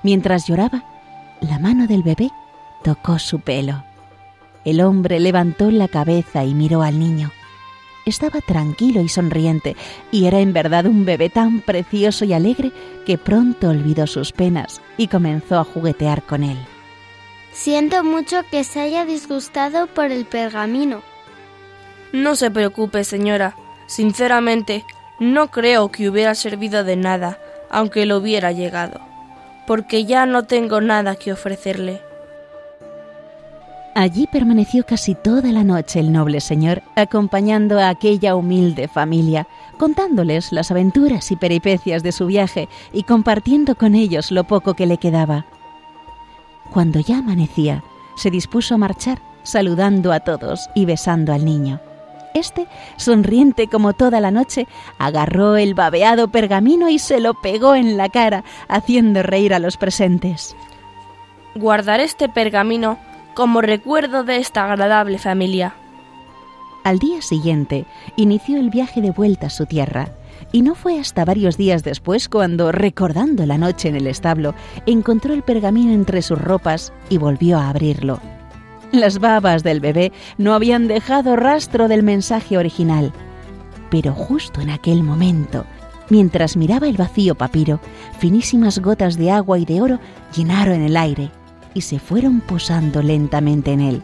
Mientras 0.03 0.47
lloraba, 0.47 0.85
la 1.41 1.59
mano 1.59 1.87
del 1.87 2.03
bebé 2.03 2.31
tocó 2.83 3.19
su 3.19 3.41
pelo. 3.41 3.85
El 4.65 4.81
hombre 4.81 5.21
levantó 5.21 5.71
la 5.71 5.89
cabeza 5.89 6.45
y 6.45 6.55
miró 6.55 6.83
al 6.83 6.99
niño. 6.99 7.31
Estaba 8.05 8.41
tranquilo 8.41 9.01
y 9.01 9.09
sonriente, 9.09 9.77
y 10.11 10.27
era 10.27 10.41
en 10.41 10.53
verdad 10.53 10.87
un 10.87 11.05
bebé 11.05 11.31
tan 11.31 11.61
precioso 11.61 12.25
y 12.25 12.33
alegre 12.33 12.73
que 13.07 13.17
pronto 13.17 13.69
olvidó 13.69 14.09
sus 14.09 14.33
penas 14.33 14.81
y 14.97 15.07
comenzó 15.07 15.59
a 15.59 15.65
juguetear 15.65 16.23
con 16.23 16.43
él. 16.43 16.59
Siento 17.53 18.03
mucho 18.03 18.43
que 18.51 18.65
se 18.65 18.81
haya 18.81 19.05
disgustado 19.05 19.87
por 19.87 20.11
el 20.11 20.25
pergamino. 20.25 21.03
No 22.13 22.35
se 22.35 22.51
preocupe, 22.51 23.05
señora. 23.05 23.55
Sinceramente, 23.87 24.85
no 25.21 25.51
creo 25.53 25.91
que 25.91 26.09
hubiera 26.09 26.35
servido 26.35 26.83
de 26.83 26.97
nada, 26.97 27.39
aunque 27.71 28.05
lo 28.05 28.17
hubiera 28.17 28.51
llegado 28.51 29.12
porque 29.73 30.05
ya 30.05 30.27
no 30.27 30.43
tengo 30.43 30.83
nada 30.83 31.17
que 31.17 31.33
ofrecerle. 31.33 32.03
Allí 33.95 34.29
permaneció 34.31 34.85
casi 34.85 35.15
toda 35.15 35.51
la 35.51 35.65
noche 35.65 35.99
el 35.99 36.13
noble 36.13 36.43
señor, 36.43 36.83
acompañando 36.95 37.79
a 37.79 37.89
aquella 37.89 38.37
humilde 38.37 38.87
familia, 38.87 39.49
contándoles 39.79 40.53
las 40.53 40.71
aventuras 40.71 41.33
y 41.33 41.37
peripecias 41.37 42.03
de 42.03 42.13
su 42.13 42.27
viaje 42.27 42.69
y 42.93 43.05
compartiendo 43.05 43.75
con 43.75 43.95
ellos 43.95 44.31
lo 44.31 44.45
poco 44.45 44.75
que 44.75 44.85
le 44.85 44.99
quedaba. 44.99 45.47
Cuando 46.71 47.01
ya 47.01 47.21
amanecía, 47.21 47.83
se 48.19 48.31
dispuso 48.31 48.75
a 48.75 48.77
marchar, 48.77 49.23
saludando 49.43 50.13
a 50.13 50.21
todos 50.21 50.69
y 50.75 50.85
besando 50.85 51.33
al 51.33 51.47
niño. 51.47 51.81
Este, 52.35 52.67
sonriente 52.97 53.69
como 53.69 53.93
toda 53.93 54.21
la 54.21 54.31
noche, 54.31 54.67
agarró 54.99 55.57
el 55.57 55.75
babeado 55.75 56.29
pergamino 56.29 56.89
y 56.89 56.99
se 56.99 57.21
lo 57.21 57.35
pegó 57.35 57.75
en 57.75 57.97
la 57.97 58.09
cara, 58.09 58.45
haciendo 58.69 59.23
reír 59.23 59.53
a 59.55 59.59
los 59.59 59.77
presentes. 59.77 60.57
Guardaré 61.55 62.05
este 62.05 62.29
pergamino 62.29 62.99
como 63.35 63.61
recuerdo 63.61 64.25
de 64.25 64.39
esta 64.39 64.65
agradable 64.65 65.19
familia. 65.19 65.75
Al 66.85 66.99
día 66.99 67.23
siguiente, 67.23 67.87
inició 68.17 68.59
el 68.59 68.71
viaje 68.71 69.01
de 69.01 69.11
vuelta 69.11 69.47
a 69.47 69.51
su 69.51 69.67
tierra, 69.67 70.09
y 70.51 70.63
no 70.63 70.75
fue 70.75 70.99
hasta 70.99 71.25
varios 71.25 71.57
días 71.57 71.85
después 71.85 72.29
cuando, 72.29 72.73
recordando 72.73 73.47
la 73.47 73.59
noche 73.59 73.89
en 73.89 73.97
el 73.97 74.07
establo, 74.07 74.55
encontró 74.87 75.33
el 75.33 75.43
pergamino 75.43 75.93
entre 75.93 76.23
sus 76.23 76.41
ropas 76.41 76.93
y 77.09 77.19
volvió 77.19 77.59
a 77.59 77.69
abrirlo. 77.69 78.21
Las 78.93 79.21
babas 79.21 79.63
del 79.63 79.81
bebé 79.81 80.13
no 80.37 80.53
habían 80.53 80.87
dejado 80.87 81.35
rastro 81.35 81.89
del 81.89 82.03
mensaje 82.03 82.59
original. 82.59 83.11
Pero 83.91 84.13
justo 84.13 84.61
en 84.61 84.69
aquel 84.69 85.03
momento, 85.03 85.65
mientras 86.11 86.59
miraba 86.59 86.89
el 86.89 86.99
vacío 86.99 87.35
papiro, 87.35 87.81
finísimas 88.19 88.81
gotas 88.81 89.17
de 89.17 89.31
agua 89.31 89.59
y 89.59 89.65
de 89.65 89.81
oro 89.81 89.99
llenaron 90.37 90.83
el 90.83 90.99
aire 90.99 91.31
y 91.73 91.81
se 91.81 91.99
fueron 91.99 92.41
posando 92.41 93.03
lentamente 93.03 93.73
en 93.73 93.81
él. 93.81 94.03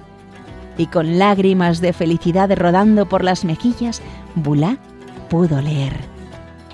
Y 0.79 0.87
con 0.87 1.19
lágrimas 1.19 1.83
de 1.83 1.93
felicidad 1.93 2.51
rodando 2.57 3.07
por 3.07 3.25
las 3.25 3.45
mejillas, 3.45 4.01
Bulá 4.37 4.79
pudo 5.29 5.61
leer. 5.61 6.18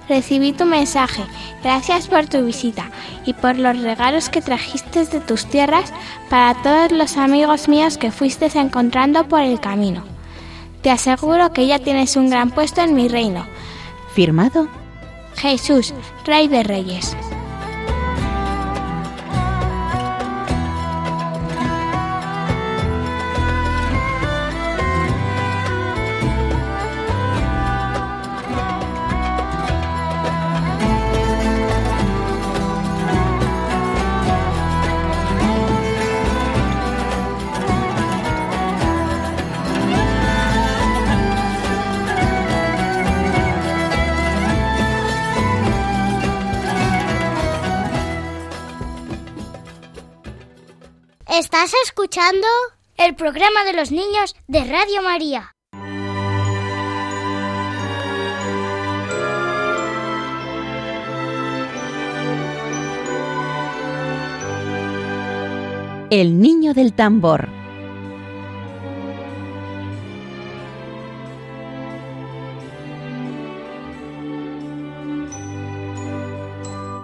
Recibí 0.09 0.53
tu 0.53 0.65
mensaje. 0.67 1.25
Gracias 1.63 2.09
por 2.09 2.27
tu 2.27 2.45
visita 2.45 2.91
y 3.25 3.33
por 3.33 3.59
los 3.59 3.81
regalos 3.81 4.29
que 4.29 4.43
trajiste 4.43 5.07
de 5.07 5.21
tus 5.21 5.47
tierras 5.47 5.93
para 6.29 6.55
todos 6.63 6.93
los 6.93 7.17
amigos 7.17 7.69
míos 7.69 7.97
que 7.97 8.11
fuiste 8.11 8.47
encontrando 8.59 9.27
por 9.29 9.41
el 9.41 9.61
camino. 9.61 10.05
Te 10.83 10.91
aseguro 10.91 11.53
que 11.53 11.67
ya 11.67 11.79
tienes 11.79 12.17
un 12.17 12.29
gran 12.29 12.51
puesto 12.51 12.83
en 12.83 12.95
mi 12.95 13.09
reino, 13.09 13.47
Firmado 14.15 14.69
Jesús, 15.37 15.95
Rey 16.25 16.49
de 16.49 16.63
Reyes. 16.63 17.17
Estás 51.39 51.73
escuchando 51.85 52.47
el 52.97 53.17
programa 53.17 53.65
de 53.65 53.73
los 53.73 53.91
niños 53.91 54.37
de 54.47 54.61
Radio 54.61 55.03
María. 55.03 55.53
El 66.11 66.41
niño 66.41 66.73
del 66.73 66.93
tambor. 66.93 67.49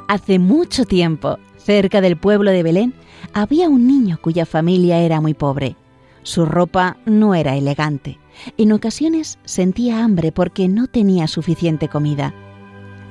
Hace 0.06 0.38
mucho 0.38 0.84
tiempo, 0.84 1.40
cerca 1.56 2.00
del 2.00 2.16
pueblo 2.16 2.52
de 2.52 2.62
Belén, 2.62 2.94
había 3.32 3.68
un 3.68 3.86
niño 3.86 4.18
cuya 4.20 4.46
familia 4.46 4.98
era 4.98 5.20
muy 5.20 5.34
pobre. 5.34 5.76
Su 6.22 6.44
ropa 6.44 6.98
no 7.06 7.34
era 7.34 7.56
elegante. 7.56 8.18
En 8.56 8.72
ocasiones 8.72 9.38
sentía 9.44 10.04
hambre 10.04 10.32
porque 10.32 10.68
no 10.68 10.86
tenía 10.86 11.26
suficiente 11.28 11.88
comida. 11.88 12.34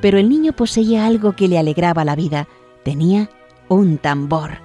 Pero 0.02 0.18
el 0.18 0.30
niño 0.30 0.54
poseía 0.54 1.06
algo 1.06 1.34
que 1.34 1.48
le 1.48 1.58
alegraba 1.58 2.06
la 2.06 2.16
vida. 2.16 2.48
Tenía 2.84 3.30
un 3.68 3.98
tambor. 3.98 4.60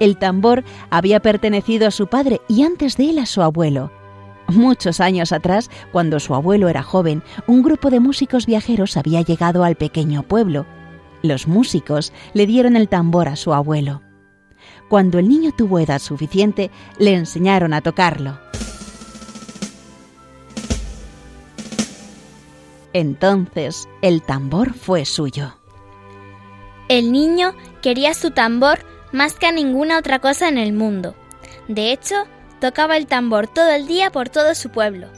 El 0.00 0.16
tambor 0.16 0.64
había 0.90 1.20
pertenecido 1.20 1.86
a 1.86 1.90
su 1.90 2.06
padre 2.06 2.40
y 2.48 2.62
antes 2.62 2.96
de 2.96 3.10
él 3.10 3.18
a 3.18 3.26
su 3.26 3.42
abuelo. 3.42 3.92
Muchos 4.48 5.00
años 5.00 5.32
atrás, 5.32 5.70
cuando 5.92 6.20
su 6.20 6.34
abuelo 6.34 6.68
era 6.68 6.82
joven, 6.82 7.22
un 7.46 7.62
grupo 7.62 7.90
de 7.90 8.00
músicos 8.00 8.46
viajeros 8.46 8.96
había 8.96 9.22
llegado 9.22 9.64
al 9.64 9.76
pequeño 9.76 10.24
pueblo. 10.24 10.66
Los 11.22 11.46
músicos 11.46 12.12
le 12.34 12.46
dieron 12.46 12.76
el 12.76 12.88
tambor 12.88 13.28
a 13.28 13.36
su 13.36 13.54
abuelo. 13.54 14.02
Cuando 14.92 15.18
el 15.18 15.26
niño 15.26 15.52
tuvo 15.56 15.78
edad 15.78 15.98
suficiente, 15.98 16.70
le 16.98 17.14
enseñaron 17.14 17.72
a 17.72 17.80
tocarlo. 17.80 18.38
Entonces 22.92 23.88
el 24.02 24.20
tambor 24.20 24.74
fue 24.74 25.06
suyo. 25.06 25.56
El 26.90 27.10
niño 27.10 27.54
quería 27.80 28.12
su 28.12 28.32
tambor 28.32 28.80
más 29.12 29.32
que 29.32 29.46
a 29.46 29.52
ninguna 29.52 29.98
otra 29.98 30.18
cosa 30.18 30.50
en 30.50 30.58
el 30.58 30.74
mundo. 30.74 31.14
De 31.68 31.90
hecho, 31.90 32.26
tocaba 32.60 32.98
el 32.98 33.06
tambor 33.06 33.48
todo 33.48 33.70
el 33.70 33.86
día 33.86 34.12
por 34.12 34.28
todo 34.28 34.54
su 34.54 34.68
pueblo. 34.68 35.08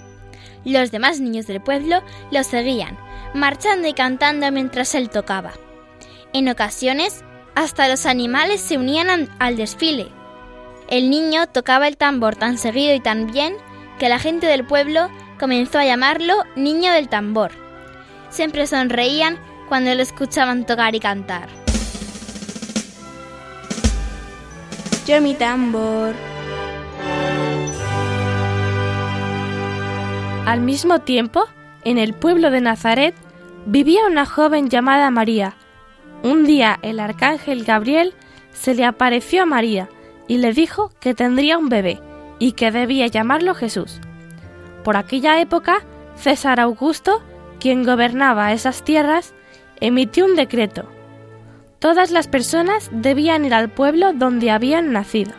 Los 0.65 0.93
demás 0.93 1.19
niños 1.19 1.49
del 1.49 1.61
pueblo 1.61 2.01
lo 2.31 2.45
seguían, 2.45 2.97
marchando 3.35 3.89
y 3.89 3.93
cantando 3.93 4.53
mientras 4.53 4.95
él 4.95 5.11
tocaba. 5.11 5.51
En 6.33 6.49
ocasiones, 6.49 7.25
hasta 7.55 7.89
los 7.89 8.07
animales 8.07 8.61
se 8.61 8.79
unían 8.79 9.29
al 9.39 9.57
desfile. 9.57 10.09
El 10.89 11.11
niño 11.11 11.47
tocaba 11.47 11.89
el 11.89 11.97
tambor 11.97 12.37
tan 12.37 12.59
seguido 12.59 12.95
y 12.95 13.01
tan 13.01 13.31
bien 13.31 13.57
que 13.99 14.09
la 14.09 14.19
gente 14.19 14.47
del 14.47 14.67
pueblo 14.67 15.09
comenzó 15.39 15.79
a 15.79 15.85
llamarlo 15.85 16.35
Niño 16.57 16.93
del 16.93 17.09
Tambor. 17.09 17.53
Siempre 18.31 18.67
sonreían 18.67 19.39
cuando 19.69 19.95
lo 19.95 20.03
escuchaban 20.03 20.67
tocar 20.67 20.95
y 20.95 21.01
cantar. 21.01 21.49
Yo 25.07 25.21
mi 25.21 25.35
tambor. 25.35 26.15
Al 30.47 30.61
mismo 30.61 31.01
tiempo, 31.01 31.45
en 31.85 31.99
el 31.99 32.15
pueblo 32.15 32.51
de 32.51 32.61
Nazaret 32.61 33.15
vivía 33.67 34.07
una 34.07 34.27
joven 34.27 34.69
llamada 34.69 35.11
María. 35.11 35.57
Un 36.25 36.45
día 36.45 36.79
el 36.81 37.01
arcángel 37.01 37.65
Gabriel 37.65 38.15
se 38.51 38.75
le 38.75 38.87
apareció 38.87 39.43
a 39.43 39.47
María 39.47 39.91
y 40.27 40.39
le 40.39 40.55
dijo 40.55 40.91
que 40.99 41.13
tendría 41.13 41.59
un 41.59 41.69
bebé 41.69 42.01
y 42.39 42.53
que 42.53 42.71
debía 42.71 43.07
llamarlo 43.09 43.55
Jesús. 43.55 44.01
Por 44.85 44.97
aquella 44.97 45.39
época, 45.43 45.85
César 46.17 46.61
Augusto, 46.61 47.23
quien 47.61 47.85
gobernaba 47.85 48.55
esas 48.55 48.83
tierras, 48.85 49.35
emitió 49.81 50.25
un 50.25 50.35
decreto. 50.35 50.87
Todas 51.79 52.11
las 52.11 52.27
personas 52.27 52.89
debían 52.91 53.45
ir 53.45 53.53
al 53.53 53.69
pueblo 53.69 54.15
donde 54.15 54.51
habían 54.51 54.93
nacido. 54.93 55.33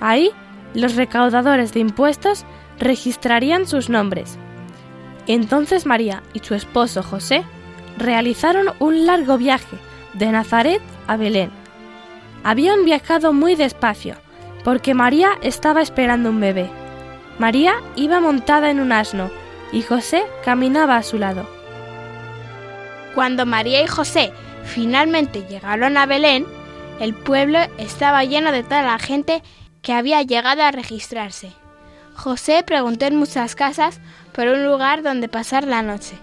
Ahí, 0.00 0.32
los 0.74 0.96
recaudadores 0.96 1.72
de 1.72 1.80
impuestos 1.80 2.44
registrarían 2.78 3.66
sus 3.66 3.88
nombres. 3.88 4.36
Entonces 5.26 5.86
María 5.86 6.22
y 6.34 6.40
su 6.40 6.54
esposo 6.54 7.02
José 7.02 7.42
realizaron 7.96 8.66
un 8.80 9.06
largo 9.06 9.38
viaje 9.38 9.78
de 10.14 10.32
Nazaret 10.32 10.82
a 11.06 11.16
Belén. 11.16 11.50
Habían 12.42 12.84
viajado 12.84 13.32
muy 13.32 13.54
despacio, 13.54 14.16
porque 14.64 14.94
María 14.94 15.30
estaba 15.42 15.82
esperando 15.82 16.30
un 16.30 16.40
bebé. 16.40 16.70
María 17.38 17.74
iba 17.96 18.20
montada 18.20 18.70
en 18.70 18.80
un 18.80 18.92
asno 18.92 19.30
y 19.72 19.82
José 19.82 20.24
caminaba 20.44 20.96
a 20.96 21.02
su 21.02 21.18
lado. 21.18 21.48
Cuando 23.14 23.46
María 23.46 23.82
y 23.82 23.86
José 23.86 24.32
finalmente 24.64 25.44
llegaron 25.48 25.96
a 25.96 26.06
Belén, 26.06 26.46
el 27.00 27.14
pueblo 27.14 27.58
estaba 27.78 28.24
lleno 28.24 28.52
de 28.52 28.62
toda 28.62 28.82
la 28.82 28.98
gente 28.98 29.42
que 29.82 29.92
había 29.92 30.22
llegado 30.22 30.62
a 30.62 30.70
registrarse. 30.70 31.52
José 32.14 32.62
preguntó 32.64 33.06
en 33.06 33.16
muchas 33.16 33.54
casas 33.54 34.00
por 34.32 34.46
un 34.46 34.64
lugar 34.64 35.02
donde 35.02 35.28
pasar 35.28 35.66
la 35.66 35.82
noche, 35.82 36.16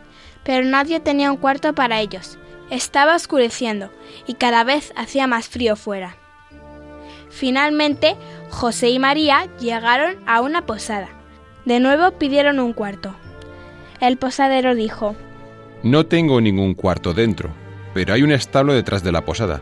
pero 0.44 0.66
nadie 0.66 1.00
tenía 1.00 1.32
un 1.32 1.38
cuarto 1.38 1.74
para 1.76 2.00
ellos. 2.00 2.38
Estaba 2.72 3.18
oscureciendo 3.18 3.92
y 4.26 4.36
cada 4.36 4.64
vez 4.64 4.94
hacía 4.96 5.28
más 5.28 5.50
frío 5.50 5.76
fuera. 5.76 6.16
Finalmente, 7.30 8.16
José 8.50 8.90
y 8.90 8.98
María 8.98 9.50
llegaron 9.60 10.16
a 10.26 10.40
una 10.40 10.66
posada. 10.66 11.10
De 11.66 11.82
nuevo 11.82 12.12
pidieron 12.12 12.60
un 12.60 12.72
cuarto. 12.72 13.14
El 14.00 14.18
posadero 14.18 14.74
dijo, 14.74 15.18
No 15.84 16.06
tengo 16.06 16.40
ningún 16.40 16.74
cuarto 16.74 17.14
dentro, 17.14 17.50
pero 17.94 18.14
hay 18.14 18.24
un 18.24 18.32
establo 18.32 18.74
detrás 18.74 19.04
de 19.04 19.12
la 19.12 19.26
posada. 19.26 19.60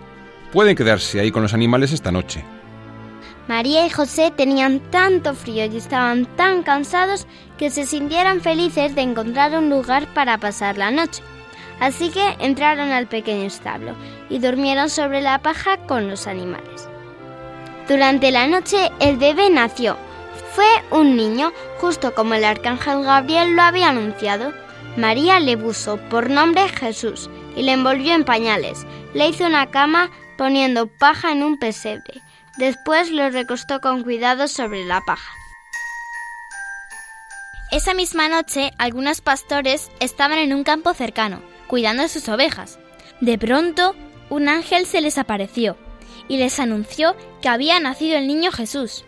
Pueden 0.54 0.76
quedarse 0.76 1.20
ahí 1.20 1.32
con 1.32 1.42
los 1.42 1.56
animales 1.56 1.92
esta 1.92 2.12
noche. 2.12 2.44
María 3.48 3.88
y 3.88 3.90
José 3.90 4.32
tenían 4.36 4.80
tanto 4.92 5.34
frío 5.34 5.66
y 5.66 5.78
estaban 5.78 6.28
tan 6.36 6.62
cansados 6.62 7.26
que 7.58 7.72
se 7.72 7.88
sintieron 7.88 8.42
felices 8.42 8.94
de 8.94 9.02
encontrar 9.02 9.58
un 9.58 9.72
lugar 9.72 10.14
para 10.14 10.38
pasar 10.38 10.78
la 10.78 10.92
noche. 10.92 11.24
Así 11.80 12.10
que 12.10 12.36
entraron 12.40 12.92
al 12.92 13.08
pequeño 13.08 13.48
establo 13.48 13.96
y 14.30 14.40
durmieron 14.40 14.90
sobre 14.90 15.22
la 15.22 15.40
paja 15.40 15.78
con 15.78 16.10
los 16.10 16.28
animales. 16.28 16.90
Durante 17.88 18.32
la 18.32 18.48
noche 18.48 18.92
el 19.00 19.18
bebé 19.18 19.50
nació. 19.50 19.98
Fue 20.54 20.68
un 20.92 21.16
niño, 21.16 21.54
justo 21.80 22.14
como 22.14 22.34
el 22.34 22.44
arcángel 22.44 23.04
Gabriel 23.04 23.56
lo 23.56 23.62
había 23.62 23.90
anunciado. 23.90 24.54
María 24.98 25.40
le 25.40 25.58
puso 25.58 25.98
por 26.10 26.30
nombre 26.30 26.68
Jesús 26.70 27.30
y 27.56 27.64
le 27.64 27.72
envolvió 27.72 28.14
en 28.14 28.26
pañales. 28.26 28.86
Le 29.14 29.28
hizo 29.28 29.46
una 29.46 29.72
cama 29.72 30.12
poniendo 30.38 30.88
paja 30.88 31.32
en 31.32 31.44
un 31.44 31.58
pesebre. 31.58 32.22
Después 32.58 33.10
lo 33.10 33.30
recostó 33.30 33.80
con 33.80 34.04
cuidado 34.04 34.48
sobre 34.48 34.86
la 34.86 35.02
paja. 35.02 35.32
Esa 37.72 37.94
misma 37.94 38.28
noche, 38.30 38.72
algunos 38.80 39.22
pastores 39.22 39.92
estaban 40.00 40.40
en 40.40 40.54
un 40.54 40.64
campo 40.64 40.94
cercano, 40.94 41.42
cuidando 41.70 42.04
de 42.04 42.10
sus 42.10 42.28
ovejas. 42.28 42.80
De 43.22 43.38
pronto, 43.38 43.96
un 44.30 44.50
ángel 44.50 44.86
se 44.86 45.00
les 45.00 45.18
apareció 45.18 45.78
y 46.28 46.38
les 46.38 46.60
anunció 46.60 47.16
que 47.42 47.48
había 47.48 47.80
nacido 47.80 48.18
el 48.18 48.28
niño 48.28 48.52
Jesús. 48.52 49.06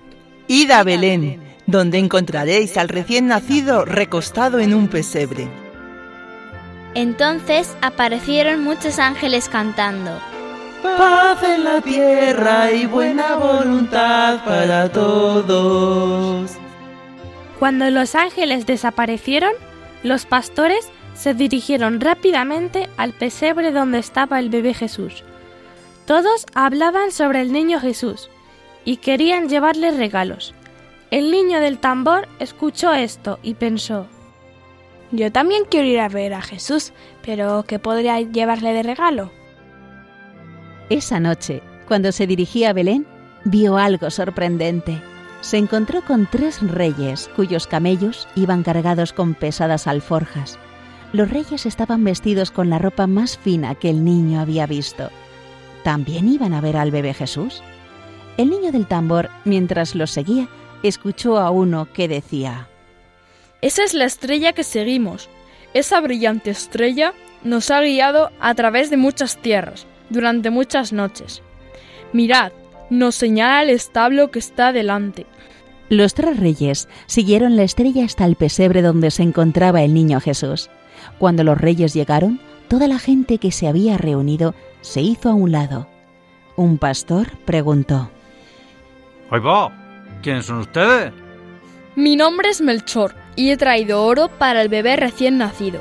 Id 0.47 0.71
a 0.71 0.83
Belén, 0.83 1.41
donde 1.65 1.97
encontraréis 1.97 2.77
al 2.77 2.87
recién 2.87 3.27
nacido 3.27 3.83
recostado 3.83 4.59
en 4.59 4.73
un 4.73 4.87
pesebre. 4.87 5.47
Entonces 6.93 7.75
aparecieron 7.81 8.63
muchos 8.63 8.99
ángeles 8.99 9.49
cantando. 9.49 10.19
Paz 10.83 11.41
en 11.43 11.63
la 11.63 11.81
tierra 11.81 12.71
y 12.71 12.85
buena 12.85 13.35
voluntad 13.37 14.43
para 14.45 14.91
todos. 14.91 16.51
Cuando 17.59 17.89
los 17.89 18.13
ángeles 18.15 18.65
desaparecieron, 18.65 19.53
los 20.03 20.25
pastores 20.25 20.89
se 21.21 21.35
dirigieron 21.35 22.01
rápidamente 22.01 22.89
al 22.97 23.13
pesebre 23.13 23.71
donde 23.71 23.99
estaba 23.99 24.39
el 24.39 24.49
bebé 24.49 24.73
Jesús. 24.73 25.23
Todos 26.07 26.47
hablaban 26.55 27.11
sobre 27.11 27.41
el 27.41 27.53
niño 27.53 27.79
Jesús 27.79 28.31
y 28.85 28.97
querían 28.97 29.47
llevarle 29.47 29.91
regalos. 29.91 30.55
El 31.11 31.29
niño 31.29 31.59
del 31.59 31.77
tambor 31.77 32.27
escuchó 32.39 32.91
esto 32.91 33.37
y 33.43 33.53
pensó 33.53 34.07
Yo 35.11 35.31
también 35.31 35.65
quiero 35.69 35.85
ir 35.85 35.99
a 35.99 36.09
ver 36.09 36.33
a 36.33 36.41
Jesús, 36.41 36.91
pero 37.23 37.65
¿qué 37.67 37.77
podría 37.77 38.19
llevarle 38.19 38.73
de 38.73 38.81
regalo? 38.81 39.31
Esa 40.89 41.19
noche, 41.19 41.61
cuando 41.87 42.11
se 42.11 42.25
dirigía 42.25 42.71
a 42.71 42.73
Belén, 42.73 43.05
vio 43.45 43.77
algo 43.77 44.09
sorprendente. 44.09 44.99
Se 45.41 45.57
encontró 45.57 46.03
con 46.03 46.25
tres 46.25 46.61
reyes 46.63 47.29
cuyos 47.35 47.67
camellos 47.67 48.27
iban 48.33 48.63
cargados 48.63 49.13
con 49.13 49.35
pesadas 49.35 49.85
alforjas. 49.85 50.57
Los 51.13 51.29
reyes 51.29 51.65
estaban 51.65 52.03
vestidos 52.03 52.51
con 52.51 52.69
la 52.69 52.79
ropa 52.79 53.05
más 53.05 53.37
fina 53.37 53.75
que 53.75 53.89
el 53.89 54.03
niño 54.05 54.39
había 54.39 54.65
visto. 54.65 55.09
¿También 55.83 56.29
iban 56.29 56.53
a 56.53 56.61
ver 56.61 56.77
al 56.77 56.91
bebé 56.91 57.13
Jesús? 57.13 57.61
El 58.37 58.49
niño 58.49 58.71
del 58.71 58.87
tambor, 58.87 59.29
mientras 59.43 59.93
los 59.93 60.11
seguía, 60.11 60.47
escuchó 60.83 61.37
a 61.37 61.49
uno 61.51 61.87
que 61.91 62.07
decía 62.07 62.69
Esa 63.61 63.83
es 63.83 63.93
la 63.93 64.05
estrella 64.05 64.53
que 64.53 64.63
seguimos. 64.63 65.29
Esa 65.73 65.99
brillante 65.99 66.49
estrella 66.49 67.13
nos 67.43 67.71
ha 67.71 67.81
guiado 67.81 68.31
a 68.39 68.53
través 68.55 68.89
de 68.89 68.97
muchas 68.97 69.37
tierras, 69.37 69.85
durante 70.09 70.49
muchas 70.49 70.93
noches. 70.93 71.41
Mirad, 72.13 72.51
nos 72.89 73.15
señala 73.15 73.63
el 73.63 73.69
establo 73.69 74.31
que 74.31 74.39
está 74.39 74.71
delante. 74.71 75.25
Los 75.89 76.13
tres 76.13 76.37
reyes 76.39 76.87
siguieron 77.05 77.57
la 77.57 77.63
estrella 77.63 78.05
hasta 78.05 78.25
el 78.25 78.35
pesebre 78.35 78.81
donde 78.81 79.11
se 79.11 79.23
encontraba 79.23 79.83
el 79.83 79.93
niño 79.93 80.21
Jesús. 80.21 80.69
Cuando 81.21 81.43
los 81.43 81.61
reyes 81.61 81.93
llegaron, 81.93 82.39
toda 82.67 82.87
la 82.87 82.97
gente 82.97 83.37
que 83.37 83.51
se 83.51 83.67
había 83.67 83.95
reunido 83.95 84.55
se 84.81 85.01
hizo 85.01 85.29
a 85.29 85.35
un 85.35 85.51
lado. 85.51 85.87
Un 86.55 86.79
pastor 86.79 87.37
preguntó. 87.45 88.09
¡Ahí 89.29 89.39
va! 89.39 89.71
¿Quiénes 90.23 90.47
son 90.47 90.57
ustedes? 90.57 91.13
Mi 91.95 92.15
nombre 92.15 92.49
es 92.49 92.59
Melchor 92.59 93.13
y 93.35 93.51
he 93.51 93.57
traído 93.57 94.03
oro 94.03 94.29
para 94.29 94.63
el 94.63 94.69
bebé 94.69 94.95
recién 94.95 95.37
nacido. 95.37 95.79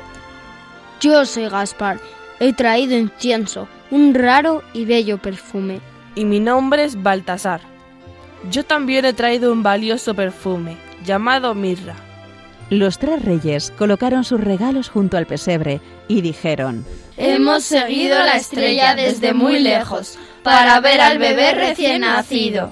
Yo 0.99 1.25
soy 1.25 1.49
Gaspar. 1.49 1.97
He 2.39 2.53
traído 2.53 2.95
incienso, 2.95 3.67
un 3.89 4.13
raro 4.13 4.61
y 4.73 4.85
bello 4.85 5.17
perfume. 5.17 5.79
Y 6.13 6.23
mi 6.23 6.39
nombre 6.39 6.83
es 6.83 7.01
Baltasar. 7.01 7.61
Yo 8.51 8.63
también 8.63 9.05
he 9.05 9.13
traído 9.13 9.51
un 9.51 9.63
valioso 9.63 10.13
perfume, 10.13 10.77
llamado 11.03 11.55
mirra. 11.55 11.95
Los 12.71 12.99
tres 12.99 13.25
reyes 13.25 13.73
colocaron 13.77 14.23
sus 14.23 14.39
regalos 14.39 14.87
junto 14.87 15.17
al 15.17 15.25
pesebre 15.25 15.81
y 16.07 16.21
dijeron, 16.21 16.85
Hemos 17.17 17.65
seguido 17.65 18.17
la 18.19 18.37
estrella 18.37 18.95
desde 18.95 19.33
muy 19.33 19.59
lejos 19.59 20.17
para 20.41 20.79
ver 20.79 21.01
al 21.01 21.17
bebé 21.17 21.53
recién 21.53 21.99
nacido. 21.99 22.71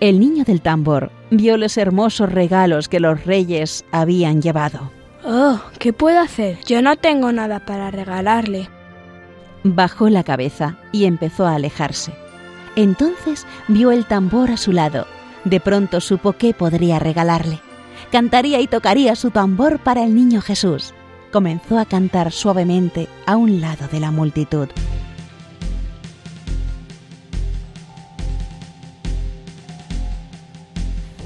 El 0.00 0.18
niño 0.18 0.42
del 0.42 0.60
tambor 0.60 1.12
vio 1.30 1.56
los 1.56 1.76
hermosos 1.76 2.32
regalos 2.32 2.88
que 2.88 2.98
los 2.98 3.24
reyes 3.24 3.84
habían 3.92 4.42
llevado. 4.42 4.90
Oh, 5.24 5.60
¿qué 5.78 5.92
puedo 5.92 6.18
hacer? 6.18 6.58
Yo 6.66 6.82
no 6.82 6.96
tengo 6.96 7.30
nada 7.30 7.64
para 7.64 7.92
regalarle. 7.92 8.68
Bajó 9.62 10.08
la 10.08 10.24
cabeza 10.24 10.76
y 10.90 11.04
empezó 11.04 11.46
a 11.46 11.54
alejarse. 11.54 12.12
Entonces 12.74 13.46
vio 13.68 13.92
el 13.92 14.06
tambor 14.06 14.50
a 14.50 14.56
su 14.56 14.72
lado. 14.72 15.06
De 15.44 15.60
pronto 15.60 16.00
supo 16.00 16.32
qué 16.32 16.52
podría 16.52 16.98
regalarle. 16.98 17.60
Cantaría 18.12 18.60
y 18.60 18.66
tocaría 18.66 19.14
su 19.14 19.30
tambor 19.30 19.78
para 19.78 20.04
el 20.04 20.14
niño 20.14 20.40
Jesús. 20.40 20.92
Comenzó 21.32 21.78
a 21.78 21.84
cantar 21.84 22.32
suavemente 22.32 23.08
a 23.24 23.36
un 23.36 23.60
lado 23.60 23.86
de 23.86 24.00
la 24.00 24.10
multitud. 24.10 24.68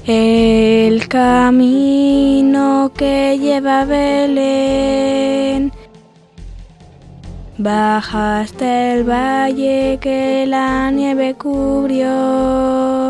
El 0.05 1.07
camino 1.07 2.91
que 2.95 3.39
lleva 3.39 3.81
a 3.81 3.85
Belén 3.85 5.71
baja 7.57 8.41
hasta 8.41 8.93
el 8.93 9.09
valle 9.09 9.97
que 9.99 10.45
la 10.45 10.91
nieve 10.91 11.33
cubrió. 11.33 13.04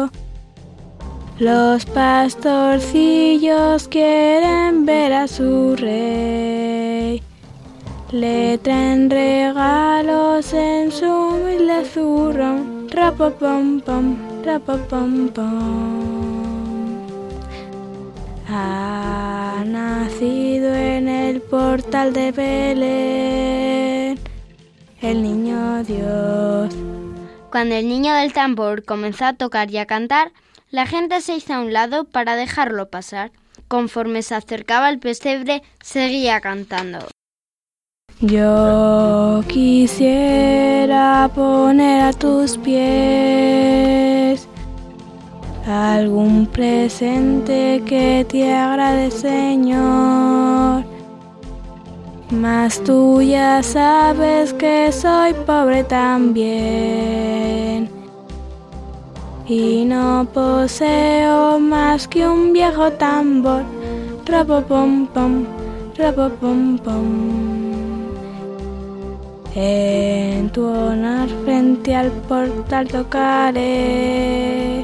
Los 1.39 1.85
pastorcillos 1.85 3.87
quieren 3.89 4.85
ver 4.85 5.11
a 5.11 5.27
su 5.27 5.75
rey. 5.75 7.21
Le 8.11 8.57
traen 8.59 9.09
regalos 9.09 10.53
en 10.53 10.93
su 10.93 11.05
humilde 11.05 11.83
zurrón. 11.83 12.87
Rapapam 12.89 13.81
pam, 13.81 14.15
rapapam 14.45 15.27
pam. 15.27 17.05
Ha 18.47 19.61
nacido 19.65 20.73
en 20.73 21.09
el 21.09 21.41
portal 21.41 22.13
de 22.13 22.31
Belén 22.31 24.17
el 25.01 25.21
niño 25.21 25.83
Dios. 25.83 26.73
Cuando 27.51 27.75
el 27.75 27.89
niño 27.89 28.13
del 28.13 28.31
tambor 28.31 28.85
comenzó 28.85 29.25
a 29.25 29.33
tocar 29.33 29.69
y 29.69 29.77
a 29.77 29.85
cantar, 29.85 30.31
la 30.69 30.85
gente 30.85 31.21
se 31.21 31.35
hizo 31.35 31.53
a 31.53 31.59
un 31.59 31.73
lado 31.73 32.05
para 32.05 32.35
dejarlo 32.35 32.89
pasar. 32.89 33.31
Conforme 33.67 34.21
se 34.21 34.35
acercaba 34.35 34.87
al 34.87 34.99
pesebre, 34.99 35.63
seguía 35.81 36.41
cantando. 36.41 37.07
Yo 38.21 39.43
quisiera 39.47 41.29
poner 41.35 42.01
a 42.01 42.13
tus 42.13 42.57
pies 42.57 44.47
algún 45.67 46.45
presente 46.47 47.83
que 47.85 48.25
te 48.29 48.53
agrade, 48.53 49.11
Señor. 49.11 50.85
Mas 52.31 52.83
tú 52.83 53.21
ya 53.21 53.61
sabes 53.61 54.53
que 54.53 54.91
soy 54.91 55.33
pobre 55.45 55.83
también. 55.83 57.15
Y 59.47 59.85
no 59.85 60.27
poseo 60.33 61.59
más 61.59 62.07
que 62.07 62.27
un 62.27 62.51
viejo 62.51 62.91
tambor. 62.93 63.63
Rapopom 64.25 65.05
pom, 65.07 65.45
rapopom 65.95 66.79
pom. 66.79 67.75
En 69.53 70.49
tu 70.49 70.65
honor 70.65 71.29
frente 71.43 71.95
al 71.95 72.11
portal 72.27 72.87
tocaré 72.87 74.83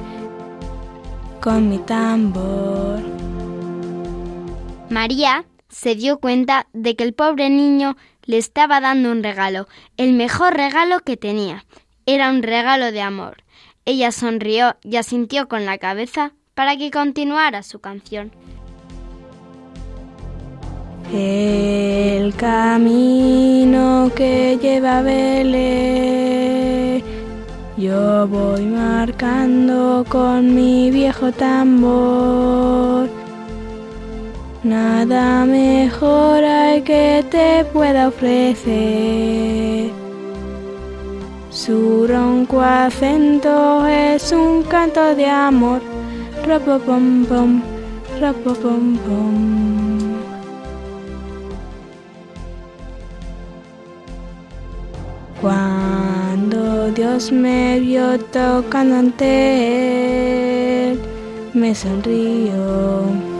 con 1.41 1.67
mi 1.67 1.79
tambor. 1.79 3.01
María 4.89 5.45
se 5.69 5.95
dio 5.95 6.19
cuenta 6.19 6.67
de 6.73 6.95
que 6.95 7.03
el 7.03 7.13
pobre 7.13 7.49
niño 7.49 7.97
le 8.25 8.37
estaba 8.37 8.79
dando 8.79 9.11
un 9.11 9.23
regalo, 9.23 9.67
el 9.97 10.13
mejor 10.13 10.53
regalo 10.53 10.99
que 10.99 11.17
tenía. 11.17 11.65
Era 12.05 12.29
un 12.29 12.43
regalo 12.43 12.91
de 12.91 13.01
amor. 13.01 13.43
Ella 13.85 14.11
sonrió 14.11 14.75
y 14.83 14.97
asintió 14.97 15.47
con 15.47 15.65
la 15.65 15.77
cabeza 15.77 16.33
para 16.53 16.77
que 16.77 16.91
continuara 16.91 17.63
su 17.63 17.79
canción. 17.79 18.31
El 21.13 22.33
camino 22.35 24.11
que 24.15 24.57
lleva 24.61 24.99
a 24.99 25.01
Belén 25.01 26.41
yo 27.81 28.27
voy 28.27 28.63
marcando 28.65 30.05
con 30.07 30.53
mi 30.53 30.91
viejo 30.91 31.31
tambor. 31.31 33.09
Nada 34.61 35.45
mejor 35.45 36.43
hay 36.43 36.83
que 36.83 37.25
te 37.31 37.65
pueda 37.73 38.09
ofrecer. 38.09 39.89
Su 41.63 42.07
ronco 42.07 42.59
acento 42.59 43.85
es 43.85 44.31
un 44.31 44.63
canto 44.63 45.13
de 45.13 45.27
amor. 45.27 45.79
Rapopom 46.47 47.23
pom, 47.25 47.61
rapopom 48.19 48.97
pom. 48.97 50.15
Cuando 55.39 56.89
Dios 56.93 57.31
me 57.31 57.79
vio 57.79 58.19
tocando 58.31 58.95
ante 58.95 60.93
él, 60.93 60.99
me 61.53 61.75
sonrió. 61.75 63.30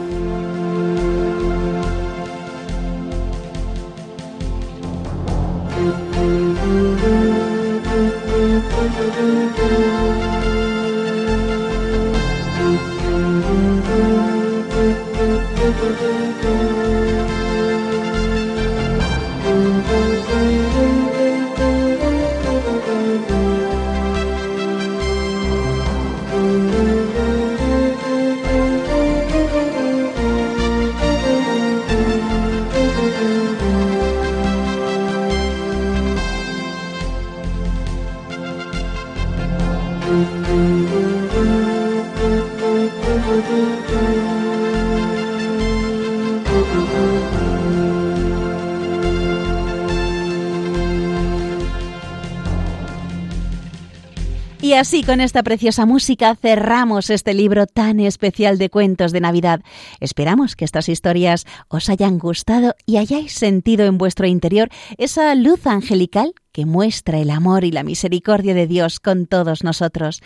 Y 54.61 54.73
así 54.73 55.03
con 55.03 55.21
esta 55.21 55.41
preciosa 55.41 55.87
música 55.87 56.35
cerramos 56.35 57.09
este 57.09 57.33
libro 57.33 57.65
tan 57.65 57.99
especial 57.99 58.59
de 58.59 58.69
cuentos 58.69 59.11
de 59.11 59.19
Navidad. 59.19 59.61
Esperamos 59.99 60.55
que 60.55 60.65
estas 60.65 60.87
historias 60.87 61.47
os 61.67 61.89
hayan 61.89 62.19
gustado 62.19 62.75
y 62.85 62.97
hayáis 62.97 63.33
sentido 63.33 63.87
en 63.87 63.97
vuestro 63.97 64.27
interior 64.27 64.69
esa 64.99 65.33
luz 65.33 65.65
angelical 65.65 66.35
que 66.51 66.67
muestra 66.67 67.17
el 67.17 67.31
amor 67.31 67.63
y 67.63 67.71
la 67.71 67.81
misericordia 67.81 68.53
de 68.53 68.67
Dios 68.67 68.99
con 68.99 69.25
todos 69.25 69.63
nosotros. 69.63 70.21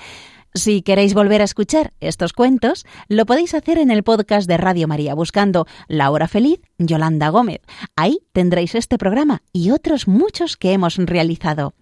Si 0.56 0.84
queréis 0.84 1.14
volver 1.14 1.42
a 1.42 1.44
escuchar 1.44 1.92
estos 2.00 2.32
cuentos, 2.32 2.86
lo 3.10 3.26
podéis 3.26 3.54
hacer 3.54 3.78
en 3.78 3.92
el 3.92 4.04
podcast 4.04 4.48
de 4.48 4.56
Radio 4.56 4.88
María 4.88 5.14
buscando 5.14 5.68
La 5.90 6.10
Hora 6.12 6.30
Feliz 6.30 6.62
Yolanda 6.78 7.28
Gómez. 7.28 7.60
Ahí 7.98 8.20
tendréis 8.32 8.74
este 8.74 8.98
programa 8.98 9.42
y 9.52 9.72
otros 9.72 10.08
muchos 10.08 10.56
que 10.56 10.72
hemos 10.72 10.96
realizado. 10.96 11.74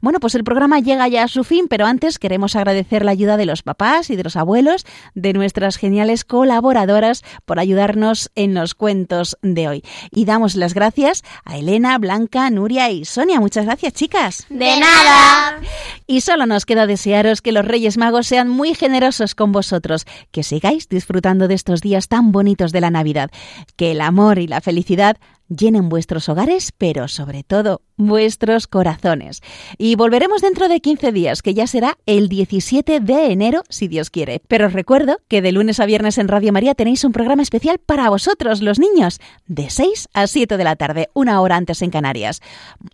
Bueno, 0.00 0.18
pues 0.18 0.34
el 0.34 0.42
programa 0.42 0.80
llega 0.80 1.06
ya 1.06 1.22
a 1.22 1.28
su 1.28 1.44
fin, 1.44 1.68
pero 1.68 1.86
antes 1.86 2.18
queremos 2.18 2.56
agradecer 2.56 3.04
la 3.04 3.12
ayuda 3.12 3.36
de 3.36 3.46
los 3.46 3.62
papás 3.62 4.10
y 4.10 4.16
de 4.16 4.24
los 4.24 4.34
abuelos, 4.34 4.84
de 5.14 5.32
nuestras 5.32 5.76
geniales 5.76 6.24
colaboradoras 6.24 7.22
por 7.44 7.60
ayudarnos 7.60 8.32
en 8.34 8.54
los 8.54 8.74
cuentos 8.74 9.38
de 9.42 9.68
hoy. 9.68 9.84
Y 10.10 10.24
damos 10.24 10.56
las 10.56 10.74
gracias 10.74 11.22
a 11.44 11.58
Elena, 11.58 11.96
Blanca, 11.98 12.50
Nuria 12.50 12.90
y 12.90 13.04
Sonia. 13.04 13.38
Muchas 13.38 13.66
gracias, 13.66 13.92
chicas. 13.92 14.46
De 14.48 14.80
nada. 14.80 15.60
Y 16.08 16.22
solo 16.22 16.46
nos 16.46 16.66
queda 16.66 16.86
desearos 16.86 17.40
que 17.40 17.52
los 17.52 17.64
Reyes 17.64 17.96
Magos 17.98 18.15
sean 18.22 18.48
muy 18.48 18.74
generosos 18.74 19.34
con 19.34 19.52
vosotros, 19.52 20.06
que 20.30 20.42
sigáis 20.42 20.88
disfrutando 20.88 21.48
de 21.48 21.54
estos 21.54 21.80
días 21.80 22.08
tan 22.08 22.32
bonitos 22.32 22.72
de 22.72 22.80
la 22.80 22.90
Navidad, 22.90 23.30
que 23.76 23.92
el 23.92 24.00
amor 24.00 24.38
y 24.38 24.46
la 24.46 24.60
felicidad 24.60 25.16
llenen 25.48 25.88
vuestros 25.88 26.28
hogares, 26.28 26.72
pero 26.76 27.08
sobre 27.08 27.42
todo 27.42 27.82
vuestros 27.96 28.66
corazones. 28.66 29.42
Y 29.78 29.94
volveremos 29.94 30.42
dentro 30.42 30.68
de 30.68 30.80
15 30.80 31.12
días, 31.12 31.42
que 31.42 31.54
ya 31.54 31.66
será 31.66 31.98
el 32.06 32.28
17 32.28 33.00
de 33.00 33.32
enero, 33.32 33.62
si 33.68 33.88
Dios 33.88 34.10
quiere. 34.10 34.42
Pero 34.48 34.66
os 34.66 34.72
recuerdo 34.72 35.18
que 35.28 35.42
de 35.42 35.52
lunes 35.52 35.80
a 35.80 35.86
viernes 35.86 36.18
en 36.18 36.28
Radio 36.28 36.52
María 36.52 36.74
tenéis 36.74 37.04
un 37.04 37.12
programa 37.12 37.42
especial 37.42 37.78
para 37.78 38.10
vosotros, 38.10 38.60
los 38.60 38.78
niños, 38.78 39.20
de 39.46 39.70
6 39.70 40.08
a 40.12 40.26
7 40.26 40.56
de 40.56 40.64
la 40.64 40.76
tarde, 40.76 41.08
una 41.14 41.40
hora 41.40 41.56
antes 41.56 41.82
en 41.82 41.90
Canarias. 41.90 42.40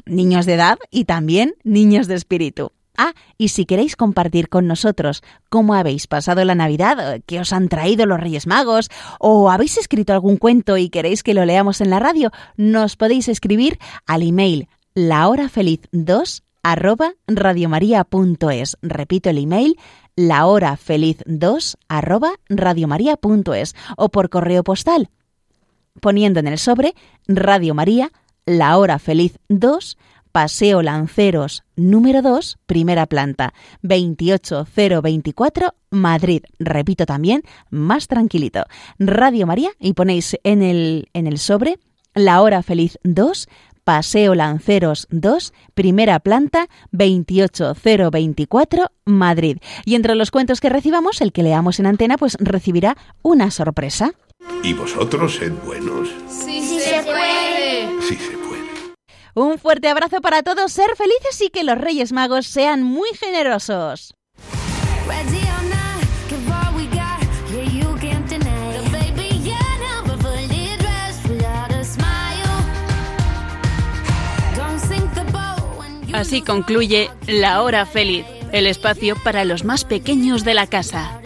Niños 0.07 0.47
de 0.47 0.55
edad 0.55 0.79
y 0.91 1.05
también 1.05 1.55
niños 1.65 2.07
de 2.07 2.15
espíritu. 2.15 2.73
Ah, 2.97 3.15
y 3.39 3.49
si 3.49 3.65
queréis 3.65 3.97
compartir 3.97 4.49
con 4.49 4.67
nosotros 4.67 5.23
cómo 5.49 5.75
habéis 5.75 6.07
pasado 6.07 6.45
la 6.45 6.55
Navidad, 6.55 7.21
qué 7.27 7.41
os 7.41 7.53
han 7.53 7.69
traído 7.69 8.07
los 8.07 8.21
Reyes 8.21 8.47
Magos, 8.47 8.91
o 9.19 9.51
habéis 9.51 9.79
escrito 9.79 10.13
algún 10.13 10.37
cuento 10.37 10.77
y 10.77 10.91
queréis 10.91 11.23
que 11.23 11.35
lo 11.35 11.45
leamos 11.45 11.81
en 11.81 11.91
la 11.91 11.99
radio, 11.99 12.31
nos 12.57 12.97
podéis 12.97 13.29
escribir 13.29 13.79
al 14.07 14.23
email 14.23 14.69
lahorafeliz2 14.95 16.43
arroba 16.63 17.15
radiomaria.es. 17.27 18.77
Repito 18.83 19.31
el 19.31 19.39
email 19.39 19.79
lahorafeliz2 20.17 21.77
arroba 21.89 22.33
radiomaria.es 22.49 23.75
o 23.97 24.09
por 24.11 24.29
correo 24.29 24.63
postal 24.63 25.09
poniendo 26.01 26.41
en 26.41 26.49
el 26.49 26.59
sobre 26.59 26.95
Radio 27.27 27.75
María, 27.75 28.11
La 28.47 28.77
Hora 28.79 28.99
Feliz 28.99 29.39
2, 29.49 29.99
Paseo 30.33 30.83
Lanceros 30.83 31.63
número 31.77 32.23
2, 32.23 32.59
primera 32.67 33.07
planta, 33.07 33.55
28024, 33.83 35.75
Madrid. 35.91 36.43
Repito 36.59 37.07
también, 37.07 37.43
más 37.71 38.09
tranquilito. 38.09 38.65
Radio 38.99 39.47
María 39.47 39.71
y 39.79 39.93
ponéis 39.93 40.37
en 40.43 40.63
el, 40.63 41.09
en 41.13 41.27
el 41.27 41.39
sobre 41.39 41.79
La 42.15 42.41
Hora 42.43 42.63
Feliz 42.63 42.99
2, 43.05 43.47
Paseo 43.85 44.35
Lanceros 44.35 45.07
2, 45.11 45.53
primera 45.75 46.19
planta, 46.21 46.69
28024, 46.93 48.91
Madrid. 49.05 49.59
Y 49.85 49.97
entre 49.97 50.15
los 50.15 50.31
cuentos 50.31 50.61
que 50.61 50.69
recibamos, 50.69 51.21
el 51.21 51.33
que 51.33 51.43
leamos 51.43 51.81
en 51.81 51.87
antena, 51.87 52.17
pues 52.17 52.37
recibirá 52.41 52.97
una 53.23 53.51
sorpresa. 53.51 54.15
¿Y 54.63 54.73
vosotros 54.75 55.37
sed 55.37 55.53
buenos? 55.65 56.09
Sí, 56.29 56.72
Un 59.35 59.59
fuerte 59.59 59.89
abrazo 59.89 60.21
para 60.21 60.43
todos, 60.43 60.73
ser 60.73 60.95
felices 60.95 61.41
y 61.41 61.49
que 61.49 61.65
los 61.65 61.79
Reyes 61.79 62.13
Magos 62.13 62.47
sean 62.47 62.83
muy 62.83 63.09
generosos. 63.19 64.15
Así 76.13 76.43
concluye 76.43 77.11
La 77.27 77.63
Hora 77.63 77.87
Feliz, 77.87 78.27
el 78.53 78.67
espacio 78.67 79.17
para 79.25 79.47
los 79.47 79.65
más 79.65 79.85
pequeños 79.85 80.45
de 80.45 80.55
la 80.55 80.67
casa. 80.67 81.21